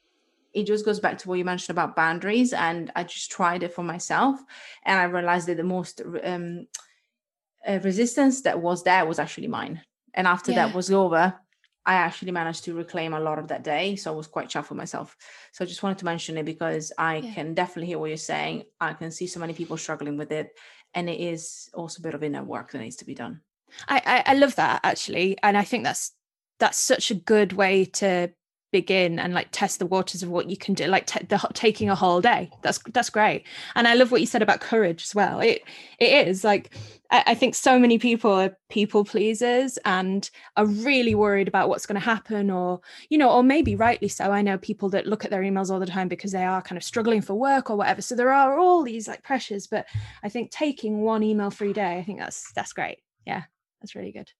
it 0.54 0.66
just 0.66 0.86
goes 0.86 1.00
back 1.00 1.18
to 1.20 1.28
what 1.28 1.38
you 1.38 1.46
mentioned 1.46 1.76
about 1.76 1.96
boundaries 1.96 2.52
and 2.52 2.92
i 2.96 3.04
just 3.04 3.30
tried 3.30 3.62
it 3.64 3.74
for 3.74 3.84
myself 3.84 4.40
and 4.86 5.00
i 5.00 5.04
realized 5.04 5.48
that 5.48 5.58
the 5.58 5.64
most 5.64 6.02
um, 6.24 6.66
uh, 7.68 7.80
resistance 7.84 8.42
that 8.42 8.62
was 8.62 8.84
there 8.84 9.06
was 9.06 9.20
actually 9.20 9.48
mine. 9.48 9.82
And 10.14 10.28
after 10.28 10.52
yeah. 10.52 10.68
that 10.68 10.76
was 10.76 10.92
over, 10.92 11.36
I 11.86 11.94
actually 11.94 12.32
managed 12.32 12.66
to 12.66 12.74
reclaim 12.74 13.14
a 13.14 13.20
lot 13.20 13.40
of 13.40 13.48
that 13.48 13.64
day. 13.64 13.96
So 13.96 14.12
I 14.12 14.16
was 14.16 14.28
quite 14.28 14.50
chuffed 14.50 14.70
with 14.70 14.78
myself. 14.78 15.16
So 15.54 15.64
I 15.64 15.68
just 15.68 15.84
wanted 15.84 16.00
to 16.00 16.06
mention 16.06 16.38
it 16.38 16.46
because 16.46 16.92
I 16.98 17.18
yeah. 17.18 17.34
can 17.34 17.54
definitely 17.54 17.88
hear 17.88 17.98
what 17.98 18.10
you're 18.10 18.18
saying. 18.18 18.64
I 18.82 18.94
can 18.94 19.10
see 19.10 19.28
so 19.28 19.40
many 19.40 19.54
people 19.54 19.78
struggling 19.78 20.18
with 20.18 20.32
it. 20.32 20.50
And 20.94 21.10
it 21.10 21.20
is 21.20 21.70
also 21.74 22.02
a 22.02 22.04
bit 22.04 22.14
of 22.14 22.24
inner 22.24 22.44
work 22.44 22.72
that 22.72 22.80
needs 22.80 22.98
to 22.98 23.06
be 23.06 23.16
done. 23.16 23.42
I, 23.88 24.02
I, 24.06 24.32
I 24.32 24.34
love 24.36 24.56
that 24.56 24.82
actually. 24.84 25.38
And 25.42 25.58
I 25.58 25.64
think 25.64 25.84
that's 25.86 26.12
that's 26.60 26.78
such 26.78 27.12
a 27.12 27.16
good 27.16 27.54
way 27.54 27.86
to 27.86 28.32
begin 28.72 29.18
and 29.20 29.34
like 29.34 29.48
test 29.52 29.80
the 29.80 29.86
waters 29.86 30.24
of 30.24 30.30
what 30.30 30.50
you 30.50 30.58
can 30.58 30.74
do 30.74 30.86
like 30.88 31.06
t- 31.06 31.26
the, 31.30 31.38
taking 31.54 31.90
a 31.90 31.96
whole 31.96 32.22
day. 32.22 32.50
That's 32.62 32.80
that's 32.94 33.10
great. 33.10 33.46
And 33.76 33.88
i 33.88 33.94
love 33.94 34.12
what 34.12 34.22
you 34.22 34.28
said 34.28 34.42
about 34.42 34.62
courage 34.62 35.04
as 35.04 35.16
well. 35.16 35.40
It 35.40 35.64
it 36.00 36.28
is 36.28 36.44
like 36.44 36.74
I, 37.10 37.24
I 37.28 37.36
think 37.36 37.56
so 37.56 37.80
many 37.80 37.98
people 37.98 38.32
are 38.32 38.58
people 38.70 39.06
pleasers 39.06 39.78
and 39.86 40.30
are 40.58 40.66
really 40.66 41.16
worried 41.16 41.48
about 41.48 41.70
what's 41.70 41.86
going 41.86 42.00
to 42.00 42.06
happen 42.06 42.52
or 42.52 42.82
you 43.10 43.18
know 43.18 43.32
or 43.32 43.44
maybe 43.44 43.76
rightly 43.76 44.10
so. 44.10 44.32
I 44.32 44.42
know 44.42 44.58
people 44.58 44.90
that 44.90 45.08
look 45.08 45.24
at 45.24 45.32
their 45.32 45.42
emails 45.42 45.70
all 45.70 45.80
the 45.80 45.86
time 45.86 46.08
because 46.08 46.32
they 46.32 46.44
are 46.44 46.62
kind 46.62 46.78
of 46.78 46.84
struggling 46.84 47.22
for 47.22 47.36
work 47.36 47.70
or 47.70 47.78
whatever. 47.78 48.02
So 48.02 48.16
there 48.16 48.34
are 48.34 48.60
all 48.60 48.84
these 48.84 49.08
like 49.08 49.24
pressures 49.24 49.68
but 49.68 49.86
i 50.24 50.30
think 50.30 50.52
taking 50.52 51.02
one 51.02 51.24
email 51.24 51.50
free 51.50 51.74
day 51.74 51.98
i 51.98 52.04
think 52.04 52.20
that's 52.20 52.52
that's 52.54 52.74
great. 52.74 53.00
Yeah 53.26 53.44
that's 53.82 53.96
really 53.96 54.12
good 54.12 54.32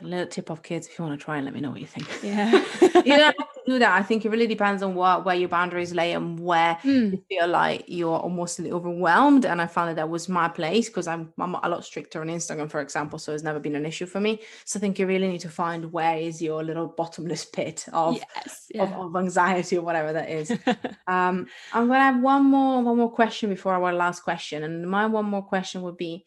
a 0.00 0.04
little 0.04 0.26
tip 0.26 0.50
of 0.50 0.62
kids 0.62 0.86
if 0.86 0.98
you 0.98 1.04
want 1.04 1.18
to 1.18 1.24
try 1.24 1.36
and 1.36 1.44
let 1.44 1.54
me 1.54 1.60
know 1.60 1.70
what 1.70 1.80
you 1.80 1.86
think. 1.86 2.08
Yeah. 2.22 2.50
you 2.80 2.90
don't 2.90 3.20
have 3.20 3.36
to 3.36 3.60
do 3.66 3.78
that. 3.78 3.98
I 3.98 4.02
think 4.02 4.24
it 4.24 4.30
really 4.30 4.46
depends 4.46 4.82
on 4.82 4.94
what 4.94 5.24
where 5.24 5.34
your 5.34 5.48
boundaries 5.48 5.94
lay 5.94 6.12
and 6.12 6.40
where 6.40 6.76
mm. 6.82 7.12
you 7.12 7.22
feel 7.28 7.48
like 7.48 7.84
you're 7.86 8.18
almost 8.18 8.58
overwhelmed. 8.60 9.44
And 9.44 9.60
I 9.60 9.66
found 9.66 9.90
that 9.90 9.96
that 9.96 10.08
was 10.08 10.28
my 10.28 10.48
place 10.48 10.88
because 10.88 11.06
I'm, 11.06 11.32
I'm 11.38 11.54
a 11.54 11.68
lot 11.68 11.84
stricter 11.84 12.20
on 12.20 12.28
Instagram, 12.28 12.70
for 12.70 12.80
example. 12.80 13.18
So 13.18 13.32
it's 13.32 13.42
never 13.42 13.60
been 13.60 13.76
an 13.76 13.86
issue 13.86 14.06
for 14.06 14.20
me. 14.20 14.40
So 14.64 14.78
I 14.78 14.80
think 14.80 14.98
you 14.98 15.06
really 15.06 15.28
need 15.28 15.40
to 15.40 15.50
find 15.50 15.92
where 15.92 16.16
is 16.16 16.40
your 16.40 16.64
little 16.64 16.88
bottomless 16.88 17.44
pit 17.44 17.86
of, 17.92 18.16
yes, 18.16 18.66
yeah. 18.74 18.84
of, 18.84 18.92
of, 18.92 19.16
anxiety 19.16 19.76
or 19.76 19.82
whatever 19.82 20.12
that 20.12 20.30
is. 20.30 20.50
um, 21.06 21.46
I'm 21.72 21.86
gonna 21.86 22.00
have 22.00 22.20
one 22.20 22.44
more 22.44 22.82
one 22.82 22.96
more 22.96 23.12
question 23.12 23.50
before 23.50 23.74
our 23.74 23.92
last 23.92 24.20
question. 24.20 24.62
And 24.62 24.88
my 24.88 25.06
one 25.06 25.26
more 25.26 25.42
question 25.42 25.82
would 25.82 25.96
be 25.96 26.24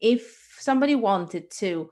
if 0.00 0.56
somebody 0.58 0.94
wanted 0.94 1.50
to 1.50 1.90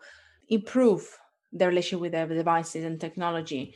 improve 0.48 1.18
their 1.52 1.68
relationship 1.68 2.00
with 2.00 2.12
their 2.12 2.26
devices 2.26 2.85
and 2.85 3.00
technology. 3.00 3.74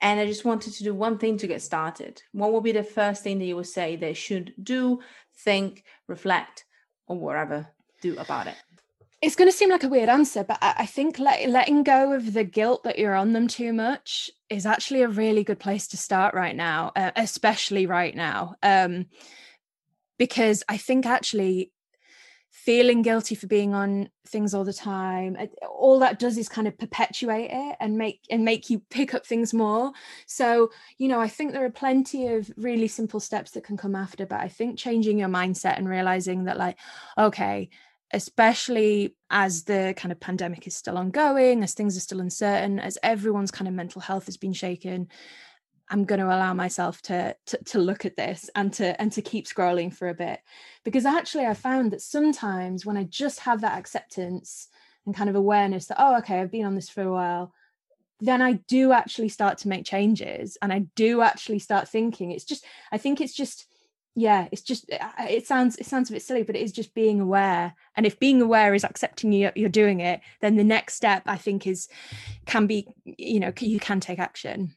And 0.00 0.20
I 0.20 0.26
just 0.26 0.44
wanted 0.44 0.74
to 0.74 0.84
do 0.84 0.94
one 0.94 1.16
thing 1.16 1.38
to 1.38 1.46
get 1.46 1.62
started. 1.62 2.22
What 2.32 2.52
would 2.52 2.62
be 2.62 2.72
the 2.72 2.82
first 2.82 3.22
thing 3.22 3.38
that 3.38 3.46
you 3.46 3.56
would 3.56 3.66
say 3.66 3.96
they 3.96 4.12
should 4.12 4.52
do, 4.62 5.00
think, 5.44 5.84
reflect, 6.08 6.66
or 7.06 7.18
whatever 7.18 7.68
do 8.02 8.16
about 8.18 8.46
it? 8.46 8.56
It's 9.22 9.36
going 9.36 9.50
to 9.50 9.56
seem 9.56 9.70
like 9.70 9.84
a 9.84 9.88
weird 9.88 10.10
answer, 10.10 10.44
but 10.44 10.58
I 10.60 10.84
think 10.84 11.18
let, 11.18 11.48
letting 11.48 11.82
go 11.82 12.12
of 12.12 12.34
the 12.34 12.44
guilt 12.44 12.84
that 12.84 12.98
you're 12.98 13.14
on 13.14 13.32
them 13.32 13.48
too 13.48 13.72
much 13.72 14.30
is 14.50 14.66
actually 14.66 15.00
a 15.00 15.08
really 15.08 15.42
good 15.42 15.58
place 15.58 15.86
to 15.88 15.96
start 15.96 16.34
right 16.34 16.54
now, 16.54 16.92
uh, 16.94 17.10
especially 17.16 17.86
right 17.86 18.14
now. 18.14 18.56
Um, 18.62 19.06
because 20.18 20.62
I 20.68 20.76
think 20.76 21.06
actually 21.06 21.72
feeling 22.54 23.02
guilty 23.02 23.34
for 23.34 23.46
being 23.48 23.74
on 23.74 24.08
things 24.28 24.54
all 24.54 24.64
the 24.64 24.72
time. 24.72 25.36
All 25.68 25.98
that 25.98 26.18
does 26.18 26.38
is 26.38 26.48
kind 26.48 26.68
of 26.68 26.78
perpetuate 26.78 27.50
it 27.52 27.76
and 27.80 27.98
make 27.98 28.20
and 28.30 28.44
make 28.44 28.70
you 28.70 28.80
pick 28.90 29.12
up 29.12 29.26
things 29.26 29.52
more. 29.52 29.92
So 30.26 30.70
you 30.98 31.08
know 31.08 31.20
i 31.20 31.28
think 31.28 31.52
there 31.52 31.64
are 31.64 31.70
plenty 31.70 32.28
of 32.28 32.50
really 32.56 32.88
simple 32.88 33.20
steps 33.20 33.52
that 33.52 33.64
can 33.64 33.76
come 33.76 33.94
after 33.94 34.26
but 34.26 34.40
i 34.40 34.48
think 34.48 34.78
changing 34.78 35.18
your 35.18 35.28
mindset 35.28 35.76
and 35.76 35.88
realizing 35.88 36.44
that 36.44 36.56
like 36.56 36.78
okay 37.18 37.68
especially 38.12 39.16
as 39.30 39.64
the 39.64 39.94
kind 39.96 40.12
of 40.12 40.20
pandemic 40.20 40.66
is 40.66 40.76
still 40.76 40.96
ongoing 40.96 41.62
as 41.62 41.74
things 41.74 41.96
are 41.96 42.00
still 42.00 42.20
uncertain 42.20 42.78
as 42.78 42.98
everyone's 43.02 43.50
kind 43.50 43.66
of 43.66 43.74
mental 43.74 44.00
health 44.00 44.26
has 44.26 44.36
been 44.36 44.52
shaken 44.52 45.08
I'm 45.90 46.04
going 46.04 46.20
to 46.20 46.26
allow 46.26 46.54
myself 46.54 47.02
to, 47.02 47.36
to 47.46 47.58
to 47.64 47.78
look 47.78 48.04
at 48.04 48.16
this 48.16 48.48
and 48.54 48.72
to 48.74 49.00
and 49.00 49.12
to 49.12 49.22
keep 49.22 49.46
scrolling 49.46 49.92
for 49.92 50.08
a 50.08 50.14
bit. 50.14 50.40
Because 50.84 51.04
actually 51.04 51.46
I 51.46 51.54
found 51.54 51.92
that 51.92 52.00
sometimes 52.00 52.86
when 52.86 52.96
I 52.96 53.04
just 53.04 53.40
have 53.40 53.60
that 53.60 53.78
acceptance 53.78 54.68
and 55.06 55.14
kind 55.14 55.28
of 55.28 55.36
awareness 55.36 55.86
that 55.86 56.00
oh 56.00 56.18
okay 56.18 56.40
I've 56.40 56.50
been 56.50 56.64
on 56.64 56.74
this 56.74 56.88
for 56.88 57.02
a 57.02 57.12
while 57.12 57.52
then 58.20 58.40
I 58.40 58.52
do 58.68 58.92
actually 58.92 59.28
start 59.28 59.58
to 59.58 59.68
make 59.68 59.84
changes 59.84 60.56
and 60.62 60.72
I 60.72 60.86
do 60.94 61.20
actually 61.20 61.58
start 61.58 61.88
thinking. 61.88 62.30
It's 62.30 62.44
just 62.44 62.64
I 62.90 62.98
think 62.98 63.20
it's 63.20 63.34
just 63.34 63.66
yeah 64.16 64.46
it's 64.52 64.62
just 64.62 64.86
it 65.18 65.46
sounds 65.46 65.76
it 65.76 65.86
sounds 65.86 66.08
a 66.08 66.12
bit 66.12 66.22
silly 66.22 66.44
but 66.44 66.54
it 66.56 66.62
is 66.62 66.72
just 66.72 66.94
being 66.94 67.20
aware. 67.20 67.74
And 67.96 68.06
if 68.06 68.18
being 68.18 68.40
aware 68.40 68.74
is 68.74 68.84
accepting 68.84 69.32
you, 69.32 69.50
you're 69.54 69.68
doing 69.68 70.00
it 70.00 70.20
then 70.40 70.56
the 70.56 70.64
next 70.64 70.94
step 70.94 71.24
I 71.26 71.36
think 71.36 71.66
is 71.66 71.88
can 72.46 72.66
be 72.66 72.88
you 73.04 73.40
know 73.40 73.52
you 73.60 73.80
can 73.80 74.00
take 74.00 74.18
action 74.18 74.74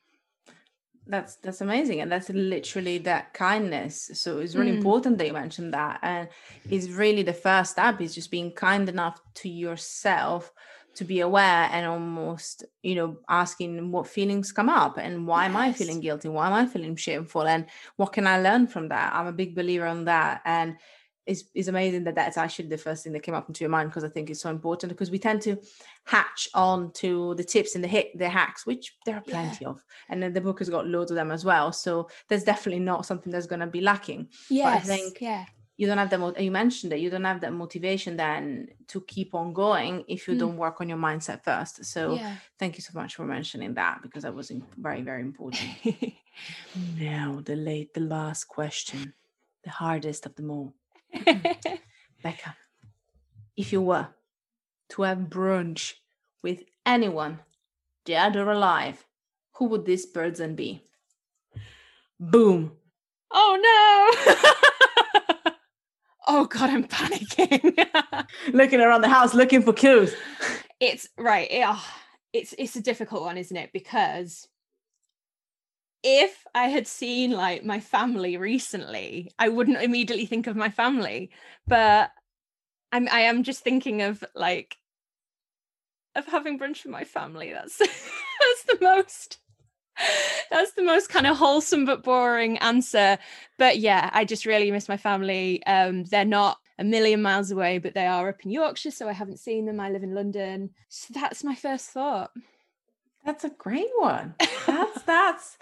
that's 1.10 1.38
that's 1.38 1.62
amazing 1.62 2.01
and 2.01 2.12
that's 2.12 2.30
literally 2.30 2.97
that 2.99 3.34
kindness. 3.34 4.12
So 4.14 4.39
it's 4.39 4.55
really 4.55 4.72
Mm. 4.72 4.78
important 4.78 5.18
that 5.18 5.28
you 5.28 5.34
mentioned 5.34 5.74
that 5.74 5.99
and 6.03 6.28
it's 6.70 6.89
really 6.89 7.24
the 7.24 7.34
first 7.34 7.72
step 7.72 8.01
is 8.01 8.14
just 8.16 8.32
being 8.32 8.51
kind 8.51 8.89
enough 8.89 9.22
to 9.36 9.49
yourself 9.49 10.51
to 10.95 11.05
be 11.05 11.20
aware 11.20 11.70
and 11.72 11.86
almost 11.86 12.66
you 12.82 12.95
know 12.95 13.20
asking 13.30 13.91
what 13.91 14.08
feelings 14.08 14.51
come 14.51 14.68
up 14.68 14.97
and 14.97 15.28
why 15.28 15.45
am 15.45 15.55
i 15.55 15.72
feeling 15.72 15.99
guilty? 15.99 16.28
Why 16.28 16.47
am 16.47 16.53
i 16.53 16.66
feeling 16.66 16.95
shameful? 16.95 17.43
And 17.47 17.68
what 17.97 18.14
can 18.14 18.28
i 18.28 18.39
learn 18.41 18.68
from 18.68 18.89
that? 18.89 19.14
I'm 19.14 19.28
a 19.28 19.32
big 19.34 19.55
believer 19.55 19.86
on 19.86 20.05
that 20.05 20.41
and 20.45 20.76
it's, 21.28 21.43
it's 21.53 21.67
amazing 21.67 22.03
that 22.05 22.15
that's 22.15 22.38
actually 22.38 22.69
the 22.69 22.78
first 22.78 23.03
thing 23.03 23.13
that 23.13 23.21
came 23.23 23.36
up 23.36 23.47
into 23.47 23.63
your 23.63 23.69
mind 23.69 23.89
because 23.89 24.03
i 24.03 24.09
think 24.09 24.30
it's 24.30 24.41
so 24.41 24.49
important 24.49 24.91
because 24.91 25.11
we 25.11 25.19
tend 25.19 25.41
to 25.41 25.57
hatch 26.05 26.47
on 26.53 26.91
to 26.93 27.36
the 27.36 27.43
tips 27.43 27.75
and 27.75 27.84
the 27.84 27.88
hit 27.88 28.17
the 28.17 28.30
hacks 28.30 28.65
which 28.65 28.95
there 29.05 29.15
are 29.15 29.23
Yeah. 29.25 29.34
plenty 29.34 29.65
of 29.65 29.84
and 30.09 30.21
then 30.23 30.34
the 30.34 30.41
book 30.41 30.59
has 30.59 30.69
got 30.69 30.88
loads 30.88 31.11
of 31.11 31.15
them 31.15 31.32
as 31.32 31.43
well 31.43 31.71
so 31.71 32.09
there's 32.28 32.43
definitely 32.43 32.80
not 32.91 33.05
something 33.05 33.32
that's 33.32 33.47
going 33.47 33.59
to 33.59 33.67
be 33.67 33.82
lacking 33.82 34.30
Yes. 34.49 34.84
I 34.84 34.95
think- 34.95 35.21
yeah. 35.21 35.45
you 35.80 35.86
don't 35.88 35.99
have 36.03 36.09
the 36.09 36.17
mo- 36.17 36.34
you 36.39 36.49
mentioned 36.49 36.91
that 36.91 37.01
you 37.01 37.09
don't 37.11 37.23
have 37.32 37.41
that 37.41 37.53
motivation 37.53 38.17
then 38.17 38.67
to 38.88 39.01
keep 39.01 39.36
on 39.36 39.53
going 39.53 40.03
if 40.07 40.28
you 40.28 40.34
Mm. 40.34 40.39
don't 40.39 40.57
work 40.57 40.82
on 40.82 40.89
your 40.89 40.97
mindset 40.97 41.43
first 41.43 41.86
so 41.93 42.15
Yeah. 42.15 42.36
thank 42.59 42.78
you 42.78 42.82
so 42.88 42.93
much 42.99 43.11
for 43.15 43.25
mentioning 43.25 43.73
that 43.75 44.01
because 44.01 44.23
that 44.23 44.34
was 44.34 44.51
very 44.88 45.01
very 45.09 45.21
important 45.21 45.69
now 46.99 47.41
the 47.45 47.55
late 47.55 47.93
the 47.93 47.99
last 48.01 48.45
question 48.45 49.13
the 49.63 49.69
hardest 49.69 50.25
of 50.25 50.36
them 50.36 50.49
all 50.51 50.73
becca 52.24 52.55
if 53.55 53.72
you 53.72 53.82
were 53.82 54.07
to 54.89 55.01
have 55.03 55.18
brunch 55.18 55.93
with 56.43 56.63
anyone 56.86 57.39
dead 58.05 58.36
or 58.36 58.51
alive 58.51 59.05
who 59.53 59.65
would 59.65 59.86
this 59.86 60.05
person 60.05 60.55
be 60.55 60.84
boom 62.20 62.72
oh 63.32 63.57
no. 63.59 65.53
oh 66.28 66.45
god, 66.45 66.70
I'm 66.70 66.86
panicking. 66.86 67.88
looking 68.53 68.80
around 68.80 69.01
the 69.01 69.09
house 69.09 69.34
looking 69.34 69.61
for 69.61 69.74
clues 69.74 70.15
it's 70.80 71.07
right. 71.18 71.49
Yeah. 71.51 71.80
It's 72.34 72.53
it's 72.57 72.76
a 72.76 72.82
difficult 72.82 73.24
one, 73.24 73.38
isn't 73.38 73.55
it? 73.55 73.72
Because 73.74 74.47
if 76.10 76.45
I 76.55 76.70
had 76.70 76.88
seen 76.88 77.32
like 77.32 77.66
my 77.66 77.82
family 77.82 78.38
recently, 78.38 79.30
I 79.38 79.49
wouldn't 79.49 79.82
immediately 79.82 80.26
think 80.26 80.47
of 80.47 80.55
my 80.55 80.70
family. 80.70 81.32
But 81.68 82.12
I'm 82.93 83.10
I 83.12 83.22
am 83.22 83.43
just 83.43 83.62
thinking 83.62 84.01
of 84.01 84.24
like 84.34 84.78
of 86.16 86.26
having 86.26 86.58
brunch 86.58 86.86
with 86.86 86.93
my 86.93 87.03
family. 87.03 87.51
That's 87.51 87.78
that's 87.78 88.64
the 88.70 88.78
most 88.82 89.39
that's 90.49 90.72
the 90.74 90.84
most 90.84 91.10
kind 91.10 91.28
of 91.28 91.36
wholesome 91.36 91.84
but 91.84 92.03
boring 92.03 92.58
answer. 92.60 93.18
But 93.58 93.80
yeah, 93.80 94.10
I 94.14 94.24
just 94.24 94.45
really 94.45 94.72
miss 94.72 94.88
my 94.88 94.97
family. 94.97 95.62
Um, 95.66 96.05
they're 96.05 96.24
not 96.24 96.58
a 96.80 96.86
million 96.86 97.22
miles 97.22 97.51
away, 97.51 97.80
but 97.80 97.95
they 97.95 98.08
are 98.08 98.30
up 98.30 98.45
in 98.45 98.51
Yorkshire, 98.51 98.91
so 98.91 99.10
I 99.10 99.14
haven't 99.14 99.39
seen 99.39 99.66
them. 99.66 99.82
I 99.82 99.89
live 99.89 100.03
in 100.03 100.16
London. 100.16 100.70
So 100.88 101.14
that's 101.14 101.43
my 101.43 101.55
first 101.55 101.89
thought. 101.89 102.32
That's 103.26 103.43
a 103.43 103.49
great 103.49 103.91
one. 103.97 104.36
That's 104.66 105.01
that's 105.01 105.58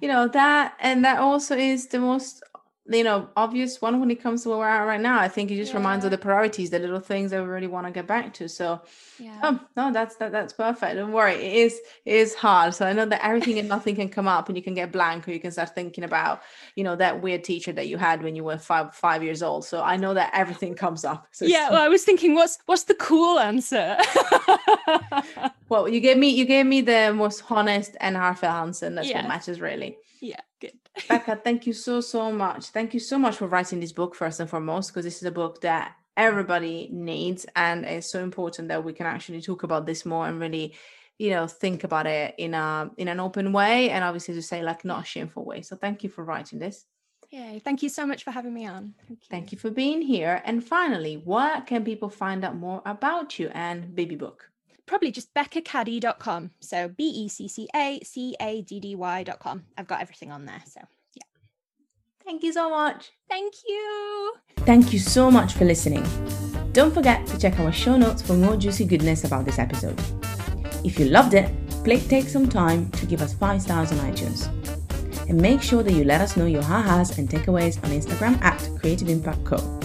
you 0.00 0.08
know 0.08 0.28
that 0.28 0.74
and 0.80 1.04
that 1.04 1.18
also 1.18 1.56
is 1.56 1.88
the 1.88 1.98
most 1.98 2.42
you 2.90 3.04
know 3.04 3.28
obvious 3.36 3.82
one 3.82 4.00
when 4.00 4.10
it 4.10 4.22
comes 4.22 4.42
to 4.42 4.48
where 4.48 4.58
we're 4.58 4.68
at 4.68 4.84
right 4.84 5.00
now. 5.00 5.20
I 5.20 5.28
think 5.28 5.50
it 5.50 5.56
just 5.56 5.74
reminds 5.74 6.04
of 6.04 6.10
the 6.10 6.18
priorities, 6.18 6.70
the 6.70 6.78
little 6.78 7.00
things 7.00 7.30
that 7.32 7.42
we 7.42 7.48
really 7.48 7.66
want 7.66 7.86
to 7.86 7.92
get 7.92 8.06
back 8.06 8.32
to. 8.34 8.48
So 8.48 8.80
Yeah. 9.18 9.40
oh 9.42 9.60
no, 9.76 9.92
that's 9.92 10.16
that 10.16 10.32
that's 10.32 10.52
perfect. 10.54 10.96
Don't 10.96 11.12
worry. 11.12 11.34
It 11.34 11.52
is 11.66 11.80
it 12.06 12.14
is 12.14 12.34
hard. 12.34 12.74
So 12.74 12.86
I 12.86 12.92
know 12.94 13.04
that 13.06 13.24
everything 13.24 13.58
and 13.58 13.68
nothing 13.68 13.94
can 13.96 14.08
come 14.08 14.26
up 14.26 14.48
and 14.48 14.56
you 14.56 14.62
can 14.62 14.74
get 14.74 14.90
blank 14.92 15.28
or 15.28 15.32
you 15.32 15.40
can 15.40 15.50
start 15.50 15.74
thinking 15.74 16.04
about, 16.04 16.40
you 16.76 16.84
know, 16.84 16.96
that 16.96 17.20
weird 17.20 17.44
teacher 17.44 17.72
that 17.72 17.88
you 17.88 17.98
had 17.98 18.22
when 18.22 18.34
you 18.36 18.44
were 18.44 18.58
five 18.58 18.94
five 18.94 19.22
years 19.22 19.42
old. 19.42 19.64
So 19.66 19.82
I 19.82 19.96
know 19.96 20.14
that 20.14 20.30
everything 20.32 20.74
comes 20.74 21.04
up. 21.04 21.26
So 21.30 21.44
yeah, 21.44 21.70
well, 21.70 21.82
I 21.82 21.88
was 21.88 22.04
thinking, 22.04 22.34
what's 22.34 22.58
what's 22.66 22.84
the 22.84 22.94
cool 22.94 23.38
answer? 23.38 23.96
Well, 25.68 25.86
you 25.86 26.00
gave 26.00 26.16
me 26.16 26.30
you 26.30 26.46
gave 26.46 26.64
me 26.64 26.80
the 26.80 27.12
most 27.14 27.42
honest 27.50 27.94
and 28.00 28.16
heartfelt 28.16 28.54
answer, 28.54 28.86
and 28.86 28.96
that's 28.96 29.08
Yes. 29.08 29.16
what 29.22 29.28
matters 29.28 29.60
really. 29.60 29.98
yeah, 30.20 30.40
good. 30.60 30.78
Becca, 31.08 31.40
thank 31.42 31.66
you 31.66 31.72
so 31.72 32.00
so 32.00 32.32
much. 32.32 32.66
Thank 32.66 32.94
you 32.94 33.00
so 33.00 33.18
much 33.18 33.36
for 33.36 33.46
writing 33.46 33.80
this 33.80 33.92
book 33.92 34.14
first 34.14 34.40
and 34.40 34.48
foremost, 34.48 34.90
because 34.90 35.04
this 35.04 35.16
is 35.16 35.24
a 35.24 35.30
book 35.30 35.60
that 35.62 35.94
everybody 36.16 36.88
needs, 36.92 37.46
and 37.54 37.84
it's 37.84 38.10
so 38.10 38.22
important 38.22 38.68
that 38.68 38.84
we 38.84 38.92
can 38.92 39.06
actually 39.06 39.40
talk 39.40 39.62
about 39.62 39.86
this 39.86 40.04
more 40.04 40.26
and 40.26 40.40
really, 40.40 40.74
you 41.18 41.30
know, 41.30 41.46
think 41.46 41.84
about 41.84 42.06
it 42.06 42.34
in 42.38 42.54
a 42.54 42.90
in 42.96 43.08
an 43.08 43.20
open 43.20 43.52
way, 43.52 43.90
and 43.90 44.04
obviously 44.04 44.34
to 44.34 44.42
say 44.42 44.62
like 44.62 44.84
not 44.84 45.02
a 45.02 45.06
shameful 45.06 45.44
way. 45.44 45.62
So 45.62 45.76
thank 45.76 46.02
you 46.02 46.10
for 46.10 46.24
writing 46.24 46.58
this. 46.58 46.86
Yay. 47.30 47.60
Thank 47.62 47.82
you 47.82 47.90
so 47.90 48.06
much 48.06 48.24
for 48.24 48.30
having 48.30 48.54
me 48.54 48.66
on. 48.66 48.94
Thank 49.06 49.20
you. 49.20 49.26
Thank 49.28 49.52
you 49.52 49.58
for 49.58 49.70
being 49.70 50.00
here. 50.00 50.40
And 50.44 50.64
finally, 50.64 51.16
where 51.16 51.60
can 51.60 51.84
people 51.84 52.08
find 52.08 52.42
out 52.44 52.56
more 52.56 52.80
about 52.86 53.38
you 53.38 53.50
and 53.52 53.94
Baby 53.94 54.16
Book? 54.16 54.50
Probably 54.88 55.12
just 55.12 55.32
beccacaddy.com. 55.34 56.50
So 56.60 56.88
B 56.88 57.04
E 57.04 57.28
C 57.28 57.46
C 57.46 57.68
A 57.76 58.00
C 58.02 58.34
A 58.40 58.62
D 58.62 58.80
D 58.80 58.94
Y.com. 58.96 59.64
I've 59.76 59.86
got 59.86 60.00
everything 60.00 60.32
on 60.32 60.46
there. 60.46 60.62
So 60.66 60.80
yeah. 61.14 61.24
Thank 62.24 62.42
you 62.42 62.52
so 62.52 62.70
much. 62.70 63.12
Thank 63.28 63.52
you. 63.66 64.34
Thank 64.60 64.92
you 64.92 64.98
so 64.98 65.30
much 65.30 65.52
for 65.52 65.66
listening. 65.66 66.04
Don't 66.72 66.92
forget 66.92 67.26
to 67.26 67.38
check 67.38 67.60
our 67.60 67.70
show 67.70 67.96
notes 67.98 68.22
for 68.22 68.32
more 68.32 68.56
juicy 68.56 68.86
goodness 68.86 69.24
about 69.24 69.44
this 69.44 69.58
episode. 69.58 70.00
If 70.84 70.98
you 70.98 71.06
loved 71.06 71.34
it, 71.34 71.52
please 71.84 72.08
take 72.08 72.26
some 72.26 72.48
time 72.48 72.90
to 72.92 73.04
give 73.04 73.20
us 73.20 73.34
5 73.34 73.60
stars 73.62 73.92
on 73.92 73.98
iTunes. 73.98 74.48
And 75.28 75.38
make 75.38 75.60
sure 75.60 75.82
that 75.82 75.92
you 75.92 76.04
let 76.04 76.22
us 76.22 76.36
know 76.38 76.46
your 76.46 76.62
ha-has 76.62 77.18
and 77.18 77.28
takeaways 77.28 77.76
on 77.84 77.90
Instagram 77.90 78.40
at 78.42 78.80
Creative 78.80 79.10
Impact 79.10 79.44
Co. 79.44 79.80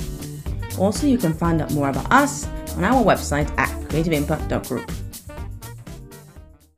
Also, 0.80 1.08
you 1.08 1.18
can 1.18 1.34
find 1.34 1.62
out 1.62 1.74
more 1.74 1.90
about 1.90 2.10
us 2.10 2.48
on 2.78 2.84
our 2.84 3.04
website 3.04 3.50
at 3.58 3.70
creativeimpact.group. 3.90 5.03